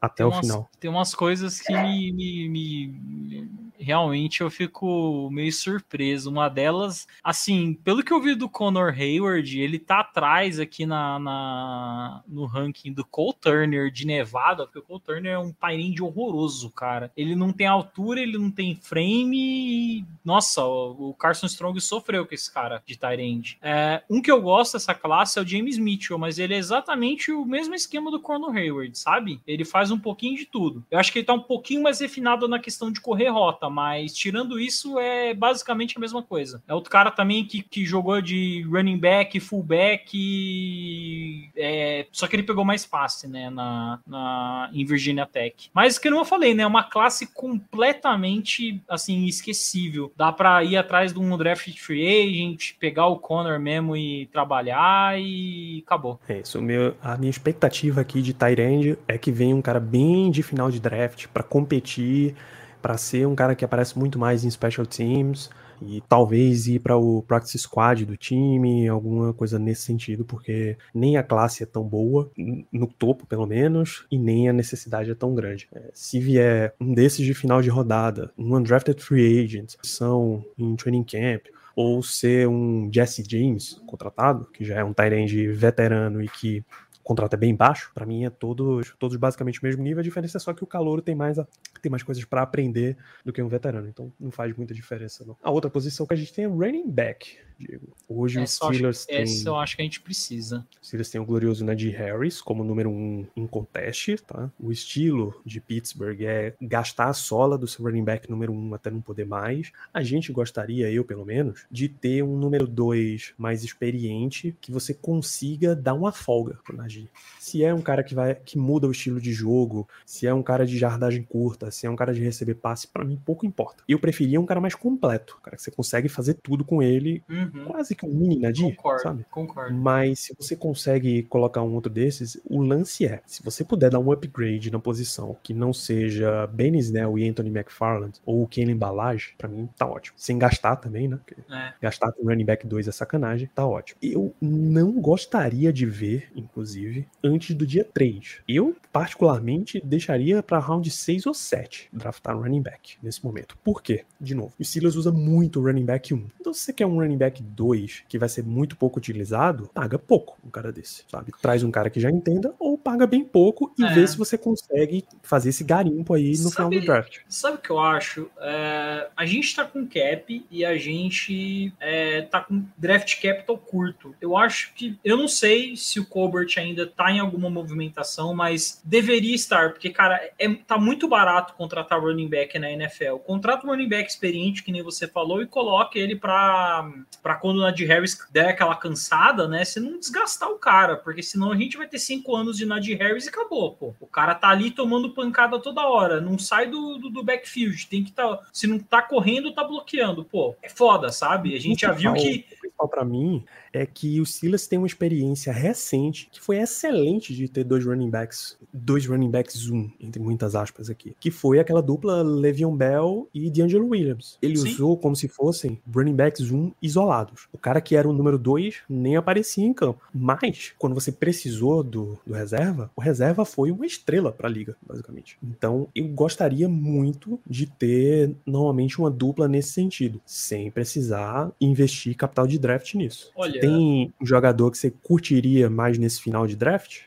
até 0.00 0.16
tem 0.16 0.26
o 0.26 0.28
umas, 0.28 0.40
final. 0.40 0.70
Tem 0.78 0.90
umas 0.90 1.14
coisas 1.14 1.60
que 1.60 1.72
me, 1.72 2.12
me, 2.12 2.48
me, 2.48 3.50
realmente 3.78 4.40
eu 4.40 4.50
fico 4.50 5.28
meio 5.30 5.52
surpreso. 5.52 6.30
Uma 6.30 6.48
delas, 6.48 7.06
assim, 7.22 7.74
pelo 7.74 8.02
que 8.02 8.12
eu 8.12 8.20
vi 8.20 8.34
do 8.34 8.48
Conor 8.48 8.92
Hayward, 8.92 9.60
ele 9.60 9.78
tá 9.78 10.00
atrás 10.00 10.58
aqui 10.58 10.84
na, 10.86 11.18
na 11.18 12.22
no 12.26 12.46
ranking 12.46 12.92
do 12.92 13.04
Cole 13.04 13.34
Turner 13.40 13.90
de 13.90 14.06
Nevada, 14.06 14.64
porque 14.64 14.78
o 14.78 14.82
Cole 14.82 15.00
Turner 15.00 15.32
é 15.32 15.38
um 15.38 15.52
Tyrande 15.52 16.02
horroroso, 16.02 16.70
cara. 16.70 17.12
Ele 17.16 17.34
não 17.34 17.52
tem 17.52 17.66
altura, 17.66 18.20
ele 18.20 18.38
não 18.38 18.50
tem 18.50 18.74
frame 18.74 19.98
e, 19.98 20.04
nossa, 20.24 20.64
o, 20.64 21.14
Carson 21.18 21.46
Strong 21.46 21.80
sofreu 21.80 22.26
com 22.26 22.34
esse 22.34 22.52
cara 22.52 22.82
de 22.86 22.96
Tyrande. 22.98 23.58
É, 23.62 24.02
um 24.08 24.20
que 24.20 24.30
eu 24.30 24.40
gosto 24.40 24.74
dessa 24.74 24.94
classe 24.94 25.38
é 25.38 25.42
o 25.42 25.46
James 25.46 25.78
Mitchell, 25.78 26.18
mas 26.18 26.38
ele 26.38 26.54
é 26.54 26.58
exatamente 26.58 27.32
o 27.32 27.44
mesmo 27.44 27.74
esquema 27.74 28.10
do 28.10 28.20
Conor 28.20 28.56
Hayward, 28.56 28.96
sabe? 28.98 29.40
Ele 29.46 29.64
faz 29.64 29.90
um 29.90 29.98
pouquinho 29.98 30.36
de 30.36 30.46
tudo. 30.46 30.84
Eu 30.90 30.98
acho 30.98 31.12
que 31.12 31.20
ele 31.20 31.26
tá 31.26 31.34
um 31.34 31.42
pouquinho 31.42 31.82
mais 31.82 32.00
refinado 32.00 32.48
na 32.48 32.58
questão 32.58 32.90
de 32.90 33.00
correr 33.00 33.28
rota, 33.28 33.67
mas 33.70 34.14
tirando 34.14 34.58
isso, 34.58 34.98
é 34.98 35.34
basicamente 35.34 35.96
a 35.96 36.00
mesma 36.00 36.22
coisa. 36.22 36.62
É 36.66 36.74
outro 36.74 36.90
cara 36.90 37.10
também 37.10 37.44
que, 37.44 37.62
que 37.62 37.84
jogou 37.84 38.20
de 38.20 38.66
running 38.70 38.98
back, 38.98 39.38
fullback, 39.40 41.50
é, 41.56 42.06
só 42.12 42.26
que 42.26 42.36
ele 42.36 42.42
pegou 42.42 42.64
mais 42.64 42.86
passe, 42.86 43.28
né, 43.28 43.50
na, 43.50 43.98
na, 44.06 44.70
em 44.72 44.84
Virginia 44.84 45.26
Tech. 45.26 45.70
Mas 45.72 45.98
que 45.98 46.10
não 46.10 46.18
eu 46.18 46.24
falei, 46.24 46.54
né, 46.54 46.62
é 46.62 46.66
uma 46.66 46.84
classe 46.84 47.26
completamente, 47.26 48.80
assim, 48.88 49.26
esquecível. 49.26 50.12
Dá 50.16 50.32
para 50.32 50.62
ir 50.64 50.76
atrás 50.76 51.12
de 51.12 51.18
um 51.18 51.36
draft 51.36 51.76
free 51.78 52.06
agent, 52.06 52.74
pegar 52.78 53.06
o 53.06 53.18
Connor 53.18 53.58
mesmo 53.58 53.96
e 53.96 54.26
trabalhar 54.26 55.20
e 55.20 55.82
acabou. 55.86 56.18
É 56.28 56.40
isso. 56.40 56.60
Meu, 56.60 56.96
a 57.02 57.16
minha 57.16 57.30
expectativa 57.30 58.00
aqui 58.00 58.22
de 58.22 58.32
Tyrande 58.32 58.98
é 59.06 59.18
que 59.18 59.30
venha 59.30 59.54
um 59.54 59.62
cara 59.62 59.80
bem 59.80 60.30
de 60.30 60.42
final 60.42 60.70
de 60.70 60.80
draft 60.80 61.26
para 61.28 61.42
competir, 61.42 62.34
para 62.80 62.96
ser 62.96 63.26
um 63.26 63.34
cara 63.34 63.54
que 63.54 63.64
aparece 63.64 63.98
muito 63.98 64.18
mais 64.18 64.44
em 64.44 64.50
special 64.50 64.86
teams 64.86 65.50
e 65.80 66.02
talvez 66.08 66.66
ir 66.66 66.80
para 66.80 66.96
o 66.96 67.22
practice 67.22 67.58
squad 67.58 68.04
do 68.04 68.16
time, 68.16 68.88
alguma 68.88 69.32
coisa 69.32 69.58
nesse 69.58 69.82
sentido, 69.82 70.24
porque 70.24 70.76
nem 70.94 71.16
a 71.16 71.22
classe 71.22 71.62
é 71.62 71.66
tão 71.66 71.84
boa, 71.84 72.30
no 72.72 72.86
topo 72.86 73.26
pelo 73.26 73.46
menos, 73.46 74.06
e 74.10 74.18
nem 74.18 74.48
a 74.48 74.52
necessidade 74.52 75.10
é 75.10 75.14
tão 75.14 75.34
grande. 75.34 75.68
É, 75.72 75.90
se 75.92 76.18
vier 76.18 76.74
um 76.80 76.92
desses 76.92 77.24
de 77.24 77.34
final 77.34 77.62
de 77.62 77.70
rodada, 77.70 78.32
um 78.36 78.56
undrafted 78.56 79.00
free 79.00 79.44
agent, 79.44 79.74
são 79.82 80.44
em 80.58 80.74
training 80.74 81.04
camp, 81.04 81.46
ou 81.76 82.02
ser 82.02 82.48
um 82.48 82.90
Jesse 82.92 83.24
James 83.28 83.80
contratado, 83.86 84.48
que 84.52 84.64
já 84.64 84.78
é 84.78 84.84
um 84.84 84.92
Tyrande 84.92 85.46
veterano 85.52 86.20
e 86.20 86.28
que 86.28 86.64
contrato 87.08 87.32
é 87.32 87.36
bem 87.38 87.54
baixo, 87.54 87.90
para 87.94 88.04
mim 88.04 88.26
é 88.26 88.30
todos, 88.30 88.94
todos 88.98 89.16
basicamente 89.16 89.60
o 89.60 89.64
mesmo 89.64 89.82
nível, 89.82 90.00
a 90.00 90.02
diferença 90.02 90.36
é 90.36 90.40
só 90.40 90.52
que 90.52 90.62
o 90.62 90.66
calor 90.66 91.00
tem 91.00 91.14
mais, 91.14 91.38
tem 91.80 91.90
mais 91.90 92.02
coisas 92.02 92.22
para 92.26 92.42
aprender 92.42 92.98
do 93.24 93.32
que 93.32 93.42
um 93.42 93.48
veterano, 93.48 93.88
então 93.88 94.12
não 94.20 94.30
faz 94.30 94.54
muita 94.54 94.74
diferença 94.74 95.24
não. 95.24 95.34
A 95.42 95.50
outra 95.50 95.70
posição 95.70 96.06
que 96.06 96.12
a 96.12 96.16
gente 96.16 96.34
tem 96.34 96.44
é 96.44 96.48
running 96.48 96.90
back, 96.90 97.38
Diego. 97.58 97.88
Hoje 98.06 98.40
essa 98.40 98.62
os 98.66 98.74
Steelers 98.74 99.06
têm... 99.06 99.22
Essa 99.22 99.48
eu 99.48 99.56
acho 99.56 99.74
que 99.74 99.82
a 99.82 99.84
gente 99.84 100.00
precisa. 100.02 100.66
Os 100.80 100.86
Steelers 100.86 101.08
têm 101.08 101.20
o 101.20 101.24
glorioso 101.24 101.64
Najee 101.64 101.90
Harris 101.90 102.42
como 102.42 102.62
número 102.62 102.90
um 102.90 103.26
em 103.34 103.46
conteste, 103.46 104.18
tá? 104.18 104.50
O 104.60 104.70
estilo 104.70 105.40
de 105.46 105.60
Pittsburgh 105.60 106.20
é 106.20 106.54
gastar 106.60 107.08
a 107.08 107.14
sola 107.14 107.56
do 107.56 107.66
seu 107.66 107.84
running 107.84 108.04
back 108.04 108.30
número 108.30 108.52
um 108.52 108.74
até 108.74 108.90
não 108.90 109.00
poder 109.00 109.24
mais. 109.24 109.72
A 109.94 110.02
gente 110.02 110.30
gostaria, 110.30 110.90
eu 110.90 111.04
pelo 111.04 111.24
menos, 111.24 111.64
de 111.70 111.88
ter 111.88 112.22
um 112.22 112.36
número 112.36 112.66
dois 112.66 113.32
mais 113.38 113.64
experiente 113.64 114.54
que 114.60 114.70
você 114.70 114.92
consiga 114.92 115.74
dar 115.74 115.94
uma 115.94 116.12
folga 116.12 116.58
pro 116.64 116.76
Najee. 116.76 116.97
Se 117.38 117.62
é 117.62 117.72
um 117.72 117.80
cara 117.80 118.02
que 118.02 118.14
vai 118.14 118.34
que 118.34 118.58
muda 118.58 118.86
o 118.86 118.90
estilo 118.90 119.20
de 119.20 119.32
jogo, 119.32 119.88
se 120.04 120.26
é 120.26 120.34
um 120.34 120.42
cara 120.42 120.66
de 120.66 120.76
jardagem 120.76 121.22
curta, 121.22 121.70
se 121.70 121.86
é 121.86 121.90
um 121.90 121.96
cara 121.96 122.12
de 122.12 122.22
receber 122.22 122.54
passe, 122.54 122.88
para 122.88 123.04
mim 123.04 123.20
pouco 123.24 123.46
importa. 123.46 123.82
Eu 123.88 123.98
preferia 123.98 124.40
um 124.40 124.46
cara 124.46 124.60
mais 124.60 124.74
completo, 124.74 125.36
um 125.38 125.42
cara 125.42 125.56
que 125.56 125.62
você 125.62 125.70
consegue 125.70 126.08
fazer 126.08 126.34
tudo 126.34 126.64
com 126.64 126.82
ele. 126.82 127.22
Uhum. 127.28 127.64
Quase 127.66 127.94
que 127.94 128.06
um 128.06 128.14
mini 128.14 128.38
Nadir, 128.38 128.74
concordo, 128.76 129.02
sabe? 129.02 129.26
Concordo. 129.30 129.74
Mas 129.74 130.20
se 130.20 130.34
você 130.36 130.56
consegue 130.56 131.22
colocar 131.24 131.62
um 131.62 131.74
outro 131.74 131.90
desses, 131.90 132.40
o 132.44 132.60
lance 132.60 133.06
é, 133.06 133.22
se 133.26 133.42
você 133.42 133.64
puder 133.64 133.90
dar 133.90 133.98
um 133.98 134.12
upgrade 134.12 134.70
na 134.70 134.78
posição 134.78 135.36
que 135.42 135.54
não 135.54 135.72
seja 135.72 136.46
Ben 136.48 136.76
Snell 136.78 137.18
e 137.18 137.28
Anthony 137.28 137.50
McFarland 137.50 138.20
ou 138.24 138.42
o 138.42 138.48
Kenny 138.48 138.74
Balage, 138.74 139.34
para 139.36 139.48
mim 139.48 139.68
tá 139.76 139.86
ótimo. 139.86 140.16
Sem 140.18 140.38
gastar 140.38 140.76
também, 140.76 141.08
né? 141.08 141.18
É. 141.50 141.72
Gastar 141.82 142.12
com 142.12 142.26
running 142.26 142.44
back 142.44 142.66
2 142.66 142.88
é 142.88 142.92
sacanagem, 142.92 143.48
tá 143.54 143.66
ótimo. 143.66 143.98
Eu 144.02 144.34
não 144.40 144.92
gostaria 145.00 145.72
de 145.72 145.86
ver, 145.86 146.30
inclusive, 146.34 146.87
antes 147.22 147.54
do 147.54 147.66
dia 147.66 147.84
3. 147.84 148.40
Eu, 148.48 148.76
particularmente, 148.92 149.80
deixaria 149.84 150.42
para 150.42 150.58
round 150.58 150.90
6 150.90 151.26
ou 151.26 151.34
7 151.34 151.88
draftar 151.92 152.36
um 152.36 152.42
running 152.42 152.62
back 152.62 152.96
nesse 153.02 153.24
momento. 153.24 153.56
Por 153.62 153.82
quê? 153.82 154.04
De 154.20 154.34
novo, 154.34 154.52
o 154.58 154.64
Steelers 154.64 154.96
usa 154.96 155.12
muito 155.12 155.60
o 155.60 155.64
running 155.64 155.84
back 155.84 156.12
1. 156.12 156.26
Então, 156.40 156.52
se 156.52 156.60
você 156.60 156.72
quer 156.72 156.86
um 156.86 156.98
running 156.98 157.16
back 157.18 157.42
2, 157.42 158.04
que 158.08 158.18
vai 158.18 158.28
ser 158.28 158.44
muito 158.44 158.76
pouco 158.76 158.98
utilizado, 158.98 159.70
paga 159.72 159.98
pouco 159.98 160.38
um 160.44 160.50
cara 160.50 160.72
desse, 160.72 161.04
sabe? 161.08 161.32
Traz 161.40 161.62
um 161.62 161.70
cara 161.70 161.90
que 161.90 162.00
já 162.00 162.10
entenda 162.10 162.54
ou 162.58 162.76
paga 162.76 163.06
bem 163.06 163.24
pouco 163.24 163.72
e 163.78 163.84
é. 163.84 163.94
vê 163.94 164.06
se 164.06 164.16
você 164.16 164.36
consegue 164.36 165.04
fazer 165.22 165.50
esse 165.50 165.64
garimpo 165.64 166.14
aí 166.14 166.30
no 166.30 166.36
sabe, 166.36 166.54
final 166.54 166.70
do 166.70 166.80
draft. 166.80 167.18
Sabe 167.28 167.56
o 167.56 167.60
que 167.60 167.70
eu 167.70 167.78
acho? 167.78 168.30
É, 168.40 169.08
a 169.16 169.26
gente 169.26 169.54
tá 169.54 169.64
com 169.64 169.86
cap 169.86 170.46
e 170.50 170.64
a 170.64 170.76
gente 170.76 171.72
é, 171.80 172.22
tá 172.22 172.40
com 172.40 172.64
draft 172.76 173.20
capital 173.20 173.58
curto. 173.58 174.14
Eu 174.20 174.36
acho 174.36 174.72
que. 174.74 174.98
Eu 175.04 175.16
não 175.16 175.28
sei 175.28 175.76
se 175.76 176.00
o 176.00 176.06
Colbert 176.06 176.48
ainda 176.56 176.67
tá 176.74 177.10
em 177.10 177.18
alguma 177.18 177.50
movimentação, 177.50 178.34
mas 178.34 178.80
deveria 178.84 179.34
estar, 179.34 179.72
porque, 179.72 179.90
cara, 179.90 180.20
é, 180.38 180.48
tá 180.54 180.78
muito 180.78 181.08
barato 181.08 181.54
contratar 181.54 182.00
running 182.00 182.28
back 182.28 182.58
na 182.58 182.70
NFL. 182.70 183.16
Contrata 183.16 183.66
um 183.66 183.70
running 183.70 183.88
back 183.88 184.08
experiente, 184.08 184.62
que 184.62 184.72
nem 184.72 184.82
você 184.82 185.06
falou, 185.06 185.42
e 185.42 185.46
coloque 185.46 185.98
ele 185.98 186.16
para 186.16 186.92
quando 187.40 187.58
o 187.58 187.60
Nadir 187.62 187.88
Harris 187.88 188.18
der 188.30 188.48
aquela 188.48 188.76
cansada, 188.76 189.46
né? 189.46 189.64
Você 189.64 189.80
não 189.80 189.98
desgastar 189.98 190.50
o 190.50 190.58
cara, 190.58 190.96
porque 190.96 191.22
senão 191.22 191.52
a 191.52 191.56
gente 191.56 191.76
vai 191.76 191.86
ter 191.86 191.98
cinco 191.98 192.34
anos 192.34 192.56
de 192.56 192.66
Nadir 192.66 192.98
Harris 192.98 193.26
e 193.26 193.28
acabou, 193.28 193.72
pô. 193.74 193.94
O 194.00 194.06
cara 194.06 194.34
tá 194.34 194.48
ali 194.48 194.70
tomando 194.70 195.10
pancada 195.10 195.58
toda 195.58 195.86
hora, 195.86 196.20
não 196.20 196.38
sai 196.38 196.66
do, 196.66 196.98
do, 196.98 197.10
do 197.10 197.22
backfield, 197.22 197.86
tem 197.86 198.04
que 198.04 198.12
tá. 198.12 198.40
Se 198.52 198.66
não 198.66 198.78
tá 198.78 199.02
correndo, 199.02 199.52
tá 199.52 199.64
bloqueando, 199.64 200.24
pô. 200.24 200.54
É 200.62 200.68
foda, 200.68 201.10
sabe? 201.10 201.54
A 201.54 201.60
gente 201.60 201.82
já 201.82 201.92
viu 201.92 202.14
que. 202.14 202.46
Pra 202.90 203.04
mim 203.04 203.44
é 203.72 203.86
que 203.86 204.20
o 204.20 204.26
Silas 204.26 204.66
tem 204.66 204.78
uma 204.78 204.86
experiência 204.86 205.52
recente 205.52 206.28
que 206.30 206.40
foi 206.40 206.58
excelente 206.58 207.34
de 207.34 207.48
ter 207.48 207.64
dois 207.64 207.84
running 207.84 208.10
backs, 208.10 208.56
dois 208.72 209.06
running 209.06 209.30
backs 209.30 209.56
zoom, 209.56 209.90
entre 210.00 210.20
muitas 210.20 210.54
aspas 210.54 210.90
aqui, 210.90 211.14
que 211.20 211.30
foi 211.30 211.58
aquela 211.58 211.82
dupla 211.82 212.22
Le'Veon 212.22 212.76
Bell 212.76 213.28
e 213.34 213.50
D'Angelo 213.50 213.88
Williams. 213.88 214.38
Ele 214.40 214.56
Sim. 214.56 214.68
usou 214.68 214.96
como 214.96 215.16
se 215.16 215.28
fossem 215.28 215.80
running 215.92 216.14
backs 216.14 216.46
zoom 216.46 216.72
isolados. 216.80 217.48
O 217.52 217.58
cara 217.58 217.80
que 217.80 217.96
era 217.96 218.08
o 218.08 218.12
número 218.12 218.38
dois 218.38 218.78
nem 218.88 219.16
aparecia 219.16 219.64
em 219.64 219.72
campo. 219.72 220.00
Mas, 220.12 220.72
quando 220.78 220.94
você 220.94 221.12
precisou 221.12 221.82
do, 221.82 222.18
do 222.26 222.34
reserva, 222.34 222.90
o 222.96 223.00
reserva 223.00 223.44
foi 223.44 223.70
uma 223.70 223.86
estrela 223.86 224.32
para 224.32 224.48
a 224.48 224.50
liga, 224.50 224.76
basicamente. 224.86 225.38
Então, 225.42 225.88
eu 225.94 226.06
gostaria 226.08 226.68
muito 226.68 227.38
de 227.46 227.66
ter, 227.66 228.34
normalmente, 228.46 228.98
uma 228.98 229.10
dupla 229.10 229.48
nesse 229.48 229.72
sentido, 229.72 230.20
sem 230.24 230.70
precisar 230.70 231.50
investir 231.60 232.16
capital 232.16 232.46
de 232.46 232.58
draft 232.58 232.94
nisso. 232.94 233.30
Olha, 233.36 233.57
tem 233.60 234.12
um 234.20 234.26
jogador 234.26 234.70
que 234.70 234.78
você 234.78 234.90
curtiria 234.90 235.68
mais 235.70 235.98
nesse 235.98 236.20
final 236.20 236.46
de 236.46 236.56
draft? 236.56 237.02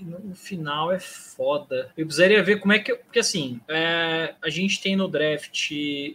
No 0.00 0.34
final 0.34 0.92
é 0.92 0.98
foda. 0.98 1.90
Eu 1.96 2.06
precisaria 2.06 2.42
ver 2.42 2.60
como 2.60 2.72
é 2.72 2.78
que. 2.78 2.94
Porque 2.94 3.18
assim, 3.18 3.60
é, 3.68 4.34
a 4.42 4.48
gente 4.48 4.80
tem 4.80 4.96
no 4.96 5.08
draft. 5.08 5.70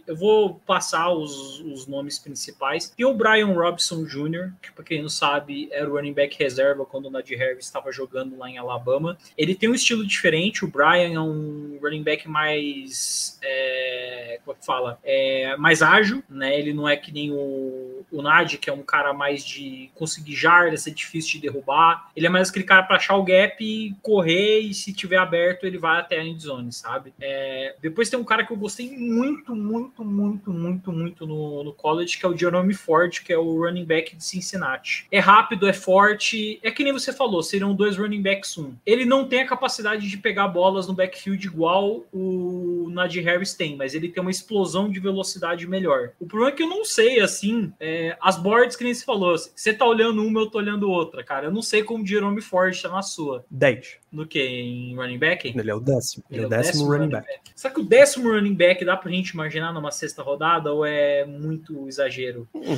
Eu 0.07 0.15
vou 0.15 0.55
passar 0.65 1.09
os, 1.09 1.59
os 1.61 1.87
nomes 1.87 2.19
principais. 2.19 2.89
Tem 2.89 3.05
o 3.05 3.13
Brian 3.13 3.53
Robson 3.53 4.03
Jr., 4.05 4.51
que, 4.61 4.71
pra 4.71 4.83
quem 4.83 5.01
não 5.01 5.09
sabe, 5.09 5.69
era 5.71 5.89
o 5.89 5.93
running 5.93 6.13
back 6.13 6.37
reserva 6.37 6.85
quando 6.85 7.05
o 7.05 7.09
Nadir 7.09 7.37
Harris 7.37 7.65
estava 7.65 7.91
jogando 7.91 8.37
lá 8.37 8.49
em 8.49 8.57
Alabama. 8.57 9.17
Ele 9.37 9.55
tem 9.55 9.69
um 9.69 9.75
estilo 9.75 10.05
diferente. 10.05 10.65
O 10.65 10.67
Brian 10.67 11.13
é 11.13 11.19
um 11.19 11.77
running 11.81 12.03
back 12.03 12.27
mais. 12.27 13.39
É, 13.41 14.39
como 14.43 14.55
é 14.55 14.59
que 14.59 14.65
fala? 14.65 14.99
É, 15.03 15.55
mais 15.57 15.81
ágil, 15.81 16.23
né? 16.29 16.57
Ele 16.57 16.73
não 16.73 16.87
é 16.87 16.95
que 16.95 17.11
nem 17.11 17.31
o, 17.31 18.05
o 18.11 18.21
Nadir, 18.21 18.59
que 18.59 18.69
é 18.69 18.73
um 18.73 18.83
cara 18.83 19.13
mais 19.13 19.45
de 19.45 19.89
conseguir 19.95 20.35
jardas, 20.35 20.81
ser 20.81 20.91
difícil 20.91 21.33
de 21.33 21.47
derrubar. 21.47 22.11
Ele 22.15 22.27
é 22.27 22.29
mais 22.29 22.49
aquele 22.49 22.65
cara 22.65 22.83
para 22.83 22.97
achar 22.97 23.15
o 23.15 23.23
gap 23.23 23.63
correr 24.01 24.59
e 24.59 24.73
se 24.73 24.93
tiver 24.93 25.17
aberto 25.17 25.65
ele 25.65 25.77
vai 25.77 25.99
até 25.99 26.19
a 26.19 26.23
endzone, 26.23 26.71
sabe? 26.71 27.13
É, 27.19 27.75
depois 27.81 28.09
tem 28.09 28.19
um 28.19 28.23
cara 28.23 28.45
que 28.45 28.51
eu 28.51 28.57
gostei 28.57 28.97
muito, 28.97 29.55
muito, 29.55 30.03
muito, 30.03 30.51
muito, 30.51 30.91
muito 30.91 31.27
no, 31.27 31.63
no 31.63 31.73
college, 31.73 32.17
que 32.17 32.25
é 32.25 32.29
o 32.29 32.37
Jerome 32.37 32.73
Ford, 32.73 33.21
que 33.23 33.31
é 33.31 33.37
o 33.37 33.63
running 33.63 33.85
back 33.85 34.15
de 34.15 34.23
Cincinnati. 34.23 35.07
É 35.11 35.19
rápido, 35.19 35.67
é 35.67 35.73
forte, 35.73 36.59
é 36.63 36.71
que 36.71 36.83
nem 36.83 36.93
você 36.93 37.13
falou, 37.13 37.41
seriam 37.43 37.73
dois 37.73 37.97
running 37.97 38.21
backs 38.21 38.57
um. 38.57 38.73
Ele 38.85 39.05
não 39.05 39.27
tem 39.27 39.41
a 39.41 39.47
capacidade 39.47 40.07
de 40.09 40.17
pegar 40.17 40.47
bolas 40.47 40.87
no 40.87 40.93
backfield 40.93 41.45
igual 41.45 42.03
o 42.11 42.72
Najee 42.89 43.21
Harris 43.21 43.53
tem, 43.53 43.75
mas 43.75 43.93
ele 43.93 44.09
tem 44.09 44.21
uma 44.21 44.31
explosão 44.31 44.89
de 44.89 44.99
velocidade 44.99 45.67
melhor. 45.67 46.11
O 46.19 46.25
problema 46.25 46.53
é 46.53 46.55
que 46.55 46.63
eu 46.63 46.67
não 46.67 46.83
sei, 46.83 47.19
assim, 47.19 47.71
é, 47.79 48.17
as 48.21 48.37
boards 48.37 48.75
que 48.75 48.83
nem 48.83 48.93
você 48.93 49.03
falou, 49.03 49.35
você 49.37 49.73
tá 49.73 49.85
olhando 49.85 50.25
uma, 50.25 50.41
eu 50.41 50.49
tô 50.49 50.57
olhando 50.57 50.89
outra, 50.89 51.23
cara. 51.23 51.47
Eu 51.47 51.51
não 51.51 51.61
sei 51.61 51.83
como 51.83 52.03
o 52.03 52.07
Jerome 52.07 52.41
Ford 52.41 52.79
tá 52.81 52.89
na 52.89 53.01
sua. 53.01 53.45
10. 53.49 53.97
No 54.11 54.27
que? 54.27 54.41
Em 54.41 54.95
running 54.95 55.17
back? 55.17 55.47
Ele 55.47 55.69
é 55.69 55.75
o 55.75 55.79
décimo. 55.79 56.23
Ele, 56.29 56.39
ele 56.39 56.43
é 56.43 56.47
o 56.47 56.49
décimo, 56.49 56.71
décimo 56.73 56.91
running 56.91 57.09
back. 57.09 57.27
back. 57.27 57.51
Será 57.55 57.73
que 57.73 57.79
o 57.79 57.83
décimo 57.83 58.31
running 58.31 58.55
back 58.55 58.85
dá 58.85 58.95
pra 58.95 59.11
gente 59.11 59.29
imaginar 59.29 59.73
numa 59.73 59.91
sexta 59.91 60.21
rodada 60.21 60.71
ou 60.71 60.85
é 60.85 61.25
muito 61.25 61.87
exagero? 61.87 62.47
Hum. 62.53 62.77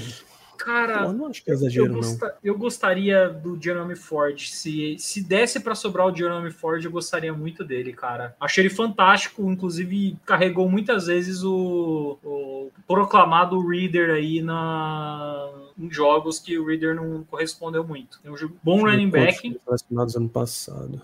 Cara, 0.58 1.06
Pô, 1.06 1.14
não 1.14 1.28
acho 1.28 1.44
que 1.44 1.52
é 1.52 1.54
exagero, 1.54 1.88
eu, 1.88 1.94
gosta, 1.96 2.26
não. 2.26 2.34
eu 2.44 2.58
gostaria 2.58 3.30
do 3.30 3.62
Jerome 3.62 3.96
Ford. 3.96 4.40
Se, 4.48 4.96
se 4.98 5.22
desse 5.22 5.60
para 5.60 5.76
sobrar 5.76 6.08
o 6.08 6.16
Jerome 6.16 6.52
Ford, 6.52 6.84
eu 6.84 6.92
gostaria 6.92 7.34
muito 7.34 7.64
dele, 7.64 7.94
cara. 7.94 8.36
Achei 8.40 8.64
ele 8.64 8.74
fantástico, 8.74 9.50
inclusive 9.50 10.18
carregou 10.26 10.70
muitas 10.70 11.08
vezes 11.08 11.44
o, 11.44 12.18
o 12.24 12.72
proclamado 12.88 13.60
Reader 13.68 14.12
aí 14.12 14.42
na, 14.42 15.50
em 15.78 15.92
jogos 15.92 16.40
que 16.40 16.58
o 16.58 16.66
Reader 16.66 16.96
não 16.96 17.24
correspondeu 17.24 17.84
muito. 17.84 18.20
É 18.24 18.32
um 18.32 18.36
bom 18.64 18.82
running 18.82 19.10
back. 19.10 19.60
Selecionados 19.66 20.16
ano 20.16 20.30
passado. 20.30 21.02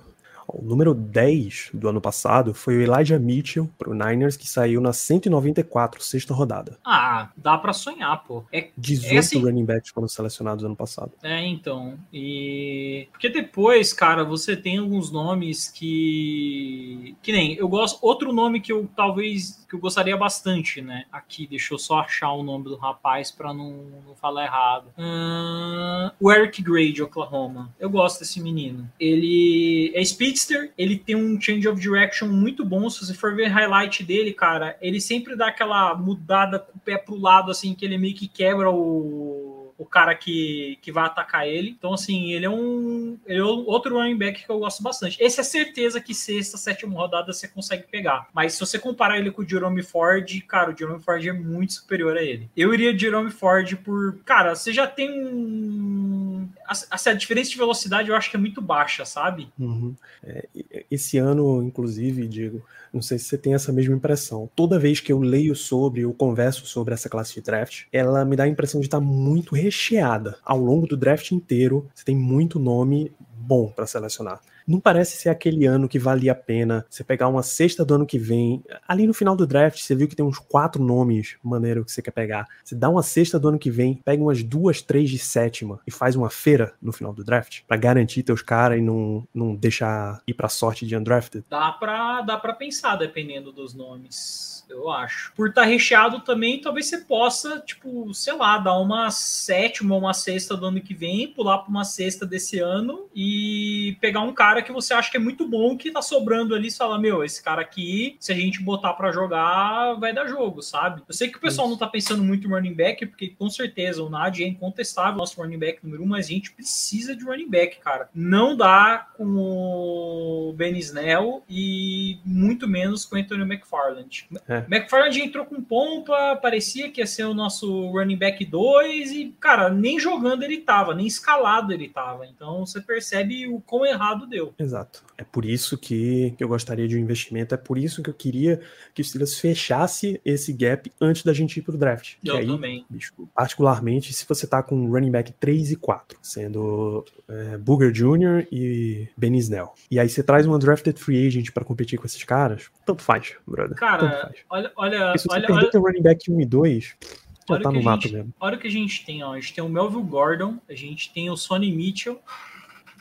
O 0.54 0.62
número 0.64 0.94
10 0.94 1.70
do 1.74 1.88
ano 1.88 2.02
passado 2.02 2.54
foi 2.54 2.78
o 2.78 2.82
Elijah 2.82 3.18
Mitchell 3.18 3.70
pro 3.78 3.94
Niners, 3.94 4.36
que 4.36 4.48
saiu 4.48 4.82
na 4.82 4.92
194, 4.92 6.04
sexta 6.04 6.34
rodada. 6.34 6.78
Ah, 6.86 7.30
dá 7.38 7.58
para 7.58 7.72
sonhar, 7.72 8.24
pô. 8.24 8.44
É, 8.52 8.70
18 8.78 9.14
é 9.14 9.18
assim... 9.18 9.42
running 9.42 9.66
backs 9.66 9.92
foram 9.92 10.08
selecionados 10.08 10.64
ano 10.64 10.76
passado. 10.76 11.12
É, 11.24 11.46
então. 11.46 11.98
E. 12.12 13.08
Porque 13.12 13.30
depois, 13.30 13.94
cara, 13.94 14.24
você 14.24 14.56
tem 14.58 14.78
alguns 14.78 15.12
nomes 15.12 15.70
que. 15.70 17.16
Que 17.22 17.32
nem. 17.32 17.56
Eu 17.56 17.70
gosto. 17.70 18.00
Outro 18.02 18.34
nome 18.34 18.60
que 18.60 18.74
eu 18.74 18.90
talvez. 18.96 19.66
que 19.70 19.76
eu 19.76 19.80
gostaria 19.80 20.18
bastante, 20.18 20.82
né? 20.82 21.06
Aqui, 21.12 21.48
deixa 21.48 21.74
eu 21.74 21.80
só 21.80 22.00
achar 22.00 22.34
o 22.34 22.44
nome 22.44 22.66
do 22.66 22.76
rapaz 22.76 23.32
para 23.32 23.54
não, 23.54 23.86
não 24.06 24.16
falar 24.16 24.46
errado. 24.46 24.88
Uh... 24.98 26.12
o 26.20 26.32
Eric 26.32 26.62
Gray 26.62 26.92
de 26.92 27.02
Oklahoma. 27.02 27.74
Eu 27.80 27.90
gosto 27.90 28.20
desse 28.20 28.42
menino. 28.42 28.90
Ele 29.00 29.92
é 29.96 30.04
speed 30.04 30.41
Ele 30.78 30.98
tem 30.98 31.16
um 31.16 31.40
change 31.40 31.68
of 31.68 31.80
direction 31.80 32.28
muito 32.28 32.66
bom. 32.66 32.90
Se 32.90 33.06
você 33.06 33.14
for 33.14 33.36
ver 33.36 33.48
highlight 33.48 34.04
dele, 34.04 34.34
cara, 34.34 34.78
ele 34.82 35.00
sempre 35.00 35.36
dá 35.36 35.48
aquela 35.48 35.96
mudada 35.96 36.60
com 36.60 36.78
o 36.78 36.82
pé 36.82 36.98
pro 36.98 37.16
lado, 37.16 37.52
assim, 37.52 37.74
que 37.74 37.86
ele 37.86 37.98
meio 37.98 38.16
que 38.16 38.28
quebra 38.28 38.70
o 38.70 39.62
o 39.82 39.86
cara 39.86 40.14
que, 40.14 40.78
que 40.80 40.92
vai 40.92 41.06
atacar 41.06 41.48
ele. 41.48 41.70
Então, 41.70 41.92
assim, 41.92 42.32
ele 42.34 42.46
é 42.46 42.50
um 42.50 43.18
ele 43.26 43.40
é 43.40 43.44
outro 43.44 43.98
running 43.98 44.16
back 44.16 44.46
que 44.46 44.50
eu 44.50 44.60
gosto 44.60 44.84
bastante. 44.84 45.18
Esse 45.20 45.40
é 45.40 45.44
certeza 45.44 46.00
que 46.00 46.14
sexta, 46.14 46.56
sétima 46.56 46.94
rodada 46.94 47.34
você 47.34 47.48
consegue 47.48 47.88
pegar. 47.90 48.28
Mas 48.32 48.54
se 48.54 48.60
você 48.60 48.78
comparar 48.78 49.18
ele 49.18 49.32
com 49.32 49.42
o 49.42 49.48
Jerome 49.48 49.82
Ford, 49.82 50.40
cara, 50.42 50.72
o 50.72 50.78
Jerome 50.78 51.02
Ford 51.02 51.26
é 51.26 51.34
muito 51.34 51.74
superior 51.74 52.16
a 52.16 52.22
ele. 52.22 52.48
Eu 52.56 52.72
iria 52.76 52.94
de 52.94 53.02
Jerome 53.02 53.32
Ford 53.32 53.76
por. 53.78 54.20
Cara, 54.24 54.54
você 54.54 54.72
já 54.72 54.86
tem 54.86 55.10
um. 55.12 56.48
Assim, 56.68 57.10
a 57.10 57.14
diferença 57.14 57.50
de 57.50 57.58
velocidade 57.58 58.10
eu 58.10 58.16
acho 58.16 58.30
que 58.30 58.38
é 58.38 58.40
muito 58.40 58.62
baixa, 58.62 59.06
sabe? 59.06 59.50
Uhum. 59.60 59.96
É, 60.24 60.48
esse 60.90 61.18
ano, 61.18 61.62
inclusive, 61.64 62.28
Diego, 62.28 62.64
não 62.94 63.02
sei 63.02 63.18
se 63.18 63.26
você 63.26 63.38
tem 63.38 63.54
essa 63.54 63.72
mesma 63.72 63.96
impressão. 63.96 64.50
Toda 64.56 64.80
vez 64.80 65.00
que 65.00 65.12
eu 65.12 65.20
leio 65.20 65.56
sobre, 65.56 66.02
eu 66.02 66.14
converso 66.14 66.66
sobre 66.66 66.94
essa 66.94 67.10
classe 67.10 67.34
de 67.34 67.42
draft, 67.42 67.86
ela 67.92 68.24
me 68.26 68.36
dá 68.36 68.44
a 68.44 68.48
impressão 68.48 68.80
de 68.80 68.88
estar 68.88 69.00
muito 69.00 69.56
recheada. 69.56 70.38
Ao 70.44 70.60
longo 70.60 70.88
do 70.88 70.98
draft 70.98 71.32
inteiro, 71.32 71.90
você 71.94 72.06
tem 72.06 72.16
muito 72.16 72.60
nome 72.60 73.12
bom 73.42 73.68
para 73.68 73.88
selecionar. 73.88 74.40
Não 74.68 74.80
parece 74.80 75.18
ser 75.18 75.30
aquele 75.30 75.66
ano 75.66 75.90
que 75.90 76.00
valia 76.00 76.32
a 76.32 76.36
pena 76.36 76.86
você 76.90 77.04
pegar 77.04 77.28
uma 77.28 77.44
sexta 77.44 77.84
do 77.84 77.96
ano 77.96 78.06
que 78.06 78.18
vem. 78.18 78.64
Ali 78.88 79.08
no 79.08 79.14
final 79.14 79.36
do 79.36 79.48
draft, 79.48 79.80
você 79.80 79.96
viu 79.96 80.08
que 80.08 80.16
tem 80.16 80.26
uns 80.26 80.38
quatro 80.38 80.84
nomes 80.84 81.36
maneiro 81.44 81.84
que 81.84 81.92
você 81.92 82.02
quer 82.02 82.12
pegar. 82.12 82.48
Você 82.64 82.76
dá 82.76 82.90
uma 82.90 83.04
sexta 83.04 83.40
do 83.40 83.50
ano 83.50 83.60
que 83.60 83.72
vem, 83.72 83.96
pega 84.06 84.22
umas 84.22 84.44
duas, 84.44 84.82
três 84.82 85.10
de 85.10 85.18
sétima 85.18 85.80
e 85.86 85.92
faz 85.92 86.16
uma 86.16 86.30
feira 86.30 86.74
no 86.82 86.92
final 86.92 87.14
do 87.14 87.24
draft 87.24 87.62
para 87.68 87.78
garantir 87.78 88.24
teus 88.24 88.42
caras 88.42 88.78
e 88.78 88.82
não, 88.82 89.28
não 89.34 89.56
deixar 89.56 90.22
ir 90.28 90.34
pra 90.34 90.48
sorte 90.48 90.86
de 90.86 90.96
undrafted. 90.96 91.44
Dá 91.50 91.72
pra, 91.72 92.22
dá 92.22 92.38
pra 92.38 92.54
pensar, 92.54 92.96
dependendo 92.96 93.52
dos 93.52 93.74
nomes 93.74 94.61
eu 94.72 94.90
acho. 94.90 95.32
Por 95.36 95.50
estar 95.50 95.62
tá 95.62 95.68
recheado 95.68 96.22
também, 96.22 96.60
talvez 96.62 96.88
você 96.88 97.00
possa, 97.00 97.60
tipo, 97.60 98.14
sei 98.14 98.34
lá, 98.34 98.58
dar 98.58 98.78
uma 98.78 99.12
sétima 99.12 99.96
ou 99.96 100.02
uma 100.02 100.14
sexta 100.14 100.56
do 100.56 100.66
ano 100.66 100.82
que 100.82 100.94
vem, 100.94 101.28
pular 101.28 101.60
para 101.60 101.70
uma 101.70 101.84
sexta 101.84 102.26
desse 102.26 102.60
ano 102.60 103.08
e 103.16 103.98
pegar 104.00 104.22
um 104.22 104.34
cara 104.34 104.62
que 104.62 104.72
você 104.72 104.94
acha 104.94 105.12
que 105.12 105.18
é 105.18 105.20
muito 105.20 105.48
bom, 105.48 105.78
que 105.78 105.92
tá 105.92 106.02
sobrando 106.02 106.56
ali 106.56 106.68
e 106.68 106.72
fala, 106.72 107.00
meu, 107.00 107.24
esse 107.24 107.44
cara 107.44 107.62
aqui, 107.62 108.16
se 108.20 108.32
a 108.32 108.36
gente 108.36 108.62
botar 108.62 108.94
para 108.94 109.12
jogar, 109.12 109.94
vai 109.96 110.14
dar 110.14 110.28
jogo, 110.28 110.62
sabe? 110.62 111.02
Eu 111.08 111.14
sei 111.14 111.30
que 111.30 111.38
o 111.38 111.42
pessoal 111.42 111.68
Isso. 111.68 111.72
não 111.72 111.80
tá 111.80 111.88
pensando 111.88 112.24
muito 112.24 112.48
em 112.48 112.50
running 112.50 112.74
back, 112.74 113.06
porque 113.06 113.30
com 113.30 113.50
certeza 113.50 114.04
o 114.04 114.10
Nadia 114.10 114.46
é 114.46 114.50
incontestável 114.50 115.18
nosso 115.18 115.42
running 115.42 115.60
back 115.60 115.80
número 115.84 116.04
um, 116.04 116.08
mas 116.08 116.26
a 116.26 116.30
gente 116.30 116.52
precisa 116.52 117.16
de 117.16 117.24
running 117.24 117.50
back, 117.50 117.80
cara. 117.80 118.10
Não 118.14 118.56
dá 118.56 119.10
com 119.16 119.36
o 119.36 120.54
Ben 120.54 120.78
Snell 120.78 121.44
e 121.50 122.20
muito 122.26 122.68
menos 122.68 123.06
com 123.06 123.16
o 123.16 123.20
Anthony 123.20 123.44
McFarland. 123.44 124.28
É, 124.48 124.61
É. 124.70 124.76
McFarland 124.76 125.20
entrou 125.20 125.46
com 125.46 125.62
pompa, 125.62 126.36
parecia 126.42 126.90
que 126.90 127.02
ia 127.02 127.08
ser 127.08 127.24
o 127.24 127.34
nosso 127.34 127.90
running 127.92 128.18
back 128.18 128.44
2 128.46 129.12
e, 129.12 129.36
cara, 129.40 129.70
nem 129.70 130.00
jogando 130.00 130.44
ele 130.44 130.58
tava, 130.58 130.94
nem 130.94 131.08
escalado 131.08 131.74
ele 131.74 131.90
tava. 131.90 132.26
Então 132.26 132.66
você 132.66 132.82
percebe 132.82 133.48
o 133.48 133.60
quão 133.62 133.86
errado 133.86 134.26
deu. 134.26 134.54
Exato. 134.58 135.04
É 135.18 135.24
por 135.24 135.46
isso 135.46 135.78
que, 135.78 136.36
eu 136.40 136.48
gostaria 136.48 136.88
de 136.88 136.98
um 136.98 137.00
investimento, 137.00 137.54
é 137.54 137.58
por 137.58 137.78
isso 137.78 138.02
que 138.02 138.10
eu 138.10 138.14
queria 138.14 138.60
que 138.94 139.02
o 139.02 139.06
Steelers 139.06 139.40
fechasse 139.40 140.20
esse 140.26 140.52
gap 140.52 140.92
antes 141.00 141.24
da 141.24 141.32
gente 141.32 141.58
ir 141.58 141.62
pro 141.62 141.78
draft. 141.78 142.16
Eu 142.24 142.38
aí, 142.38 142.48
também. 142.48 142.86
bicho, 142.90 143.14
particularmente 143.36 144.14
se 144.14 144.26
você 144.28 144.48
tá 144.48 144.64
com 144.64 144.90
running 144.90 145.12
back 145.12 145.32
3 145.34 145.72
e 145.72 145.76
4, 145.76 146.18
sendo 146.22 147.06
é, 147.28 147.58
Booger 147.58 147.92
Jr. 147.92 148.48
e 148.52 149.08
Ben 149.16 149.36
Snell. 149.38 149.74
E 149.90 150.00
aí 150.00 150.10
você 150.10 150.24
traz 150.24 150.48
um 150.48 150.56
undrafted 150.56 151.00
free 151.00 151.28
agent 151.28 151.52
pra 151.52 151.64
competir 151.64 152.00
com 152.00 152.06
esses 152.06 152.24
caras, 152.24 152.70
tanto 152.86 153.04
faz, 153.04 153.36
brother. 153.46 153.78
tanto 153.78 153.80
Cara, 153.80 154.10
faz. 154.22 154.44
Olha, 154.52 154.72
olha, 154.76 155.18
se 155.18 155.24
você 155.28 155.34
olha, 155.36 155.48
perder 155.48 155.62
olha, 155.64 155.72
teu 155.72 155.82
running 155.82 156.02
back 156.02 156.30
1 156.32 156.42
e 156.42 156.46
2, 156.46 156.84
já 156.84 157.56
olha 157.56 157.64
tá 157.64 157.70
o 157.70 157.72
no 157.72 157.80
que 157.80 157.86
a 157.88 157.90
mato 157.90 158.02
gente- 158.04 158.14
mesmo. 158.14 158.34
olha 158.40 158.56
o 158.58 158.60
que 158.60 158.68
a 158.68 158.72
gente 158.72 159.06
tem, 159.06 159.24
ó. 159.24 159.34
A 159.34 159.40
gente 159.40 159.54
tem 159.54 159.64
o 159.64 159.70
Melville 159.70 160.04
Gordon, 160.04 160.58
a 160.70 160.74
gente 160.76 161.12
tem 161.12 161.30
o 161.30 161.36
Sonny 161.38 161.72
Mitchell, 161.72 162.22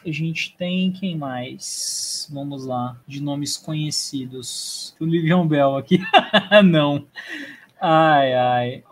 a 0.06 0.10
gente 0.10 0.56
tem 0.56 0.90
quem 0.92 1.16
mais? 1.16 2.26
Vamos 2.32 2.64
lá, 2.64 2.96
de 3.06 3.22
nomes 3.22 3.56
conhecidos. 3.56 4.94
O 4.98 5.04
Livion 5.04 5.46
Bell 5.46 5.76
aqui. 5.76 5.98
Não. 6.64 7.06
Ai, 7.80 8.34
ai. 8.34 8.84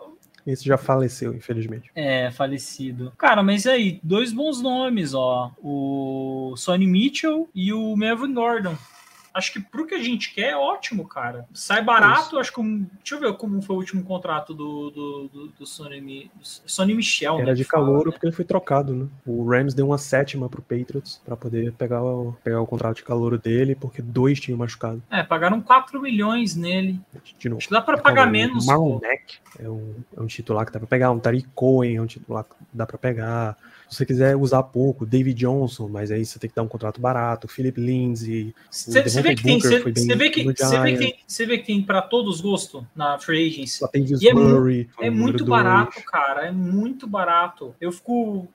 Esse 0.47 0.65
já 0.65 0.77
faleceu, 0.77 1.33
infelizmente. 1.35 1.91
É, 1.93 2.31
falecido. 2.31 3.13
Cara, 3.17 3.43
mas 3.43 3.67
aí, 3.67 3.99
dois 4.01 4.31
bons 4.31 4.61
nomes, 4.61 5.13
ó. 5.13 5.51
O 5.61 6.53
Sonny 6.57 6.87
Mitchell 6.87 7.47
e 7.53 7.71
o 7.73 7.95
Melvin 7.95 8.33
Gordon. 8.33 8.75
Acho 9.39 9.53
que 9.53 9.59
pro 9.61 9.87
que 9.87 9.95
a 9.95 10.03
gente 10.03 10.33
quer 10.33 10.51
é 10.51 10.55
ótimo, 10.55 11.07
cara. 11.07 11.47
Sai 11.53 11.81
barato, 11.81 12.37
acho 12.37 12.53
que. 12.53 12.61
Deixa 12.61 13.15
eu 13.15 13.19
ver 13.19 13.33
como 13.37 13.61
foi 13.61 13.75
o 13.75 13.79
último 13.79 14.03
contrato 14.03 14.53
do, 14.53 14.89
do, 14.91 15.29
do, 15.33 15.47
do 15.59 15.65
Sonny, 15.65 16.01
Mi- 16.01 16.31
Sonny 16.41 16.93
Michel. 16.93 17.37
né, 17.37 17.41
Era 17.43 17.55
de 17.55 17.63
que 17.63 17.69
fala, 17.71 17.85
calouro 17.85 18.07
né? 18.09 18.11
porque 18.11 18.25
ele 18.27 18.35
foi 18.35 18.43
trocado, 18.45 18.93
né? 18.93 19.07
O 19.25 19.49
Rams 19.49 19.73
deu 19.73 19.87
uma 19.87 19.97
sétima 19.97 20.49
pro 20.49 20.61
Patriots 20.61 21.21
pra 21.25 21.37
poder 21.37 21.71
pegar 21.73 22.03
o, 22.03 22.33
pegar 22.43 22.61
o 22.61 22.67
contrato 22.67 22.97
de 22.97 23.03
calouro 23.03 23.37
dele, 23.39 23.75
porque 23.75 24.01
dois 24.01 24.39
tinham 24.39 24.57
machucado. 24.57 25.01
É, 25.09 25.23
pagaram 25.23 25.61
4 25.61 26.01
milhões 26.01 26.55
nele. 26.55 26.99
De 27.39 27.47
novo. 27.47 27.59
Acho 27.59 27.67
que 27.69 27.73
dá 27.73 27.81
pra 27.81 27.97
pagar 27.97 28.27
O 28.27 28.31
menos. 28.31 28.65
Marlon. 28.65 28.99
Mack 29.01 29.37
é 29.57 29.69
um, 29.69 29.95
é 30.17 30.21
um 30.21 30.27
titular 30.27 30.65
que 30.65 30.71
dá 30.73 30.79
pra 30.79 30.87
pegar. 30.87 31.11
Um 31.11 31.19
Tariq 31.19 31.47
Cohen 31.55 31.95
é 31.95 32.01
um 32.01 32.05
titular 32.05 32.43
que 32.43 32.55
dá 32.73 32.85
pra 32.85 32.97
pegar. 32.97 33.55
Se 33.89 33.97
você 33.97 34.05
quiser 34.05 34.35
usar 34.35 34.61
pouco, 34.63 35.05
David 35.05 35.39
Johnson, 35.39 35.87
mas 35.89 36.11
aí 36.11 36.23
você 36.25 36.37
tem 36.37 36.49
que 36.49 36.55
dar 36.55 36.61
um 36.63 36.67
contrato 36.67 37.01
barato. 37.01 37.47
Philip 37.47 37.79
Lindsay. 37.79 38.53
Você 38.69 39.01
vê 39.21 39.35
que 39.35 39.43
tem, 39.43 39.53
Booker 39.57 39.69
você 39.69 40.15
vê 40.15 40.29
que, 40.29 40.43
você 41.27 41.45
vê 41.45 41.57
que 41.57 41.65
tem, 41.65 41.81
para 41.81 42.01
todos 42.01 42.35
os 42.35 42.41
gostos 42.41 42.83
na 42.95 43.17
free 43.17 43.47
agency. 43.47 43.79
É 44.27 44.33
mu- 44.33 44.49
Murray. 44.49 44.89
É 44.99 45.09
muito 45.09 45.43
dois. 45.43 45.49
barato, 45.49 46.01
cara. 46.03 46.45
É 46.47 46.51
muito 46.51 47.07
barato. 47.07 47.73
Eu 47.81 47.91
fico. 47.91 48.47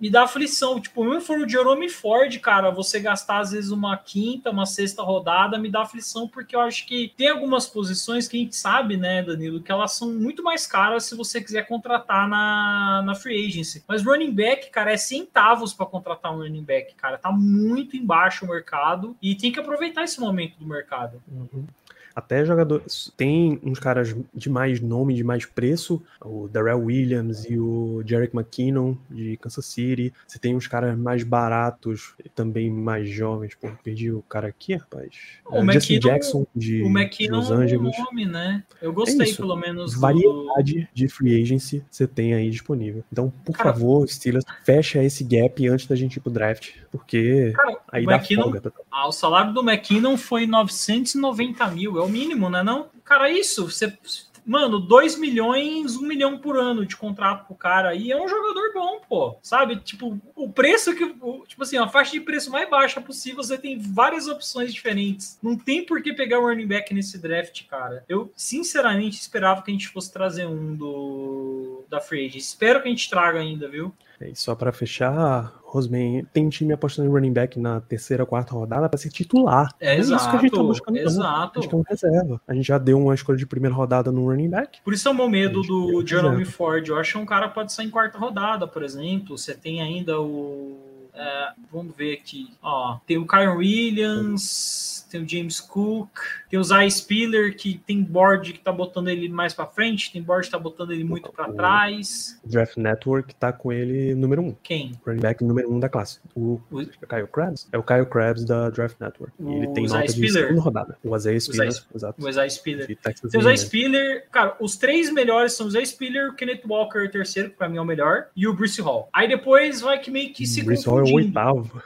Me 0.00 0.10
dá 0.10 0.24
aflição. 0.24 0.80
Tipo, 0.80 1.04
mesmo 1.04 1.20
for 1.22 1.38
o 1.38 1.48
Jerome 1.48 1.88
Ford, 1.88 2.36
cara, 2.40 2.70
você 2.70 3.00
gastar 3.00 3.38
às 3.40 3.52
vezes 3.52 3.70
uma 3.70 3.96
quinta, 3.96 4.50
uma 4.50 4.66
sexta 4.66 5.02
rodada, 5.02 5.58
me 5.58 5.70
dá 5.70 5.82
aflição, 5.82 6.28
porque 6.28 6.54
eu 6.54 6.60
acho 6.60 6.86
que 6.86 7.12
tem 7.16 7.28
algumas 7.28 7.66
posições 7.66 8.28
que 8.28 8.36
a 8.36 8.40
gente 8.40 8.56
sabe, 8.56 8.96
né, 8.96 9.22
Danilo, 9.22 9.62
que 9.62 9.72
elas 9.72 9.92
são 9.92 10.12
muito 10.12 10.42
mais 10.42 10.66
caras 10.66 11.04
se 11.04 11.14
você 11.14 11.40
quiser 11.40 11.66
contratar 11.66 12.28
na, 12.28 13.02
na 13.04 13.14
free 13.14 13.46
agency. 13.46 13.82
Mas 13.88 14.02
running 14.04 14.32
back, 14.32 14.70
cara, 14.70 14.81
é 14.90 14.96
centavos 14.96 15.72
para 15.72 15.86
contratar 15.86 16.32
um 16.32 16.38
running 16.38 16.64
back, 16.64 16.94
cara. 16.94 17.18
Tá 17.18 17.30
muito 17.30 17.96
embaixo 17.96 18.44
o 18.44 18.48
mercado 18.48 19.16
e 19.22 19.34
tem 19.34 19.52
que 19.52 19.60
aproveitar 19.60 20.02
esse 20.02 20.20
momento 20.20 20.58
do 20.58 20.66
mercado. 20.66 21.22
Uhum. 21.30 21.66
Até 22.14 22.44
jogadores. 22.44 23.12
Tem 23.16 23.58
uns 23.62 23.78
caras 23.78 24.14
de 24.34 24.50
mais 24.50 24.80
nome, 24.80 25.14
de 25.14 25.24
mais 25.24 25.44
preço, 25.46 26.02
o 26.24 26.48
Darrell 26.48 26.80
Williams 26.84 27.44
e 27.48 27.58
o 27.58 28.02
Jarek 28.06 28.34
McKinnon 28.36 28.96
de 29.10 29.36
Kansas 29.38 29.64
City. 29.66 30.12
Você 30.26 30.38
tem 30.38 30.54
uns 30.54 30.66
caras 30.66 30.96
mais 30.98 31.22
baratos, 31.22 32.14
e 32.24 32.28
também 32.28 32.70
mais 32.70 33.08
jovens. 33.08 33.54
Pô, 33.54 33.68
perdi 33.82 34.10
o 34.10 34.22
cara 34.22 34.48
aqui, 34.48 34.74
rapaz. 34.74 35.14
O 35.46 35.56
É, 35.70 35.72
Justin 35.72 35.98
Jackson 35.98 36.46
de, 36.54 36.82
o 36.82 36.86
McKinnon 36.88 37.36
Los 37.38 37.50
é 37.50 37.54
um 37.54 37.56
Angeles. 37.58 37.98
nome, 37.98 38.26
né? 38.26 38.62
Eu 38.80 38.92
gostei, 38.92 39.26
isso. 39.28 39.36
pelo 39.38 39.56
menos, 39.56 39.94
do- 39.94 40.00
Variedade 40.00 40.88
de 40.92 41.08
free 41.08 41.40
agency 41.42 41.82
você 41.90 42.06
tem 42.06 42.34
aí 42.34 42.50
disponível. 42.50 43.02
Então, 43.12 43.32
por 43.44 43.56
Cara- 43.56 43.72
favor, 43.72 44.08
Steelers, 44.08 44.44
fecha 44.64 45.02
esse 45.02 45.24
gap 45.24 45.66
antes 45.68 45.86
da 45.86 45.94
gente 45.96 46.16
ir 46.16 46.20
pro 46.20 46.30
draft, 46.30 46.70
porque 46.90 47.52
Cara, 47.54 47.78
aí 47.90 48.04
o 48.04 48.06
dá 48.06 48.16
McKinnon, 48.16 48.42
folga. 48.44 48.72
ah, 48.90 49.08
o 49.08 49.12
salário 49.12 49.52
do 49.52 49.60
McKinnon 49.62 50.16
foi 50.16 50.46
990 50.46 51.66
mil, 51.70 51.92
é 52.02 52.06
o 52.06 52.08
mínimo, 52.08 52.50
né? 52.50 52.62
Não? 52.62 52.90
Cara, 53.04 53.30
isso, 53.30 53.70
você. 53.70 53.96
Mano, 54.44 54.80
2 54.80 55.18
milhões, 55.18 55.96
1 55.96 56.02
milhão 56.02 56.36
por 56.36 56.56
ano 56.56 56.84
de 56.84 56.96
contrato 56.96 57.46
pro 57.46 57.54
cara. 57.54 57.94
E 57.94 58.10
é 58.10 58.20
um 58.20 58.26
jogador 58.26 58.72
bom, 58.74 59.00
pô. 59.08 59.38
Sabe? 59.40 59.76
Tipo, 59.76 60.20
o 60.34 60.52
preço 60.52 60.94
que. 60.94 61.06
Tipo 61.46 61.62
assim, 61.62 61.78
a 61.78 61.86
faixa 61.86 62.12
de 62.12 62.20
preço 62.20 62.50
mais 62.50 62.68
baixa 62.68 63.00
possível, 63.00 63.42
você 63.42 63.56
tem 63.56 63.78
várias 63.78 64.26
opções 64.26 64.74
diferentes. 64.74 65.38
Não 65.40 65.56
tem 65.56 65.86
por 65.86 66.02
que 66.02 66.12
pegar 66.12 66.40
o 66.40 66.42
running 66.42 66.66
back 66.66 66.92
nesse 66.92 67.18
draft, 67.18 67.64
cara. 67.66 68.04
Eu, 68.08 68.32
sinceramente, 68.36 69.20
esperava 69.20 69.62
que 69.62 69.70
a 69.70 69.74
gente 69.74 69.88
fosse 69.88 70.12
trazer 70.12 70.46
um 70.46 70.74
do. 70.74 71.84
Da 71.88 72.00
Free. 72.00 72.26
Espero 72.34 72.82
que 72.82 72.88
a 72.88 72.90
gente 72.90 73.08
traga 73.08 73.38
ainda, 73.38 73.68
viu? 73.68 73.94
E 74.30 74.36
só 74.36 74.54
pra 74.54 74.72
fechar, 74.72 75.52
Rosman, 75.64 76.24
tem 76.32 76.48
time 76.48 76.72
apostando 76.72 77.08
em 77.08 77.12
running 77.12 77.32
back 77.32 77.58
na 77.58 77.80
terceira, 77.80 78.26
quarta 78.26 78.52
rodada 78.54 78.88
pra 78.88 78.98
ser 78.98 79.10
titular. 79.10 79.68
É, 79.80 79.94
Não 79.96 80.00
isso 80.02 80.30
que 80.30 80.36
a 80.36 80.40
gente 80.40 80.50
tá 80.50 80.56
exato, 80.56 80.64
buscando. 80.66 80.94
não. 80.94 81.02
exato. 81.02 81.58
A 81.58 81.62
gente 81.62 81.74
um 81.76 81.82
reserva. 81.88 82.40
A 82.46 82.54
gente 82.54 82.66
já 82.66 82.78
deu 82.78 82.98
uma 82.98 83.14
escolha 83.14 83.38
de 83.38 83.46
primeira 83.46 83.74
rodada 83.74 84.12
no 84.12 84.26
running 84.28 84.50
back. 84.50 84.80
Por 84.82 84.92
isso 84.92 85.08
é 85.08 85.10
o 85.10 85.14
meu 85.14 85.28
medo 85.28 85.62
do 85.62 86.04
quiser. 86.04 86.44
Ford. 86.44 86.88
Eu 86.88 86.98
acho 86.98 87.12
que 87.12 87.18
um 87.18 87.26
cara 87.26 87.48
pode 87.48 87.72
sair 87.72 87.86
em 87.86 87.90
quarta 87.90 88.18
rodada, 88.18 88.66
por 88.66 88.82
exemplo. 88.82 89.38
Você 89.38 89.54
tem 89.54 89.80
ainda 89.80 90.20
o. 90.20 90.76
é, 91.14 91.52
vamos 91.72 91.94
ver 91.96 92.14
aqui. 92.14 92.48
Ó, 92.62 92.98
tem 93.06 93.16
o 93.18 93.26
Kyron 93.26 93.56
Williams, 93.56 94.91
tem 95.12 95.22
o 95.22 95.28
James 95.28 95.60
Cook, 95.60 96.10
tem 96.50 96.58
o 96.58 96.64
Zay 96.64 96.90
Spiller, 96.90 97.56
que 97.56 97.80
tem 97.86 98.02
board 98.02 98.52
que 98.52 98.58
tá 98.60 98.72
botando 98.72 99.08
ele 99.08 99.28
mais 99.28 99.54
pra 99.54 99.66
frente, 99.66 100.12
tem 100.12 100.22
board 100.22 100.46
que 100.46 100.50
tá 100.52 100.58
botando 100.58 100.90
ele 100.92 101.04
muito 101.04 101.30
pra 101.30 101.48
O- 101.48 101.52
trás. 101.54 102.40
O 102.44 102.48
Draft 102.48 102.76
Network 102.76 103.34
tá 103.34 103.52
com 103.52 103.72
ele 103.72 104.14
número 104.14 104.42
um. 104.42 104.54
Quem? 104.62 104.92
Running 105.06 105.20
back 105.20 105.44
número 105.44 105.72
um 105.72 105.78
da 105.78 105.88
classe. 105.88 106.18
O, 106.34 106.60
O- 106.70 106.80
é 106.80 106.84
o 106.84 107.06
Kyle 107.08 107.26
Krabs? 107.28 107.68
É 107.72 107.78
o 107.78 107.82
Kyle 107.82 108.06
Krabs 108.06 108.44
da 108.44 108.70
Draft 108.70 108.96
Network. 109.00 109.32
E 109.38 109.44
ele 109.52 109.66
O 109.68 109.72
tem 109.74 109.86
Zay 109.86 110.00
nota 110.00 110.12
de 110.12 110.18
Spiller? 110.18 110.42
segunda 110.48 110.60
rodada. 110.62 110.98
O 111.04 111.16
Isaiah 111.16 111.40
Spiller, 111.40 111.70
Zay- 111.72 111.82
exato. 111.94 112.26
O 112.26 112.32
Zay 112.32 112.50
Spiller. 112.50 112.86
Tem 112.86 113.40
o 113.40 113.42
Zay. 113.42 113.56
Spiller, 113.58 114.26
cara, 114.30 114.56
os 114.60 114.76
três 114.76 115.12
melhores 115.12 115.52
são 115.52 115.66
o 115.66 115.70
Zay 115.70 115.84
Spiller, 115.86 116.30
o 116.30 116.34
Kenneth 116.34 116.62
Walker, 116.66 117.08
terceiro, 117.10 117.50
que 117.50 117.56
pra 117.56 117.68
mim 117.68 117.76
é 117.76 117.80
o 117.80 117.84
melhor, 117.84 118.26
e 118.34 118.46
o 118.48 118.54
Bruce 118.54 118.80
Hall. 118.80 119.08
Aí 119.12 119.28
depois 119.28 119.80
vai 119.80 119.98
que 119.98 120.10
meio 120.10 120.32
que 120.32 120.46
se 120.46 120.62
Brees 120.62 120.84
Hall 120.84 120.98
é 120.98 121.02
o 121.02 121.04
confundindo. 121.04 121.26
oitavo. 121.38 121.82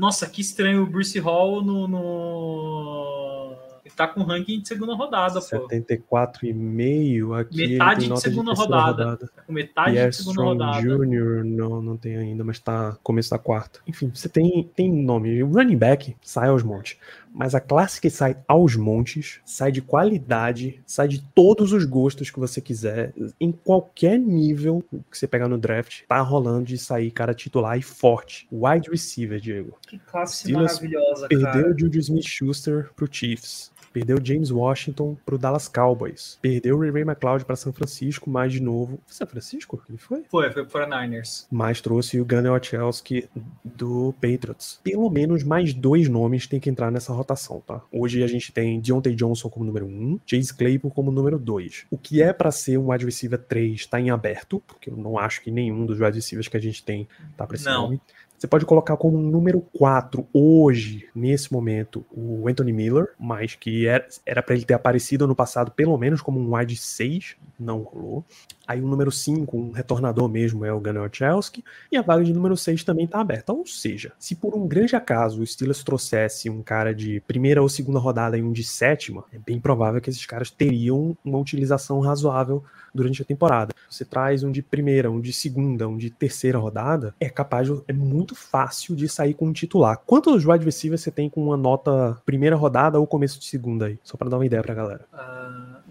Nossa, 0.00 0.26
que 0.26 0.40
estranho 0.40 0.82
o 0.82 0.86
Bruce 0.86 1.18
Hall 1.18 1.62
no. 1.62 1.86
no... 1.86 3.54
Ele 3.84 3.94
tá 3.94 4.08
com 4.08 4.22
ranking 4.22 4.62
de 4.62 4.66
segunda 4.66 4.94
rodada, 4.94 5.42
pô. 5.42 5.68
74,5. 5.68 7.38
Aqui 7.38 7.68
Metade 7.68 8.08
de 8.08 8.20
segunda 8.20 8.54
terceira 8.54 8.80
rodada. 8.80 9.16
Tá 9.18 9.42
com 9.46 9.52
metade 9.52 9.92
Pierre 9.92 10.08
de 10.08 10.16
segunda 10.16 10.40
Strong 10.40 10.64
rodada. 10.64 10.80
Jr. 10.80 11.44
não, 11.44 11.82
não 11.82 11.96
tem 11.98 12.16
ainda, 12.16 12.42
mas 12.42 12.58
tá 12.58 12.96
começo 13.02 13.28
da 13.28 13.38
quarta. 13.38 13.80
Enfim, 13.86 14.10
você 14.14 14.26
tem, 14.26 14.70
tem 14.74 14.90
nome. 14.90 15.42
O 15.42 15.52
running 15.52 15.76
back 15.76 16.16
sai 16.22 16.48
aos 16.48 16.62
montes. 16.62 16.96
Mas 17.32 17.54
a 17.54 17.60
classe 17.60 18.00
que 18.00 18.10
sai 18.10 18.36
aos 18.46 18.76
montes 18.76 19.40
sai 19.44 19.70
de 19.70 19.80
qualidade, 19.80 20.82
sai 20.84 21.08
de 21.08 21.22
todos 21.34 21.72
os 21.72 21.84
gostos 21.84 22.30
que 22.30 22.40
você 22.40 22.60
quiser, 22.60 23.12
em 23.40 23.52
qualquer 23.52 24.18
nível 24.18 24.84
que 25.10 25.16
você 25.16 25.26
pegar 25.26 25.48
no 25.48 25.58
draft, 25.58 26.02
tá 26.08 26.20
rolando 26.20 26.64
de 26.66 26.76
sair 26.76 27.10
cara 27.10 27.32
titular 27.34 27.78
e 27.78 27.82
forte. 27.82 28.48
Wide 28.50 28.90
receiver, 28.90 29.40
Diego. 29.40 29.78
Que 29.82 29.98
classe 29.98 30.38
Steelers 30.38 30.80
maravilhosa, 30.80 31.28
Perdeu 31.28 31.52
cara. 31.52 31.74
o 31.74 31.78
Juju 31.78 31.98
Smith-Schuster 32.00 32.90
pro 32.94 33.08
Chiefs. 33.10 33.70
Perdeu 33.92 34.18
James 34.22 34.50
Washington 34.50 35.16
pro 35.24 35.38
Dallas 35.38 35.68
Cowboys. 35.68 36.38
Perdeu 36.40 36.76
o 36.76 36.80
Ray 36.80 37.02
McLeod 37.02 37.44
para 37.44 37.56
São 37.56 37.72
Francisco, 37.72 38.30
mais 38.30 38.52
de 38.52 38.60
novo. 38.60 39.00
São 39.06 39.26
Francisco? 39.26 39.82
Ele 39.88 39.98
foi? 39.98 40.24
Foi, 40.28 40.50
foi 40.50 40.64
pro 40.64 40.80
49ers. 40.80 41.46
Mas 41.50 41.80
trouxe 41.80 42.20
o 42.20 42.24
Gunnar 42.24 42.54
Ochelski 42.54 43.28
do 43.64 44.14
Patriots. 44.20 44.80
Pelo 44.82 45.10
menos 45.10 45.42
mais 45.42 45.74
dois 45.74 46.08
nomes 46.08 46.46
tem 46.46 46.60
que 46.60 46.70
entrar 46.70 46.90
nessa 46.90 47.12
rotação, 47.12 47.62
tá? 47.66 47.82
Hoje 47.92 48.22
a 48.22 48.26
gente 48.26 48.52
tem 48.52 48.80
Deontay 48.80 49.14
Johnson 49.14 49.48
como 49.48 49.64
número 49.64 49.86
1, 49.86 49.88
um, 49.88 50.20
Chase 50.26 50.54
Claypool 50.54 50.90
como 50.90 51.10
número 51.10 51.38
2. 51.38 51.86
O 51.90 51.98
que 51.98 52.22
é 52.22 52.32
para 52.32 52.50
ser 52.50 52.78
um 52.78 52.90
wide 52.90 53.04
receiver 53.04 53.38
3 53.38 53.86
tá 53.86 54.00
em 54.00 54.10
aberto, 54.10 54.62
porque 54.66 54.90
eu 54.90 54.96
não 54.96 55.18
acho 55.18 55.42
que 55.42 55.50
nenhum 55.50 55.84
dos 55.86 56.00
wide 56.00 56.16
receivers 56.16 56.48
que 56.48 56.56
a 56.56 56.60
gente 56.60 56.84
tem 56.84 57.08
tá 57.36 57.46
pra 57.46 57.56
esse 57.56 57.64
Não. 57.66 57.82
nome. 57.82 58.00
Você 58.40 58.46
pode 58.46 58.64
colocar 58.64 58.96
como 58.96 59.18
número 59.18 59.60
4 59.76 60.26
hoje, 60.32 61.06
nesse 61.14 61.52
momento, 61.52 62.06
o 62.10 62.48
Anthony 62.48 62.72
Miller, 62.72 63.08
mas 63.18 63.54
que 63.54 63.79
era 63.86 64.42
para 64.42 64.54
ele 64.54 64.64
ter 64.64 64.74
aparecido 64.74 65.24
ano 65.24 65.34
passado 65.34 65.70
pelo 65.70 65.96
menos 65.96 66.20
como 66.20 66.40
um 66.40 66.56
wide 66.56 66.76
6, 66.76 67.36
não 67.58 67.82
rolou. 67.82 68.24
Aí 68.70 68.80
o 68.80 68.86
número 68.86 69.10
5, 69.10 69.56
um 69.56 69.72
retornador 69.72 70.28
mesmo, 70.28 70.64
é 70.64 70.72
o 70.72 70.78
Gunnar 70.78 71.10
Chelsky, 71.12 71.64
e 71.90 71.96
a 71.96 72.02
vaga 72.02 72.22
de 72.22 72.32
número 72.32 72.56
6 72.56 72.84
também 72.84 73.04
está 73.04 73.20
aberta. 73.20 73.52
Ou 73.52 73.66
seja, 73.66 74.12
se 74.16 74.36
por 74.36 74.54
um 74.54 74.64
grande 74.68 74.94
acaso 74.94 75.42
o 75.42 75.46
Steelers 75.46 75.82
trouxesse 75.82 76.48
um 76.48 76.62
cara 76.62 76.94
de 76.94 77.20
primeira 77.26 77.60
ou 77.60 77.68
segunda 77.68 77.98
rodada 77.98 78.38
e 78.38 78.42
um 78.44 78.52
de 78.52 78.62
sétima, 78.62 79.24
é 79.32 79.38
bem 79.40 79.58
provável 79.58 80.00
que 80.00 80.08
esses 80.08 80.24
caras 80.24 80.52
teriam 80.52 81.18
uma 81.24 81.36
utilização 81.36 81.98
razoável 81.98 82.62
durante 82.94 83.20
a 83.22 83.24
temporada. 83.24 83.74
Você 83.88 84.04
traz 84.04 84.44
um 84.44 84.52
de 84.52 84.62
primeira, 84.62 85.10
um 85.10 85.20
de 85.20 85.32
segunda, 85.32 85.88
um 85.88 85.96
de 85.96 86.08
terceira 86.08 86.58
rodada, 86.58 87.12
é 87.18 87.28
capaz, 87.28 87.68
é 87.88 87.92
muito 87.92 88.36
fácil 88.36 88.94
de 88.94 89.08
sair 89.08 89.34
com 89.34 89.48
um 89.48 89.52
titular. 89.52 90.00
Quantos 90.06 90.46
wide 90.46 90.64
receivers 90.64 91.00
você 91.00 91.10
tem 91.10 91.28
com 91.28 91.42
uma 91.42 91.56
nota 91.56 92.16
primeira 92.24 92.54
rodada 92.54 93.00
ou 93.00 93.06
começo 93.06 93.40
de 93.40 93.46
segunda 93.46 93.86
aí? 93.86 93.98
Só 94.04 94.16
para 94.16 94.28
dar 94.28 94.38
uma 94.38 94.46
ideia 94.46 94.62
pra 94.62 94.74
galera. 94.74 95.06
Uh, 95.12 95.89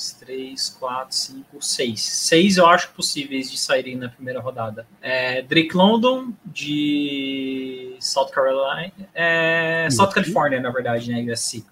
dois, 0.00 0.16
três, 0.18 0.68
quatro, 0.70 1.14
cinco, 1.14 1.60
seis. 1.60 2.00
Seis 2.00 2.56
eu 2.56 2.66
acho 2.66 2.90
possíveis 2.92 3.50
de 3.50 3.58
saírem 3.58 3.96
na 3.96 4.08
primeira 4.08 4.40
rodada. 4.40 4.86
É, 5.02 5.42
Drake 5.42 5.76
London, 5.76 6.32
de 6.46 7.96
South 8.00 8.30
Carolina. 8.30 8.92
É, 9.14 9.88
South 9.90 10.10
California, 10.10 10.58
na 10.58 10.70
verdade, 10.70 11.10
né? 11.10 11.30
USC. 11.30 11.64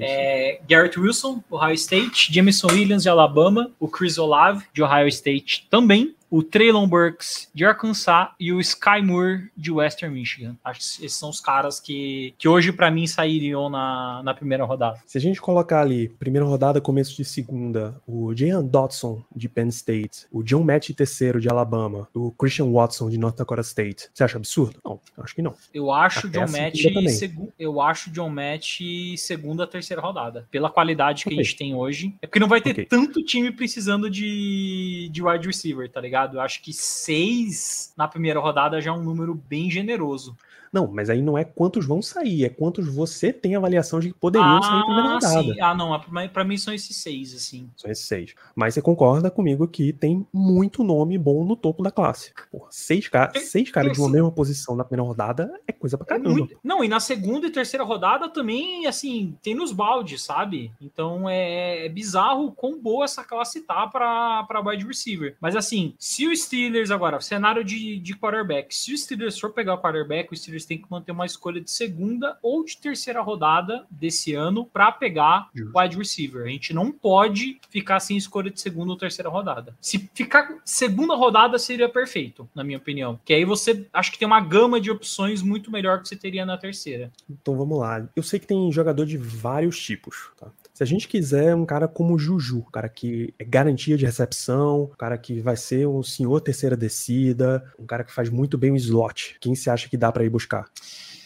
É, 0.00 0.60
Garrett 0.68 1.00
Wilson, 1.00 1.42
Ohio 1.50 1.74
State. 1.74 2.32
Jameson 2.32 2.68
Williams, 2.68 3.02
de 3.02 3.08
Alabama. 3.08 3.70
O 3.80 3.88
Chris 3.88 4.18
Olave, 4.18 4.64
de 4.72 4.82
Ohio 4.82 5.08
State 5.08 5.66
também 5.70 6.14
o 6.32 6.42
Traylon 6.42 6.88
Burks 6.88 7.50
de 7.54 7.62
Arkansas 7.62 8.30
e 8.40 8.54
o 8.54 8.58
Sky 8.58 9.02
Moore 9.04 9.50
de 9.54 9.70
Western 9.70 10.14
Michigan. 10.14 10.56
Acho 10.64 10.80
que 10.80 11.04
esses 11.04 11.12
são 11.12 11.28
os 11.28 11.38
caras 11.42 11.78
que, 11.78 12.34
que 12.38 12.48
hoje 12.48 12.72
para 12.72 12.90
mim 12.90 13.06
sairiam 13.06 13.68
na, 13.68 14.22
na 14.24 14.32
primeira 14.32 14.64
rodada. 14.64 14.98
Se 15.04 15.18
a 15.18 15.20
gente 15.20 15.42
colocar 15.42 15.82
ali, 15.82 16.08
primeira 16.08 16.46
rodada, 16.46 16.80
começo 16.80 17.14
de 17.14 17.22
segunda, 17.22 18.00
o 18.06 18.34
Jalen 18.34 18.66
Dodson 18.66 19.22
de 19.36 19.46
Penn 19.46 19.68
State, 19.68 20.26
o 20.32 20.42
John 20.42 20.64
Match 20.64 20.90
terceiro 20.92 21.38
de 21.38 21.50
Alabama, 21.50 22.08
o 22.14 22.32
Christian 22.32 22.72
Watson 22.72 23.10
de 23.10 23.18
North 23.18 23.36
Dakota 23.36 23.60
State, 23.60 24.08
você 24.14 24.24
acha 24.24 24.38
absurdo? 24.38 24.80
Não, 24.82 24.98
acho 25.18 25.34
que 25.34 25.42
não. 25.42 25.54
Eu 25.74 25.92
acho 25.92 26.28
Até 26.28 26.70
John 26.70 27.08
segu... 27.08 27.52
eu 27.58 27.78
acho 27.78 28.10
John 28.10 28.30
Match 28.30 28.80
segunda, 29.18 29.66
terceira 29.66 30.00
rodada, 30.00 30.48
pela 30.50 30.70
qualidade 30.70 31.24
que 31.24 31.28
okay. 31.28 31.40
a 31.40 31.42
gente 31.42 31.56
tem 31.56 31.74
hoje. 31.74 32.14
É 32.22 32.26
porque 32.26 32.40
não 32.40 32.48
vai 32.48 32.62
ter 32.62 32.70
okay. 32.70 32.86
tanto 32.86 33.22
time 33.22 33.52
precisando 33.52 34.08
de, 34.08 35.10
de 35.12 35.22
wide 35.22 35.46
receiver, 35.46 35.90
tá 35.90 36.00
ligado? 36.00 36.21
Ligado? 36.22 36.36
Eu 36.36 36.40
acho 36.40 36.62
que 36.62 36.72
seis 36.72 37.92
na 37.96 38.08
primeira 38.08 38.40
rodada 38.40 38.80
já 38.80 38.90
é 38.90 38.94
um 38.94 39.02
número 39.02 39.34
bem 39.34 39.70
generoso. 39.70 40.36
Não, 40.72 40.90
mas 40.90 41.10
aí 41.10 41.20
não 41.20 41.36
é 41.36 41.44
quantos 41.44 41.84
vão 41.84 42.00
sair, 42.00 42.44
é 42.44 42.48
quantos 42.48 42.88
você 42.88 43.32
tem 43.32 43.54
avaliação 43.54 44.00
de 44.00 44.12
que 44.12 44.18
poderiam 44.18 44.56
ah, 44.56 44.62
sair 44.62 44.78
na 44.78 44.84
primeira 44.84 45.08
rodada. 45.14 45.42
Sim. 45.42 45.60
Ah, 45.60 45.74
não, 45.74 46.28
para 46.30 46.44
mim 46.44 46.56
são 46.56 46.72
esses 46.72 46.96
seis, 46.96 47.34
assim. 47.34 47.70
São 47.76 47.90
esses 47.90 48.06
seis. 48.06 48.34
Mas 48.54 48.74
você 48.74 48.80
concorda 48.82 49.30
comigo 49.30 49.68
que 49.68 49.92
tem 49.92 50.26
muito 50.32 50.82
nome 50.82 51.18
bom 51.18 51.44
no 51.44 51.56
topo 51.56 51.82
da 51.82 51.90
classe. 51.90 52.32
Porra, 52.50 52.68
seis, 52.70 53.08
car 53.08 53.32
seis 53.36 53.70
caras 53.70 53.92
de 53.92 54.00
uma 54.00 54.08
mesma 54.08 54.32
posição 54.32 54.74
na 54.74 54.84
primeira 54.84 55.06
rodada 55.06 55.60
é 55.66 55.72
coisa 55.72 55.98
pra 55.98 56.06
é 56.06 56.08
caramba. 56.08 56.30
É 56.30 56.32
muito... 56.32 56.58
Não, 56.64 56.82
e 56.82 56.88
na 56.88 57.00
segunda 57.00 57.46
e 57.46 57.50
terceira 57.50 57.84
rodada 57.84 58.28
também, 58.28 58.86
assim, 58.86 59.36
tem 59.42 59.54
nos 59.54 59.72
baldes, 59.72 60.22
sabe? 60.22 60.72
Então 60.80 61.28
é, 61.28 61.86
é 61.86 61.88
bizarro 61.88 62.52
quão 62.52 62.80
boa 62.80 63.04
essa 63.04 63.22
classe 63.22 63.60
tá 63.60 63.86
pra, 63.86 64.44
pra 64.44 64.60
wide 64.60 64.86
receiver. 64.86 65.36
Mas 65.40 65.54
assim, 65.54 65.94
se 65.98 66.26
o 66.26 66.34
Steelers 66.34 66.90
agora, 66.90 67.20
cenário 67.20 67.62
de, 67.62 67.98
de 67.98 68.14
quarterback, 68.14 68.74
se 68.74 68.94
o 68.94 68.98
Steelers 68.98 69.38
for 69.38 69.50
pegar 69.50 69.74
o 69.74 69.82
quarterback, 69.82 70.32
o 70.32 70.36
Steelers 70.36 70.61
têm 70.64 70.78
que 70.78 70.90
manter 70.90 71.12
uma 71.12 71.26
escolha 71.26 71.60
de 71.60 71.70
segunda 71.70 72.38
ou 72.42 72.64
de 72.64 72.76
terceira 72.76 73.20
rodada 73.20 73.86
desse 73.90 74.34
ano 74.34 74.66
para 74.66 74.90
pegar 74.92 75.48
o 75.56 75.78
wide 75.78 75.96
receiver. 75.96 76.44
A 76.44 76.48
gente 76.48 76.72
não 76.72 76.90
pode 76.90 77.60
ficar 77.70 78.00
sem 78.00 78.16
escolha 78.16 78.50
de 78.50 78.60
segunda 78.60 78.90
ou 78.92 78.96
terceira 78.96 79.28
rodada. 79.28 79.76
Se 79.80 80.10
ficar 80.14 80.58
segunda 80.64 81.14
rodada 81.14 81.58
seria 81.58 81.88
perfeito, 81.88 82.48
na 82.54 82.64
minha 82.64 82.78
opinião. 82.78 83.18
Que 83.24 83.34
aí 83.34 83.44
você 83.44 83.86
acho 83.92 84.12
que 84.12 84.18
tem 84.18 84.26
uma 84.26 84.40
gama 84.40 84.80
de 84.80 84.90
opções 84.90 85.42
muito 85.42 85.70
melhor 85.70 86.00
que 86.00 86.08
você 86.08 86.16
teria 86.16 86.44
na 86.44 86.56
terceira. 86.56 87.10
Então 87.28 87.56
vamos 87.56 87.78
lá. 87.78 88.06
Eu 88.14 88.22
sei 88.22 88.38
que 88.38 88.46
tem 88.46 88.72
jogador 88.72 89.06
de 89.06 89.16
vários 89.16 89.80
tipos, 89.80 90.30
tá? 90.38 90.48
Se 90.74 90.82
a 90.82 90.86
gente 90.86 91.06
quiser 91.06 91.54
um 91.54 91.66
cara 91.66 91.86
como 91.86 92.14
o 92.14 92.18
Juju, 92.18 92.60
um 92.60 92.70
cara 92.70 92.88
que 92.88 93.34
é 93.38 93.44
garantia 93.44 93.96
de 93.96 94.06
recepção, 94.06 94.84
um 94.84 94.96
cara 94.96 95.18
que 95.18 95.38
vai 95.40 95.54
ser 95.54 95.86
um 95.86 96.02
senhor 96.02 96.40
terceira 96.40 96.74
descida, 96.74 97.62
um 97.78 97.84
cara 97.84 98.02
que 98.02 98.12
faz 98.12 98.30
muito 98.30 98.56
bem 98.56 98.72
o 98.72 98.76
slot, 98.76 99.36
quem 99.38 99.54
se 99.54 99.68
acha 99.68 99.88
que 99.88 99.98
dá 99.98 100.10
para 100.10 100.24
ir 100.24 100.30
buscar? 100.30 100.64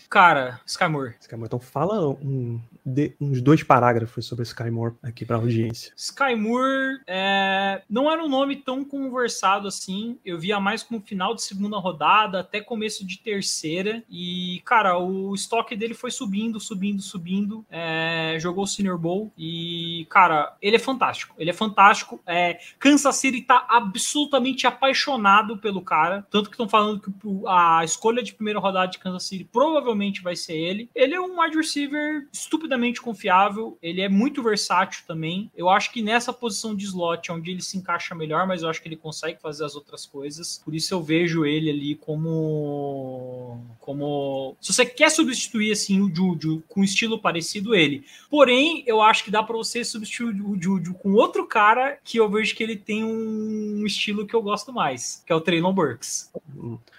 Cara, 0.09 0.61
Skymore. 0.67 1.15
Skymore. 1.21 1.47
Então 1.47 1.61
fala 1.61 2.09
um, 2.09 2.61
de, 2.85 3.15
uns 3.21 3.43
dois 3.43 3.63
parágrafos 3.63 4.25
sobre 4.25 4.45
Skymore 4.45 4.95
aqui 5.03 5.25
para 5.25 5.37
a 5.37 5.41
audiência. 5.41 5.93
Skymore 5.97 7.01
é, 7.07 7.83
não 7.91 8.11
era 8.11 8.23
um 8.23 8.29
nome 8.29 8.57
tão 8.57 8.85
conversado 8.85 9.67
assim. 9.67 10.19
Eu 10.25 10.39
via 10.39 10.61
mais 10.61 10.83
como 10.83 11.01
final 11.01 11.35
de 11.35 11.43
segunda 11.43 11.79
rodada, 11.79 12.41
até 12.41 12.61
começo 12.61 13.05
de 13.05 13.19
terceira. 13.19 14.03
E, 14.09 14.63
cara, 14.65 14.99
o 14.99 15.35
estoque 15.35 15.75
dele 15.77 15.95
foi 15.95 16.11
subindo, 16.11 16.61
subindo, 16.61 17.03
subindo. 17.03 17.67
É, 17.69 18.37
jogou 18.39 18.65
o 18.65 18.69
Senior 18.69 18.99
Bowl. 18.99 19.33
E, 19.37 20.07
cara, 20.09 20.57
ele 20.63 20.77
é 20.77 20.81
fantástico. 20.81 21.35
Ele 21.39 21.51
é 21.51 21.55
fantástico. 21.55 22.21
É, 22.25 22.59
Kansas 22.79 23.17
City 23.17 23.43
tá 23.43 23.67
absolutamente 23.69 24.67
apaixonado 24.67 25.59
pelo 25.59 25.83
cara. 25.83 26.25
Tanto 26.31 26.49
que 26.49 26.55
estão 26.55 26.69
falando 26.69 27.01
que 27.01 27.11
a 27.49 27.85
escolha 27.85 28.23
de 28.23 28.35
primeira 28.35 28.61
rodada 28.61 28.91
de 28.91 28.99
Kansas 28.99 29.25
City 29.25 29.45
provavelmente 29.45 29.96
provavelmente 29.97 30.23
vai 30.23 30.37
ser 30.37 30.55
ele. 30.55 30.91
Ele 30.95 31.15
é 31.15 31.21
um 31.21 31.41
wide 31.41 31.57
receiver 31.57 32.29
estupidamente 32.33 33.01
confiável, 33.01 33.79
ele 33.83 34.01
é 34.01 34.09
muito 34.09 34.43
versátil 34.43 35.05
também. 35.07 35.51
Eu 35.57 35.69
acho 35.69 35.91
que 35.93 36.03
nessa 36.03 36.33
posição 36.33 36.75
de 36.75 36.85
slot 36.85 37.31
é 37.31 37.35
onde 37.35 37.51
ele 37.51 37.63
se 37.63 37.79
encaixa 37.79 38.15
melhor, 38.15 38.47
mas 38.47 38.63
eu 38.63 38.69
acho 38.69 38.83
que 38.83 38.89
ele 38.89 38.97
consegue 38.97 39.41
fazer 39.41 39.65
as 39.65 39.75
outras 39.75 40.05
coisas. 40.05 40.61
Por 40.65 40.75
isso 40.75 40.93
eu 40.93 41.03
vejo 41.03 41.45
ele 41.45 41.71
ali 41.71 41.95
como 41.95 43.59
como 43.81 44.57
se 44.61 44.73
você 44.73 44.85
quer 44.85 45.11
substituir 45.11 45.73
assim 45.73 46.01
o 46.01 46.13
Juju 46.15 46.63
com 46.69 46.81
um 46.81 46.85
estilo 46.85 47.21
parecido 47.21 47.75
ele. 47.75 48.05
Porém, 48.29 48.83
eu 48.87 49.01
acho 49.01 49.25
que 49.25 49.31
dá 49.31 49.43
para 49.43 49.57
você 49.57 49.85
substituir 49.85 50.43
o 50.43 50.61
Juju 50.61 50.95
com 50.95 51.13
outro 51.13 51.47
cara 51.47 51.99
que 52.05 52.19
eu 52.19 52.29
vejo 52.29 52.55
que 52.55 52.63
ele 52.63 52.77
tem 52.77 53.05
um 53.05 53.87
estilo 53.87 54.27
que 54.27 54.35
eu 54.35 54.43
gosto 54.43 54.73
mais, 54.73 55.23
que 55.25 55.33
é 55.33 55.37
o 55.37 55.41
Traylon 55.41 55.73
Burks. 55.73 56.33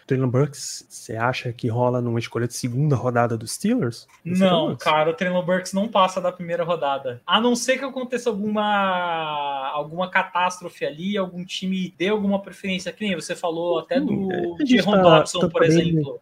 Traylon 0.08 0.30
Burks, 0.30 0.86
você 0.88 1.18
acha 1.18 1.52
que 1.52 1.68
rola 1.68 2.02
numa 2.02 2.20
escolha 2.20 2.48
de 2.48 2.54
segunda 2.88 2.96
rodada 2.96 3.38
dos 3.38 3.52
Steelers? 3.52 4.08
Não, 4.24 4.76
cara, 4.76 5.12
o 5.12 5.14
Traylon 5.14 5.44
Burks 5.44 5.74
não 5.74 5.88
passa 5.88 6.22
da 6.22 6.32
primeira 6.32 6.64
rodada. 6.64 7.22
A 7.28 7.42
não 7.42 7.56
ser 7.56 7.78
que 7.78 7.86
aconteça 7.86 8.30
alguma 8.30 9.70
alguma 9.74 10.10
catástrofe 10.10 10.86
ali, 10.86 11.18
algum 11.18 11.44
time 11.44 11.94
dê 11.98 12.08
alguma 12.08 12.42
preferência, 12.42 12.92
que 12.92 13.06
nem 13.06 13.16
você 13.16 13.36
falou 13.36 13.80
até 13.80 14.00
do 14.00 14.30
Jerron 14.66 14.92
tá, 14.92 15.02
Dodson, 15.02 15.40
tá 15.42 15.50
por 15.50 15.64
exemplo. 15.64 16.22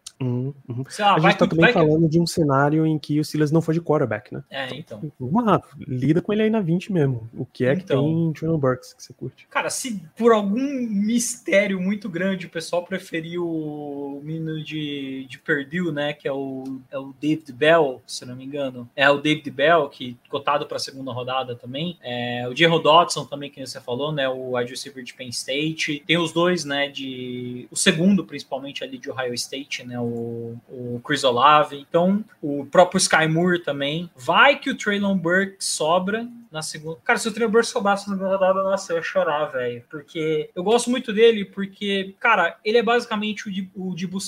Uhum. 0.78 0.84
Lá, 0.98 1.14
a 1.14 1.18
gente 1.20 1.38
tá 1.38 1.46
também 1.46 1.72
falando 1.72 2.02
que... 2.02 2.08
de 2.08 2.20
um 2.20 2.26
cenário 2.26 2.86
em 2.86 2.98
que 2.98 3.20
o 3.20 3.24
Steelers 3.24 3.50
não 3.50 3.62
foi 3.62 3.74
de 3.74 3.80
quarterback, 3.80 4.32
né? 4.32 4.42
É, 4.50 4.74
então. 4.74 5.00
Vamos 5.18 5.44
lá, 5.44 5.62
lida 5.86 6.20
com 6.20 6.32
ele 6.32 6.42
aí 6.42 6.50
na 6.50 6.60
20 6.60 6.92
mesmo. 6.92 7.28
O 7.34 7.44
que 7.44 7.64
é 7.64 7.72
então, 7.72 8.04
que 8.04 8.12
tem 8.12 8.28
em 8.28 8.32
Traylon 8.32 8.58
Burks 8.58 8.94
que 8.94 9.02
você 9.02 9.12
curte? 9.12 9.46
Cara, 9.48 9.70
se 9.70 10.02
por 10.16 10.32
algum 10.32 10.86
mistério 10.88 11.80
muito 11.80 12.08
grande 12.08 12.46
o 12.46 12.50
pessoal 12.50 12.84
preferiu 12.84 13.46
o 13.46 14.20
menino 14.22 14.62
de, 14.62 15.26
de 15.28 15.38
Purdue, 15.38 15.92
né? 15.92 16.12
Que 16.12 16.28
é 16.28 16.32
o, 16.32 16.80
é 16.90 16.98
o 16.98 17.14
David 17.20 17.52
Bell, 17.52 18.02
se 18.06 18.24
não 18.24 18.36
me 18.36 18.44
engano. 18.44 18.88
É 18.96 19.08
o 19.10 19.18
David 19.18 19.50
Bell, 19.50 19.88
que 19.88 20.16
cotado 20.28 20.66
para 20.66 20.76
a 20.76 20.80
segunda 20.80 21.12
rodada 21.12 21.54
também. 21.54 21.98
É, 22.02 22.46
o 22.48 22.54
Jerry 22.54 22.82
Dodson 22.82 23.24
também, 23.24 23.50
que 23.50 23.64
você 23.64 23.80
falou, 23.80 24.12
né? 24.12 24.28
O 24.28 24.56
wide 24.56 24.70
receiver 24.70 25.02
de 25.02 25.14
Penn 25.14 25.28
State. 25.28 26.02
Tem 26.06 26.18
os 26.18 26.32
dois, 26.32 26.64
né? 26.64 26.88
De 26.88 27.66
o 27.70 27.76
segundo, 27.76 28.24
principalmente 28.24 28.82
ali 28.82 28.98
de 28.98 29.10
Ohio 29.10 29.34
State, 29.34 29.84
né? 29.84 29.98
O, 29.98 30.56
o 30.68 31.00
Chris 31.00 31.24
Olave. 31.24 31.78
Então, 31.88 32.24
o 32.42 32.66
próprio 32.66 32.98
Sky 32.98 33.26
Moore 33.28 33.62
também. 33.62 34.10
Vai 34.16 34.58
que 34.58 34.70
o 34.70 34.76
Traylon 34.76 35.16
Burke 35.16 35.56
sobra 35.60 36.26
na 36.56 36.62
segunda. 36.62 36.98
Cara, 37.04 37.18
se 37.18 37.28
o 37.28 37.48
Burke 37.48 37.68
sobrasse 37.68 38.10
na 38.10 38.16
rodada, 38.16 38.62
nossa, 38.62 38.92
eu 38.92 38.96
ia 38.96 39.02
chorar, 39.02 39.44
velho. 39.46 39.84
Porque 39.90 40.50
eu 40.54 40.64
gosto 40.64 40.90
muito 40.90 41.12
dele, 41.12 41.44
porque, 41.44 42.14
cara, 42.18 42.58
ele 42.64 42.78
é 42.78 42.82
basicamente 42.82 43.48
o 43.48 43.66
o 43.76 43.94
Dibu. 43.94 44.18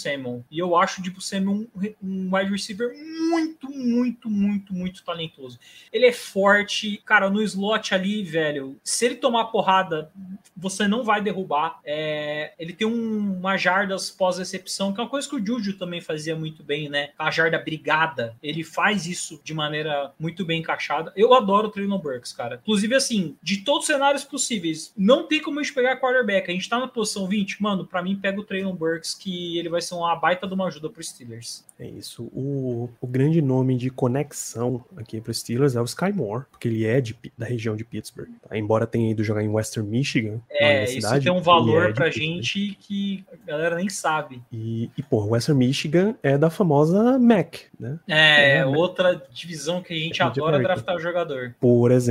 E 0.51 0.59
eu 0.59 0.77
acho 0.77 1.01
o 1.01 1.03
Dibu 1.03 1.21
Samuel 1.21 1.67
um, 1.75 1.95
um 2.03 2.37
wide 2.37 2.51
receiver 2.51 2.93
muito, 3.31 3.71
muito, 3.71 4.29
muito 4.29 4.73
muito, 4.73 5.05
talentoso. 5.05 5.59
Ele 5.93 6.07
é 6.07 6.13
forte, 6.13 6.99
cara, 7.05 7.31
no 7.31 7.43
slot 7.43 7.95
ali, 7.95 8.23
velho. 8.23 8.79
Se 8.85 9.07
ele 9.07 9.17
tomar 9.17 9.47
porrada, 9.47 10.11
você 10.57 10.87
não 10.87 11.03
vai 11.03 11.21
derrubar. 11.21 11.81
É, 11.85 12.53
ele 12.59 12.73
tem 12.73 12.87
um, 12.87 13.39
uma 13.39 13.57
jardas 13.57 14.11
pós-recepção, 14.11 14.93
que 14.93 15.01
é 15.01 15.03
uma 15.03 15.11
coisa 15.11 15.29
que 15.29 15.37
o 15.37 15.45
Juju 15.45 15.79
também 15.79 16.01
fazia 16.01 16.37
muito 16.37 16.63
bem, 16.63 16.89
né? 16.89 17.11
A 17.19 17.31
jarda 17.31 17.59
brigada. 17.59 18.37
Ele 18.43 18.63
faz 18.63 19.07
isso 19.07 19.41
de 19.43 19.55
maneira 19.55 20.13
muito 20.19 20.45
bem 20.45 20.61
encaixada. 20.61 21.13
Eu 21.17 21.35
adoro 21.35 21.69
o 21.69 21.71
Traylon 21.71 21.99
Cara. 22.33 22.61
Inclusive, 22.63 22.95
assim, 22.95 23.37
de 23.43 23.59
todos 23.59 23.83
os 23.83 23.87
cenários 23.87 24.25
possíveis, 24.25 24.93
não 24.97 25.27
tem 25.27 25.41
como 25.41 25.61
a 25.61 25.63
gente 25.63 25.75
pegar 25.75 26.01
quarterback. 26.01 26.51
A 26.51 26.55
gente 26.55 26.69
tá 26.69 26.79
na 26.79 26.89
posição 26.89 27.27
20, 27.27 27.63
mano, 27.63 27.87
para 27.87 28.03
mim 28.03 28.17
pega 28.17 28.41
o 28.41 28.45
Traylon 28.45 28.75
Burks, 28.75 29.15
que 29.15 29.59
ele 29.59 29.69
vai 29.69 29.81
ser 29.81 29.95
uma 29.95 30.15
baita 30.17 30.47
de 30.47 30.55
uma 30.55 30.67
ajuda 30.67 30.89
pro 30.89 31.03
Steelers. 31.03 31.65
É 31.79 31.87
isso. 31.87 32.25
O, 32.33 32.91
o 33.01 33.07
grande 33.07 33.41
nome 33.41 33.77
de 33.77 33.89
conexão 33.89 34.85
aqui 34.97 35.21
pro 35.21 35.33
Steelers 35.33 35.77
é 35.77 35.81
o 35.81 35.85
Sky 35.85 36.13
Moore, 36.13 36.45
porque 36.51 36.67
ele 36.67 36.85
é 36.85 37.01
de, 37.01 37.17
da 37.37 37.47
região 37.47 37.77
de 37.77 37.85
Pittsburgh. 37.85 38.29
Tá? 38.49 38.59
Embora 38.59 38.87
tenha 38.87 39.11
ido 39.11 39.23
jogar 39.23 39.43
em 39.43 39.49
Western 39.49 39.89
Michigan. 39.89 40.41
É, 40.51 40.85
isso 40.85 41.21
tem 41.21 41.33
um 41.33 41.41
valor 41.41 41.91
é 41.91 41.93
pra 41.93 42.11
gente 42.11 42.77
que 42.81 43.25
a 43.33 43.47
galera 43.47 43.77
nem 43.77 43.89
sabe. 43.89 44.43
E, 44.53 44.91
e, 44.97 45.03
pô, 45.03 45.25
Western 45.25 45.59
Michigan 45.59 46.15
é 46.23 46.37
da 46.37 46.51
famosa 46.51 47.19
MAC, 47.19 47.67
né? 47.79 47.99
É, 48.09 48.59
é 48.59 48.67
outra 48.67 49.23
divisão 49.31 49.81
que 49.83 49.93
a 49.95 49.97
gente 49.97 50.21
é 50.21 50.25
adora 50.25 50.57
America. 50.57 50.75
draftar 50.75 50.97
o 50.97 51.01
jogador. 51.01 51.55
Por 51.61 51.91
exemplo, 51.91 52.08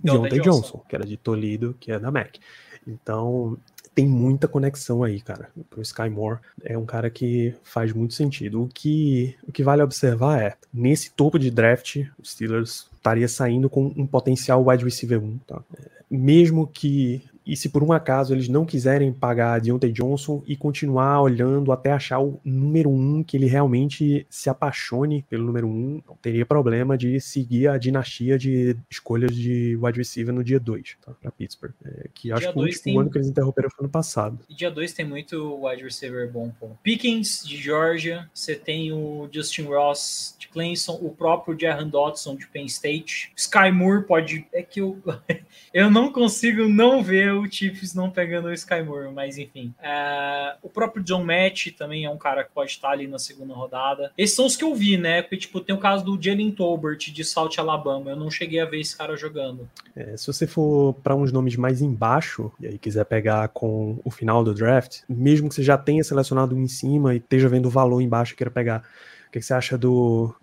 Deontay 0.00 0.40
Johnson. 0.40 0.60
Johnson, 0.60 0.84
que 0.88 0.94
era 0.94 1.06
de 1.06 1.16
Toledo, 1.16 1.76
que 1.78 1.92
é 1.92 1.98
da 1.98 2.10
MAC. 2.10 2.38
Então, 2.86 3.58
tem 3.94 4.06
muita 4.06 4.48
conexão 4.48 5.02
aí, 5.02 5.20
cara. 5.20 5.50
O 5.76 5.80
Sky 5.82 6.08
Moore 6.08 6.38
é 6.62 6.78
um 6.78 6.86
cara 6.86 7.10
que 7.10 7.54
faz 7.62 7.92
muito 7.92 8.14
sentido. 8.14 8.62
O 8.62 8.68
que, 8.68 9.36
o 9.46 9.52
que 9.52 9.62
vale 9.62 9.82
observar 9.82 10.40
é, 10.40 10.56
nesse 10.72 11.10
topo 11.10 11.38
de 11.38 11.50
draft, 11.50 11.96
o 12.18 12.24
Steelers 12.24 12.88
estaria 12.94 13.28
saindo 13.28 13.68
com 13.68 13.92
um 13.96 14.06
potencial 14.06 14.66
wide 14.66 14.84
receiver 14.84 15.22
1, 15.22 15.38
tá? 15.46 15.62
Mesmo 16.10 16.66
que 16.66 17.22
e 17.50 17.56
se 17.56 17.68
por 17.68 17.82
um 17.82 17.92
acaso 17.92 18.32
eles 18.32 18.48
não 18.48 18.64
quiserem 18.64 19.12
pagar 19.12 19.60
Deontay 19.60 19.90
Johnson 19.90 20.40
e 20.46 20.54
continuar 20.54 21.20
olhando 21.20 21.72
até 21.72 21.90
achar 21.90 22.20
o 22.20 22.40
número 22.44 22.88
um, 22.88 23.24
que 23.24 23.36
ele 23.36 23.46
realmente 23.46 24.24
se 24.30 24.48
apaixone 24.48 25.24
pelo 25.28 25.44
número 25.44 25.66
um, 25.66 26.00
não 26.06 26.14
teria 26.14 26.46
problema 26.46 26.96
de 26.96 27.18
seguir 27.18 27.66
a 27.66 27.76
dinastia 27.76 28.38
de 28.38 28.76
escolhas 28.88 29.34
de 29.34 29.76
wide 29.82 29.98
receiver 29.98 30.32
no 30.32 30.44
dia 30.44 30.60
2, 30.60 30.96
tá? 31.04 31.12
Pra 31.20 31.32
Pittsburgh. 31.32 31.72
É, 31.84 32.08
que 32.14 32.28
dia 32.28 32.36
acho 32.36 32.52
que 32.52 32.58
o 32.60 32.82
tem... 32.82 33.00
ano 33.00 33.10
que 33.10 33.18
eles 33.18 33.28
interromperam 33.28 33.68
foi 33.68 33.84
ano 33.84 33.90
passado. 33.90 34.38
E 34.48 34.54
dia 34.54 34.70
2 34.70 34.92
tem 34.92 35.04
muito 35.04 35.58
wide 35.66 35.82
receiver 35.82 36.30
bom, 36.30 36.52
pô. 36.60 36.70
Pickens, 36.84 37.44
de 37.44 37.56
Georgia, 37.56 38.30
você 38.32 38.54
tem 38.54 38.92
o 38.92 39.28
Justin 39.32 39.62
Ross 39.62 40.36
de 40.38 40.46
Clemson, 40.46 41.00
o 41.02 41.10
próprio 41.10 41.58
Jahan 41.58 41.88
Dodson 41.88 42.36
de 42.36 42.46
Penn 42.46 42.66
State. 42.66 43.32
Sky 43.34 43.72
Moore 43.72 44.04
pode. 44.04 44.46
É 44.52 44.62
que 44.62 44.80
eu, 44.80 45.02
eu 45.74 45.90
não 45.90 46.12
consigo 46.12 46.68
não 46.68 47.02
ver 47.02 47.39
o 47.40 47.50
Chiefs 47.50 47.94
não 47.94 48.10
pegando 48.10 48.48
o 48.48 48.52
Sky 48.52 48.82
Moore, 48.82 49.12
mas 49.12 49.38
enfim. 49.38 49.74
É, 49.82 50.56
o 50.62 50.68
próprio 50.68 51.02
John 51.02 51.24
Match 51.24 51.68
também 51.76 52.04
é 52.04 52.10
um 52.10 52.18
cara 52.18 52.44
que 52.44 52.50
pode 52.52 52.70
estar 52.70 52.90
ali 52.90 53.06
na 53.06 53.18
segunda 53.18 53.54
rodada. 53.54 54.12
Esses 54.16 54.36
são 54.36 54.46
os 54.46 54.56
que 54.56 54.64
eu 54.64 54.74
vi, 54.74 54.96
né? 54.96 55.22
Porque, 55.22 55.36
tipo, 55.36 55.60
tem 55.60 55.74
o 55.74 55.78
caso 55.78 56.04
do 56.04 56.20
Jalen 56.20 56.50
Tolbert 56.52 56.98
de 56.98 57.24
South 57.24 57.50
Alabama. 57.58 58.10
Eu 58.10 58.16
não 58.16 58.30
cheguei 58.30 58.60
a 58.60 58.64
ver 58.64 58.80
esse 58.80 58.96
cara 58.96 59.16
jogando. 59.16 59.68
É, 59.96 60.16
se 60.16 60.26
você 60.26 60.46
for 60.46 60.94
para 61.02 61.16
uns 61.16 61.32
nomes 61.32 61.56
mais 61.56 61.80
embaixo, 61.80 62.52
e 62.60 62.66
aí 62.66 62.78
quiser 62.78 63.04
pegar 63.04 63.48
com 63.48 63.98
o 64.04 64.10
final 64.10 64.44
do 64.44 64.54
draft, 64.54 65.00
mesmo 65.08 65.48
que 65.48 65.54
você 65.54 65.62
já 65.62 65.76
tenha 65.76 66.04
selecionado 66.04 66.54
um 66.54 66.62
em 66.62 66.68
cima 66.68 67.14
e 67.14 67.18
esteja 67.18 67.48
vendo 67.48 67.66
o 67.66 67.70
valor 67.70 68.00
embaixo 68.00 68.32
e 68.32 68.36
queira 68.36 68.50
pegar 68.50 68.84
o 69.28 69.32
que, 69.32 69.40
você 69.40 69.54
acha 69.54 69.78
do, 69.78 70.34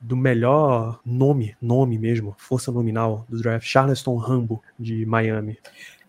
do 0.00 0.16
melhor 0.16 1.00
nome, 1.04 1.56
nome 1.60 1.98
mesmo, 1.98 2.36
força 2.38 2.70
nominal 2.70 3.26
do 3.28 3.42
draft, 3.42 3.66
Charleston 3.66 4.16
Rambo, 4.16 4.62
de 4.78 5.04
Miami? 5.04 5.58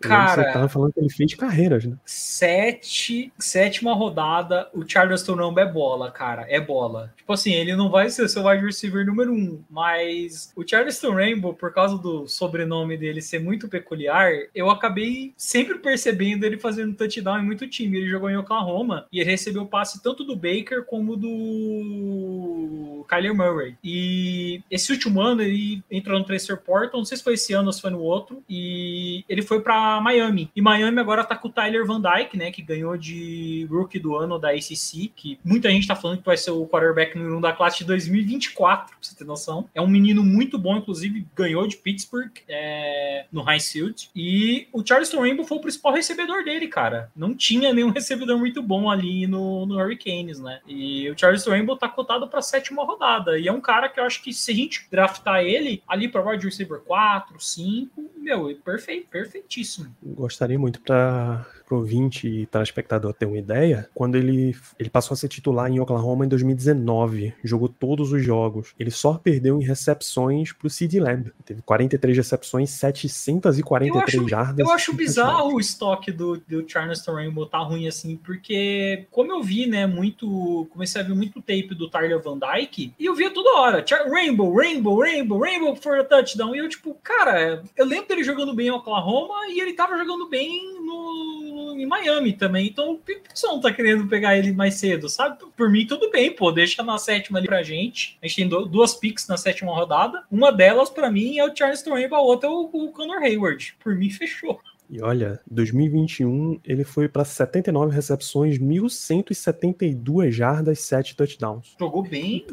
Cara, 0.00 0.44
você 0.44 0.52
tava 0.52 0.68
falando 0.68 0.92
que 0.92 1.00
ele 1.00 1.10
fez 1.10 1.34
carreiras, 1.34 1.84
né? 1.84 1.96
Sete, 2.04 3.32
sétima 3.38 3.92
rodada, 3.94 4.68
o 4.72 4.88
Charleston 4.88 5.34
Rambo 5.34 5.60
é 5.60 5.66
bola, 5.66 6.10
cara. 6.10 6.46
É 6.48 6.60
bola. 6.60 7.12
Tipo 7.16 7.32
assim, 7.32 7.52
ele 7.52 7.74
não 7.74 7.90
vai 7.90 8.08
ser 8.10 8.28
seu 8.28 8.46
wide 8.46 8.64
receiver 8.64 9.04
número 9.04 9.32
um, 9.32 9.60
mas 9.68 10.52
o 10.54 10.66
Charleston 10.66 11.14
Rainbow, 11.14 11.54
por 11.54 11.72
causa 11.72 11.98
do 11.98 12.26
sobrenome 12.28 12.96
dele 12.96 13.20
ser 13.20 13.40
muito 13.40 13.68
peculiar, 13.68 14.30
eu 14.54 14.70
acabei 14.70 15.32
sempre 15.36 15.78
percebendo 15.78 16.44
ele 16.44 16.58
fazendo 16.58 16.94
touchdown 16.94 17.38
em 17.38 17.44
muito 17.44 17.66
time. 17.68 17.98
Ele 17.98 18.08
jogou 18.08 18.30
em 18.30 18.36
Oklahoma 18.36 19.06
e 19.12 19.20
ele 19.20 19.30
recebeu 19.30 19.66
passe 19.66 20.02
tanto 20.02 20.24
do 20.24 20.36
Baker 20.36 20.84
como 20.84 21.16
do 21.16 23.04
Kyler 23.08 23.34
Murray. 23.34 23.76
E 23.82 24.62
esse 24.70 24.92
último 24.92 25.20
ano 25.20 25.42
ele 25.42 25.82
entrou 25.90 26.18
no 26.18 26.24
Tracer 26.24 26.56
Portal, 26.58 27.00
não 27.00 27.04
sei 27.04 27.16
se 27.16 27.24
foi 27.24 27.34
esse 27.34 27.52
ano 27.52 27.66
ou 27.66 27.72
se 27.72 27.80
foi 27.80 27.90
no 27.90 28.00
outro, 28.00 28.42
e 28.48 29.24
ele 29.28 29.42
foi 29.42 29.60
para 29.60 29.87
Miami. 30.00 30.50
E 30.54 30.60
Miami 30.60 31.00
agora 31.00 31.24
tá 31.24 31.36
com 31.36 31.48
o 31.48 31.52
Tyler 31.52 31.86
Van 31.86 32.00
Dyke, 32.00 32.36
né? 32.36 32.50
Que 32.50 32.62
ganhou 32.62 32.96
de 32.96 33.66
rookie 33.70 33.98
do 33.98 34.16
ano 34.16 34.38
da 34.38 34.50
ACC, 34.50 35.12
que 35.14 35.38
muita 35.44 35.70
gente 35.70 35.86
tá 35.86 35.96
falando 35.96 36.18
que 36.18 36.26
vai 36.26 36.36
ser 36.36 36.50
o 36.50 36.66
quarterback 36.66 37.16
número 37.16 37.38
1 37.38 37.40
da 37.40 37.52
classe 37.52 37.78
de 37.78 37.84
2024, 37.84 38.88
pra 38.88 38.96
você 39.00 39.16
ter 39.16 39.24
noção. 39.24 39.68
É 39.74 39.80
um 39.80 39.86
menino 39.86 40.22
muito 40.22 40.58
bom, 40.58 40.76
inclusive 40.76 41.26
ganhou 41.34 41.66
de 41.66 41.76
Pittsburgh 41.76 42.32
é, 42.48 43.26
no 43.32 43.42
High 43.42 43.60
Field. 43.60 44.10
E 44.14 44.68
o 44.72 44.84
Charleston 44.86 45.20
Rainbow 45.20 45.44
foi 45.44 45.58
o 45.58 45.60
principal 45.60 45.92
recebedor 45.92 46.44
dele, 46.44 46.68
cara. 46.68 47.10
Não 47.16 47.34
tinha 47.34 47.72
nenhum 47.72 47.90
recebedor 47.90 48.38
muito 48.38 48.62
bom 48.62 48.90
ali 48.90 49.26
no, 49.26 49.66
no 49.66 49.78
Hurricanes, 49.78 50.38
né? 50.38 50.60
E 50.66 51.08
o 51.10 51.18
Charleston 51.18 51.50
Rainbow 51.50 51.76
tá 51.76 51.88
cotado 51.88 52.28
pra 52.28 52.42
sétima 52.42 52.84
rodada. 52.84 53.38
E 53.38 53.48
é 53.48 53.52
um 53.52 53.60
cara 53.60 53.88
que 53.88 53.98
eu 54.00 54.04
acho 54.04 54.22
que 54.22 54.32
se 54.32 54.52
a 54.52 54.54
gente 54.54 54.86
draftar 54.90 55.40
ele 55.40 55.82
ali 55.86 56.08
pra 56.08 56.22
wide 56.22 56.44
receiver 56.44 56.80
4, 56.80 57.40
5, 57.40 58.10
meu, 58.16 58.54
perfeito, 58.64 59.08
perfeitíssimo 59.08 59.77
Gostaria 60.02 60.58
muito 60.58 60.80
para 60.80 61.46
o 61.74 61.78
ouvinte 61.78 62.26
e 62.26 62.46
telespectador 62.46 63.14
ter 63.14 63.26
uma 63.26 63.38
ideia. 63.38 63.88
Quando 63.94 64.16
ele, 64.16 64.56
ele 64.78 64.90
passou 64.90 65.14
a 65.14 65.16
ser 65.16 65.28
titular 65.28 65.70
em 65.70 65.80
Oklahoma 65.80 66.24
em 66.24 66.28
2019, 66.28 67.34
jogou 67.44 67.68
todos 67.68 68.12
os 68.12 68.22
jogos. 68.22 68.74
Ele 68.78 68.90
só 68.90 69.14
perdeu 69.14 69.60
em 69.60 69.64
recepções 69.64 70.52
para 70.52 70.66
o 70.66 70.70
Sid 70.70 70.98
Lamb. 70.98 71.30
Teve 71.44 71.62
43 71.62 72.16
recepções, 72.16 72.70
743 72.70 74.14
eu 74.14 74.20
acho, 74.20 74.28
jardas. 74.28 74.66
Eu 74.66 74.72
acho 74.72 74.92
bizarro 74.92 75.54
o 75.54 75.60
estoque 75.60 76.10
do, 76.10 76.36
do 76.48 76.68
Charleston 76.68 77.14
Rainbow 77.14 77.46
tá 77.46 77.58
ruim 77.58 77.86
assim, 77.86 78.16
porque 78.16 79.06
como 79.10 79.32
eu 79.32 79.42
vi, 79.42 79.66
né, 79.66 79.86
muito. 79.86 80.66
Comecei 80.70 81.00
a 81.00 81.04
ver 81.04 81.14
muito 81.14 81.40
tape 81.40 81.74
do 81.74 81.88
Tyler 81.88 82.20
Van 82.20 82.38
Dyke 82.38 82.92
e 82.98 83.06
eu 83.06 83.14
via 83.14 83.30
toda 83.30 83.60
hora. 83.60 83.84
Rainbow, 84.10 84.54
Rainbow, 84.54 85.00
Rainbow, 85.00 85.38
Rainbow 85.38 85.76
for 85.76 85.98
a 85.98 86.04
touchdown. 86.04 86.54
E 86.54 86.58
eu, 86.58 86.68
tipo, 86.68 86.94
cara, 87.02 87.62
eu 87.76 87.86
lembro 87.86 88.08
dele 88.08 88.24
jogando 88.24 88.54
bem 88.54 88.68
em 88.68 88.70
Oklahoma 88.70 89.46
e 89.48 89.60
ele 89.60 89.68
ele 89.68 89.72
estava 89.72 89.96
jogando 89.98 90.28
bem 90.28 90.80
no, 90.80 91.57
em 91.76 91.86
Miami 91.86 92.32
também. 92.32 92.66
Então, 92.66 92.92
o 92.92 93.00
você 93.34 93.46
não 93.46 93.60
tá 93.60 93.72
querendo 93.72 94.06
pegar 94.08 94.36
ele 94.36 94.52
mais 94.52 94.74
cedo, 94.74 95.08
sabe? 95.08 95.38
Por 95.56 95.70
mim, 95.70 95.86
tudo 95.86 96.10
bem, 96.10 96.34
pô. 96.34 96.50
Deixa 96.50 96.82
na 96.82 96.98
sétima 96.98 97.38
ali 97.38 97.46
pra 97.46 97.62
gente. 97.62 98.18
A 98.22 98.26
gente 98.26 98.36
tem 98.36 98.48
duas 98.48 98.94
picks 98.94 99.28
na 99.28 99.36
sétima 99.36 99.74
rodada. 99.74 100.24
Uma 100.30 100.52
delas, 100.52 100.90
para 100.90 101.10
mim, 101.10 101.38
é 101.38 101.44
o 101.44 101.54
Charles 101.54 101.84
Rainbow, 101.86 102.18
a 102.18 102.22
outra 102.22 102.48
é 102.48 102.52
o, 102.52 102.68
o 102.72 102.92
Conor 102.92 103.22
Hayward. 103.22 103.76
Por 103.82 103.94
mim, 103.94 104.10
fechou. 104.10 104.60
E 104.90 105.02
olha, 105.02 105.38
2021 105.50 106.60
ele 106.64 106.82
foi 106.82 107.08
para 107.08 107.22
79 107.22 107.94
recepções, 107.94 108.58
1.172 108.58 110.30
jardas, 110.30 110.80
7 110.80 111.14
touchdowns. 111.14 111.76
Jogou 111.78 112.02
bem. 112.02 112.46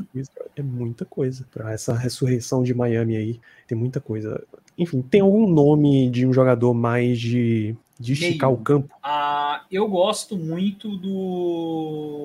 É 0.55 0.61
muita 0.61 1.05
coisa. 1.05 1.47
Para 1.49 1.71
essa 1.71 1.93
ressurreição 1.93 2.61
de 2.61 2.73
Miami 2.73 3.15
aí, 3.15 3.39
tem 3.65 3.77
muita 3.77 4.01
coisa. 4.01 4.43
Enfim, 4.77 5.01
tem 5.01 5.21
algum 5.21 5.47
nome 5.47 6.09
de 6.09 6.27
um 6.27 6.33
jogador 6.33 6.73
mais 6.73 7.17
de, 7.19 7.73
de 7.99 8.13
esticar 8.13 8.51
o 8.51 8.57
campo? 8.57 8.93
Ah, 9.01 9.63
eu 9.71 9.87
gosto 9.87 10.37
muito 10.37 10.97
do. 10.97 12.21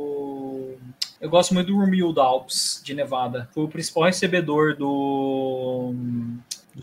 Eu 1.21 1.29
gosto 1.29 1.53
muito 1.53 1.67
do 1.67 1.77
Romeo 1.77 2.13
Dalps, 2.13 2.81
de 2.85 2.95
Nevada. 2.95 3.49
Foi 3.53 3.65
o 3.65 3.69
principal 3.69 4.05
recebedor 4.05 4.77
do 4.77 5.95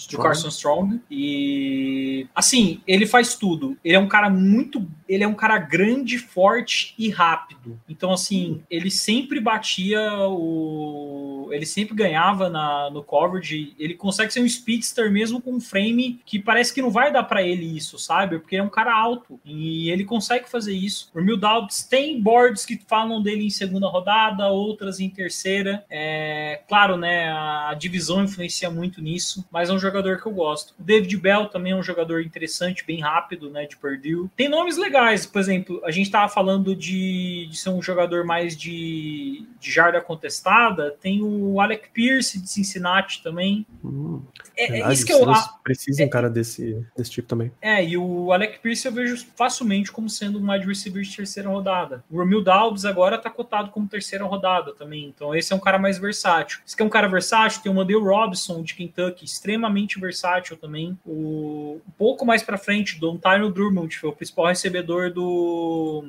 do 0.10 0.18
Carson 0.18 0.50
Strong. 0.50 1.00
E 1.10 2.28
assim, 2.36 2.82
ele 2.86 3.06
faz 3.06 3.36
tudo. 3.36 3.78
Ele 3.84 3.96
é 3.96 4.00
um 4.00 4.08
cara 4.08 4.30
muito. 4.30 4.86
Ele 5.08 5.24
é 5.24 5.28
um 5.28 5.34
cara 5.34 5.58
grande, 5.58 6.18
forte 6.18 6.94
e 6.98 7.10
rápido. 7.10 7.80
Então, 7.88 8.12
assim, 8.12 8.62
ele 8.70 8.92
sempre 8.92 9.40
batia 9.40 10.02
o. 10.28 11.37
Ele 11.54 11.66
sempre 11.66 11.95
ganhava 11.95 12.50
na, 12.50 12.89
no 12.89 13.04
coverage. 13.04 13.76
Ele 13.80 13.93
consegue 13.93 14.32
ser 14.32 14.41
um 14.41 14.50
speedster 14.50 15.12
mesmo 15.12 15.41
com 15.41 15.54
um 15.54 15.62
frame 15.62 16.20
que 16.26 16.39
parece 16.39 16.74
que 16.74 16.82
não 16.82 16.89
vai 16.89 17.12
dar 17.12 17.24
para 17.24 17.41
ele 17.41 17.66
isso, 17.78 17.98
sabe? 17.98 18.39
Porque 18.39 18.58
é 18.58 18.64
um 18.64 18.70
cara 18.70 18.93
alto. 18.93 19.39
E 19.45 19.89
ele 19.89 20.06
consegue 20.06 20.50
fazer 20.50 20.74
isso. 20.74 21.10
O 21.14 21.22
Mil 21.22 21.38
Doubts 21.38 21.84
tem 21.84 22.22
boards 22.22 22.66
que 22.66 22.80
falam 22.88 23.22
dele 23.22 23.45
em 23.45 23.50
segunda 23.50 23.88
rodada, 23.88 24.48
outras 24.48 25.00
em 25.00 25.10
terceira. 25.10 25.86
É, 25.89 26.62
claro, 26.68 26.98
né? 26.98 27.30
A 27.30 27.74
divisão 27.78 28.24
influencia 28.24 28.70
muito 28.70 29.02
nisso. 29.02 29.45
Mas 29.52 29.70
é 29.70 29.74
um 29.74 29.80
jogador 29.80 30.22
que 30.22 30.28
eu 30.28 30.32
gosto. 30.32 30.74
O 30.80 30.84
David 30.84 31.18
Bell 31.18 31.48
também 31.48 31.74
é 31.74 31.76
um 31.76 31.84
jogador 31.84 32.22
interessante, 32.22 32.86
bem 32.86 33.02
rápido, 33.02 33.50
né, 33.50 33.66
de 33.66 33.78
Purdue. 33.78 34.30
Tem 34.36 34.50
nomes 34.50 34.78
legais, 34.78 35.26
por 35.26 35.39
exemplo, 35.39 35.82
a 35.84 35.91
gente 35.91 36.12
tava 36.12 36.30
falando 36.30 36.76
de, 36.76 37.48
de 37.50 37.58
ser 37.58 37.70
um 37.70 37.82
jogador 37.82 38.24
mais 38.24 38.56
de, 38.56 39.45
de 39.60 39.72
jarda 39.72 40.02
contestada, 40.02 40.95
tem 41.02 41.22
o, 41.22 41.37
o 41.38 41.62
Alec 41.62 41.90
Pierce 41.92 42.40
de 42.40 42.50
Cincinnati 42.50 43.22
também. 43.24 43.66
Hum, 43.84 44.22
É, 44.56 44.66
é 44.66 44.72
verdade, 44.72 44.94
isso 44.94 45.06
que 45.06 45.14
eu. 45.14 45.18
Steelers 45.18 45.40
a- 45.46 45.54
precisam, 45.64 46.06
é- 46.06 46.10
cara, 46.10 46.30
desse, 46.30 46.84
desse 46.98 47.12
tipo 47.12 47.28
também. 47.28 47.52
É, 47.62 47.84
e 47.84 47.98
o 47.98 48.32
Alec 48.32 48.60
Pierce 48.60 48.86
eu 48.88 48.92
vejo 48.92 49.26
facilmente 49.36 49.92
como 49.92 50.10
sendo 50.10 50.40
um 50.40 50.52
wide 50.52 50.66
receiver 50.66 51.04
de 51.04 51.16
terceira 51.16 51.50
rodada. 51.50 52.04
O 52.10 52.18
Romil 52.18 52.44
Dalbs 52.44 52.86
agora 52.86 53.18
tá 53.18 53.30
cotado 53.30 53.70
como 53.72 53.88
terceira 53.88 54.26
rodada 54.26 54.74
também. 54.74 55.06
Então 55.06 55.36
esse 55.36 55.54
é 55.54 55.56
um 55.56 55.60
cara 55.60 55.78
mais 55.78 55.98
versátil. 55.98 56.60
Esse 56.66 56.76
que 56.76 56.82
é 56.82 56.86
um 56.86 56.90
cara 56.90 57.08
versátil, 57.08 57.62
tem 57.62 57.72
o 57.72 57.76
Model 57.76 58.04
Robson 58.04 58.62
de 58.64 58.74
Kentucky, 58.76 59.26
extremamente 59.26 60.00
versátil 60.00 60.58
também. 60.58 60.98
O, 61.06 61.80
um 61.88 61.92
pouco 61.98 62.26
mais 62.26 62.42
pra 62.44 62.58
frente, 62.58 63.00
Don 63.00 63.18
Tyler 63.18 63.52
Drummond, 63.52 63.96
foi 63.98 64.10
o 64.10 64.14
principal 64.14 64.48
recebedor 64.48 65.12
do 65.12 66.04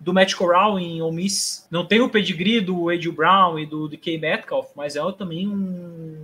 do 0.00 0.12
Matt 0.12 0.34
Corral 0.34 0.78
em 0.78 1.02
Ole 1.02 1.16
Miss. 1.16 1.66
Não 1.70 1.84
tem 1.84 2.00
o 2.00 2.08
pedigree 2.08 2.60
do 2.60 2.90
Ed 2.90 3.10
Brown 3.10 3.58
e 3.58 3.66
do 3.66 3.88
DK 3.88 4.18
Metcalf, 4.18 4.70
mas 4.74 4.96
é 4.96 5.12
também 5.12 5.48
um, 5.48 6.16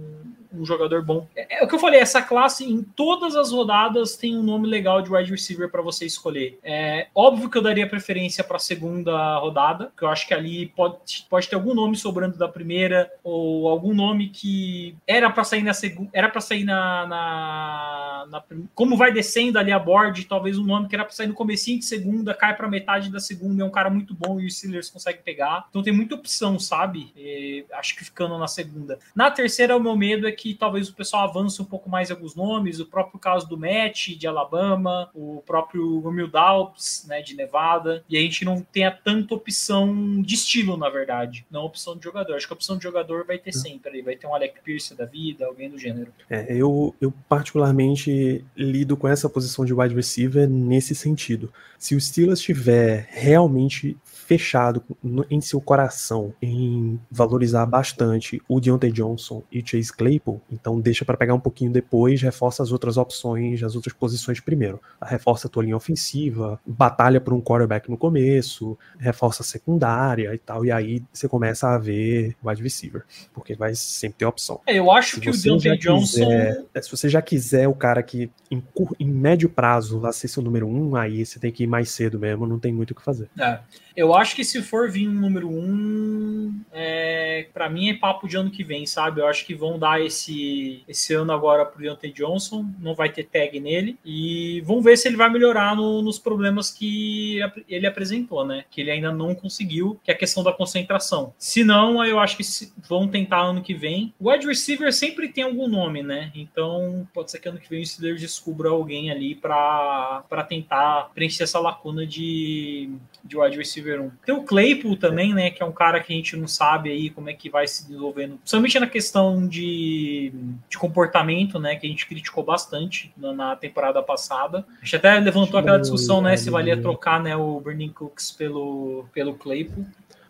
um 0.56 0.64
jogador 0.64 1.02
bom. 1.02 1.26
É, 1.36 1.60
é 1.60 1.64
o 1.64 1.68
que 1.68 1.74
eu 1.74 1.78
falei, 1.78 2.00
essa 2.00 2.22
classe 2.22 2.64
em 2.64 2.82
todas 2.82 3.36
as 3.36 3.52
rodadas 3.52 4.16
tem 4.16 4.36
um 4.36 4.42
nome 4.42 4.68
legal 4.68 5.02
de 5.02 5.12
wide 5.12 5.30
receiver 5.30 5.70
para 5.70 5.82
você 5.82 6.06
escolher. 6.06 6.58
É 6.62 7.08
óbvio 7.14 7.50
que 7.50 7.58
eu 7.58 7.62
daria 7.62 7.88
preferência 7.88 8.44
para 8.44 8.56
a 8.56 8.60
segunda 8.60 9.38
rodada, 9.38 9.92
que 9.96 10.04
eu 10.04 10.08
acho 10.08 10.26
que 10.26 10.34
ali 10.34 10.66
pode, 10.66 11.26
pode 11.28 11.48
ter 11.48 11.54
algum 11.54 11.74
nome 11.74 11.96
sobrando 11.96 12.36
da 12.36 12.48
primeira 12.48 13.10
ou 13.22 13.68
algum 13.68 13.94
nome 13.94 14.28
que 14.28 14.96
era 15.06 15.30
para 15.30 15.44
sair 15.44 15.62
na 15.62 15.74
segunda, 15.74 16.10
era 16.12 16.28
para 16.28 16.40
sair 16.40 16.64
na, 16.64 17.06
na, 17.06 18.26
na 18.30 18.44
como 18.74 18.96
vai 18.96 19.12
descendo 19.12 19.58
ali 19.58 19.72
a 19.72 19.78
board, 19.78 20.24
talvez 20.24 20.58
um 20.58 20.64
nome 20.64 20.88
que 20.88 20.94
era 20.94 21.04
para 21.04 21.14
sair 21.14 21.26
no 21.26 21.34
comecinho 21.34 21.78
de 21.78 21.84
segunda, 21.84 22.34
cai 22.34 22.56
para 22.56 22.68
metade 22.68 23.10
da 23.10 23.20
segunda, 23.20 23.62
é 23.62 23.66
um 23.66 23.70
cara 23.70 23.90
muito 23.90 24.14
bom 24.14 24.40
e 24.40 24.46
os 24.46 24.56
Steelers 24.56 24.90
conseguem 24.90 25.22
pegar. 25.22 25.66
Então 25.68 25.82
tem 25.82 25.92
muita 25.92 26.14
opção, 26.14 26.58
sabe? 26.58 27.12
E 27.16 27.64
acho 27.72 27.96
que 27.96 28.04
ficando 28.04 28.38
na 28.38 28.48
segunda. 28.48 28.98
Na 29.14 29.30
terceira, 29.30 29.76
o 29.76 29.80
meu 29.80 29.96
medo 29.96 30.26
é 30.26 30.32
que 30.32 30.43
talvez 30.52 30.88
o 30.88 30.94
pessoal 30.94 31.28
avance 31.28 31.62
um 31.62 31.64
pouco 31.64 31.88
mais 31.88 32.10
alguns 32.10 32.34
nomes, 32.34 32.80
o 32.80 32.86
próprio 32.86 33.18
caso 33.18 33.48
do 33.48 33.56
Matt 33.56 34.08
de 34.08 34.26
Alabama, 34.26 35.08
o 35.14 35.42
próprio 35.46 36.00
Romeo 36.00 36.28
Dalps, 36.28 37.06
né, 37.08 37.22
de 37.22 37.34
Nevada, 37.34 38.04
e 38.08 38.16
a 38.16 38.20
gente 38.20 38.44
não 38.44 38.60
tenha 38.60 38.90
tanta 38.90 39.34
opção 39.34 40.20
de 40.20 40.34
estilo, 40.34 40.76
na 40.76 40.90
verdade, 40.90 41.46
não 41.50 41.64
opção 41.64 41.96
de 41.96 42.04
jogador. 42.04 42.34
Acho 42.34 42.46
que 42.46 42.52
a 42.52 42.56
opção 42.56 42.76
de 42.76 42.82
jogador 42.82 43.24
vai 43.24 43.38
ter 43.38 43.52
sempre 43.52 43.92
aí, 43.92 44.02
vai 44.02 44.16
ter 44.16 44.26
um 44.26 44.34
Alec 44.34 44.60
Pierce 44.62 44.94
da 44.94 45.04
vida, 45.04 45.46
alguém 45.46 45.70
do 45.70 45.78
gênero. 45.78 46.12
É, 46.28 46.52
eu, 46.54 46.94
eu 47.00 47.12
particularmente 47.28 48.44
lido 48.56 48.96
com 48.96 49.06
essa 49.06 49.28
posição 49.28 49.64
de 49.64 49.72
wide 49.72 49.94
receiver 49.94 50.48
nesse 50.48 50.94
sentido. 50.94 51.52
Se 51.78 51.94
o 51.94 52.00
Steelers 52.00 52.40
estiver 52.40 53.06
realmente 53.10 53.96
fechado 54.26 54.82
no- 55.02 55.24
em 55.30 55.40
seu 55.40 55.60
coração 55.60 56.32
em 56.40 56.98
valorizar 57.10 57.66
bastante 57.66 58.40
o 58.48 58.60
Deontay 58.60 58.90
Johnson 58.90 59.42
e 59.52 59.60
o 59.60 59.66
Chase 59.66 59.92
Claypool, 59.92 60.40
então 60.50 60.80
deixa 60.80 61.04
para 61.04 61.16
pegar 61.16 61.34
um 61.34 61.40
pouquinho 61.40 61.70
depois, 61.70 62.20
reforça 62.22 62.62
as 62.62 62.72
outras 62.72 62.96
opções, 62.96 63.62
as 63.62 63.76
outras 63.76 63.92
posições 63.94 64.40
primeiro. 64.40 64.80
Reforça 65.02 65.46
a 65.46 65.50
tua 65.50 65.62
linha 65.62 65.76
ofensiva, 65.76 66.60
batalha 66.66 67.20
por 67.20 67.32
um 67.34 67.40
quarterback 67.40 67.90
no 67.90 67.96
começo, 67.96 68.76
reforça 68.98 69.42
a 69.42 69.46
secundária 69.46 70.34
e 70.34 70.38
tal, 70.38 70.64
e 70.64 70.70
aí 70.72 71.02
você 71.12 71.28
começa 71.28 71.68
a 71.68 71.78
ver 71.78 72.34
wide 72.42 72.62
receiver, 72.62 73.02
porque 73.32 73.54
vai 73.54 73.74
sempre 73.74 74.18
ter 74.18 74.24
opção. 74.24 74.60
É, 74.66 74.78
eu 74.78 74.90
acho 74.90 75.16
Se 75.16 75.20
que 75.20 75.30
o 75.30 75.32
Deontay 75.40 75.76
Johnson. 75.78 76.00
quiser- 76.24 76.64
É, 76.74 76.82
se 76.82 76.90
você 76.90 77.08
já 77.08 77.20
quiser 77.22 77.68
o 77.68 77.74
cara 77.74 78.02
que 78.02 78.30
em, 78.50 78.62
em 78.98 79.08
médio 79.08 79.48
prazo 79.48 79.98
vai 80.00 80.12
ser 80.12 80.28
seu 80.28 80.42
número 80.42 80.66
um, 80.66 80.96
aí 80.96 81.24
você 81.24 81.38
tem 81.38 81.50
que 81.52 81.64
ir 81.64 81.66
mais 81.66 81.90
cedo 81.90 82.18
mesmo, 82.18 82.46
não 82.46 82.58
tem 82.58 82.72
muito 82.72 82.92
o 82.92 82.94
que 82.94 83.02
fazer. 83.02 83.28
É. 83.38 83.58
Eu 83.96 84.12
acho 84.14 84.34
que 84.34 84.44
se 84.44 84.60
for 84.60 84.90
vir 84.90 85.08
um 85.08 85.12
número 85.12 85.48
um, 85.48 86.60
é, 86.72 87.46
para 87.54 87.68
mim 87.68 87.90
é 87.90 87.94
papo 87.94 88.26
de 88.26 88.36
ano 88.36 88.50
que 88.50 88.64
vem, 88.64 88.84
sabe? 88.86 89.20
Eu 89.20 89.26
acho 89.28 89.46
que 89.46 89.54
vão 89.54 89.78
dar 89.78 90.00
esse, 90.00 90.82
esse 90.88 91.14
ano 91.14 91.32
agora 91.32 91.64
pro 91.64 91.80
Deontay 91.80 92.10
Johnson, 92.12 92.66
não 92.80 92.94
vai 92.94 93.08
ter 93.10 93.24
tag 93.24 93.58
nele, 93.60 93.96
e 94.04 94.60
vão 94.62 94.82
ver 94.82 94.96
se 94.96 95.06
ele 95.06 95.16
vai 95.16 95.30
melhorar 95.30 95.76
no- 95.76 96.02
nos 96.02 96.18
problemas 96.18 96.70
que 96.70 97.38
ele 97.68 97.86
apresentou, 97.86 98.44
né? 98.44 98.64
Que 98.68 98.80
ele 98.80 98.90
ainda 98.90 99.12
não 99.12 99.34
conseguiu, 99.34 100.00
que 100.02 100.10
é 100.10 100.14
a 100.14 100.18
questão 100.18 100.42
da 100.42 100.52
concentração. 100.52 101.32
Se 101.38 101.62
não, 101.62 102.04
eu 102.04 102.18
acho 102.18 102.36
que 102.36 102.42
vão 102.88 103.06
tentar 103.06 103.42
ano 103.42 103.62
que 103.62 103.74
vem. 103.74 104.12
O 104.18 104.28
wide 104.30 104.46
receiver 104.46 104.92
sempre 104.92 105.28
tem 105.28 105.44
algum 105.44 105.68
nome, 105.68 106.02
né? 106.02 106.32
Então 106.34 107.06
pode 107.14 107.30
ser 107.30 107.38
que 107.38 107.48
ano 107.48 107.58
que 107.60 107.70
vem 107.70 107.82
o 107.82 107.86
Steelers 107.86 108.20
descubra 108.20 108.70
alguém 108.70 109.10
ali 109.10 109.36
para 109.36 110.24
tentar 110.48 111.10
preencher 111.14 111.44
essa 111.44 111.60
lacuna 111.60 112.04
de, 112.06 112.90
de 113.24 113.38
wide 113.38 113.56
receiver 113.56 114.02
1. 114.02 114.10
Tem 114.26 114.34
o 114.34 114.42
Claypool 114.42 114.96
também, 114.96 115.32
né? 115.32 115.50
Que 115.50 115.62
é 115.62 115.66
um 115.66 115.72
cara 115.72 116.00
que 116.00 116.12
a 116.12 116.16
gente 116.16 116.36
não 116.36 116.46
sabe 116.46 116.90
aí 116.90 117.08
como 117.08 117.30
é 117.30 117.32
que 117.32 117.48
vai 117.48 117.66
se 117.66 117.86
desenvolvendo. 117.86 118.36
Principalmente 118.36 118.78
na 118.78 118.86
questão 118.86 119.48
de, 119.48 120.32
de 120.68 120.76
comportamento, 120.76 121.58
né? 121.58 121.74
Que 121.76 121.86
a 121.86 121.90
gente 121.90 122.06
criticou 122.06 122.44
bastante 122.44 123.12
na, 123.16 123.32
na 123.32 123.56
temporada 123.56 124.02
passada. 124.02 124.66
A 124.80 124.84
gente 124.84 124.96
até 124.96 125.18
levantou 125.18 125.58
aquela 125.58 125.78
discussão, 125.78 126.20
né? 126.20 126.36
Se 126.36 126.50
valia 126.50 126.76
trocar 126.76 127.22
né, 127.22 127.34
o 127.34 127.58
Burning 127.60 127.92
Cooks 127.92 128.30
pelo, 128.30 129.06
pelo 129.12 129.34
Claypool. 129.34 129.86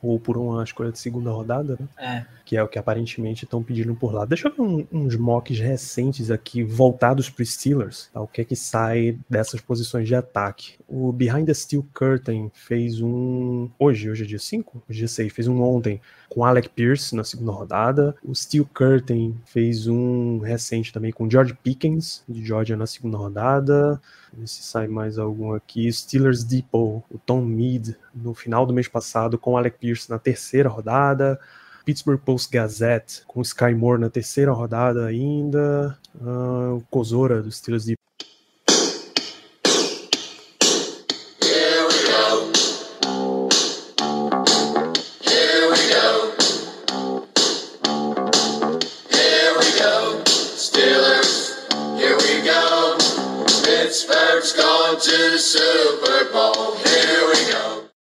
Ou 0.06 0.20
por 0.20 0.36
uma 0.36 0.62
escolha 0.62 0.92
de 0.92 0.98
segunda 0.98 1.30
rodada, 1.30 1.78
né? 1.80 1.88
É. 1.96 2.26
Que 2.44 2.56
é 2.58 2.62
o 2.62 2.68
que 2.68 2.78
aparentemente 2.78 3.44
estão 3.44 3.62
pedindo 3.62 3.94
por 3.94 4.12
lá. 4.12 4.26
Deixa 4.26 4.48
eu 4.48 4.52
ver 4.52 4.60
um- 4.60 4.86
uns 4.92 5.16
mocks 5.16 5.58
recentes 5.58 6.30
aqui, 6.30 6.62
voltados 6.62 7.30
para 7.30 7.42
Steelers. 7.44 8.10
Tá? 8.12 8.20
O 8.20 8.26
que 8.26 8.42
é 8.42 8.44
que 8.44 8.54
sai 8.54 9.18
dessas 9.30 9.62
posições 9.62 10.06
de 10.06 10.14
ataque? 10.14 10.74
O 10.86 11.10
Behind 11.10 11.46
the 11.46 11.54
Steel 11.54 11.86
Curtain 11.94 12.50
fez 12.52 13.00
um. 13.00 13.70
Hoje, 13.78 14.10
hoje 14.10 14.24
é 14.24 14.26
dia 14.26 14.38
5? 14.38 14.82
Hoje 14.88 14.98
é 14.98 15.00
dia 15.00 15.08
6, 15.08 15.32
fez 15.32 15.48
um 15.48 15.62
ontem 15.62 16.00
com 16.28 16.44
Alec 16.44 16.68
Pierce 16.68 17.14
na 17.16 17.24
segunda 17.24 17.52
rodada. 17.52 18.14
O 18.22 18.34
Steel 18.34 18.68
Curtain 18.74 19.34
fez 19.46 19.86
um 19.86 20.38
recente 20.40 20.92
também 20.92 21.12
com 21.12 21.30
George 21.30 21.54
Pickens, 21.62 22.22
de 22.28 22.44
Georgia, 22.44 22.76
na 22.76 22.86
segunda 22.86 23.16
rodada. 23.16 24.00
Ver 24.36 24.46
se 24.46 24.62
sai 24.62 24.88
mais 24.88 25.18
algum 25.18 25.52
aqui. 25.52 25.90
Steelers 25.92 26.44
Depot, 26.44 27.04
o 27.10 27.18
Tom 27.18 27.42
Mead, 27.42 27.96
no 28.14 28.34
final 28.34 28.66
do 28.66 28.72
mês 28.72 28.88
passado, 28.88 29.38
com 29.38 29.56
Alec 29.56 29.78
Pierce 29.78 30.10
na 30.10 30.18
terceira 30.18 30.68
rodada. 30.68 31.38
Pittsburgh 31.84 32.20
Post 32.20 32.50
Gazette, 32.50 33.22
com 33.26 33.42
Sky 33.42 33.74
Moore 33.74 34.00
na 34.00 34.10
terceira 34.10 34.52
rodada 34.52 35.06
ainda. 35.06 35.98
Ah, 36.20 36.74
o 36.74 36.82
Kozora, 36.90 37.42
dos 37.42 37.58
Steelers 37.58 37.84
Depot. 37.84 38.03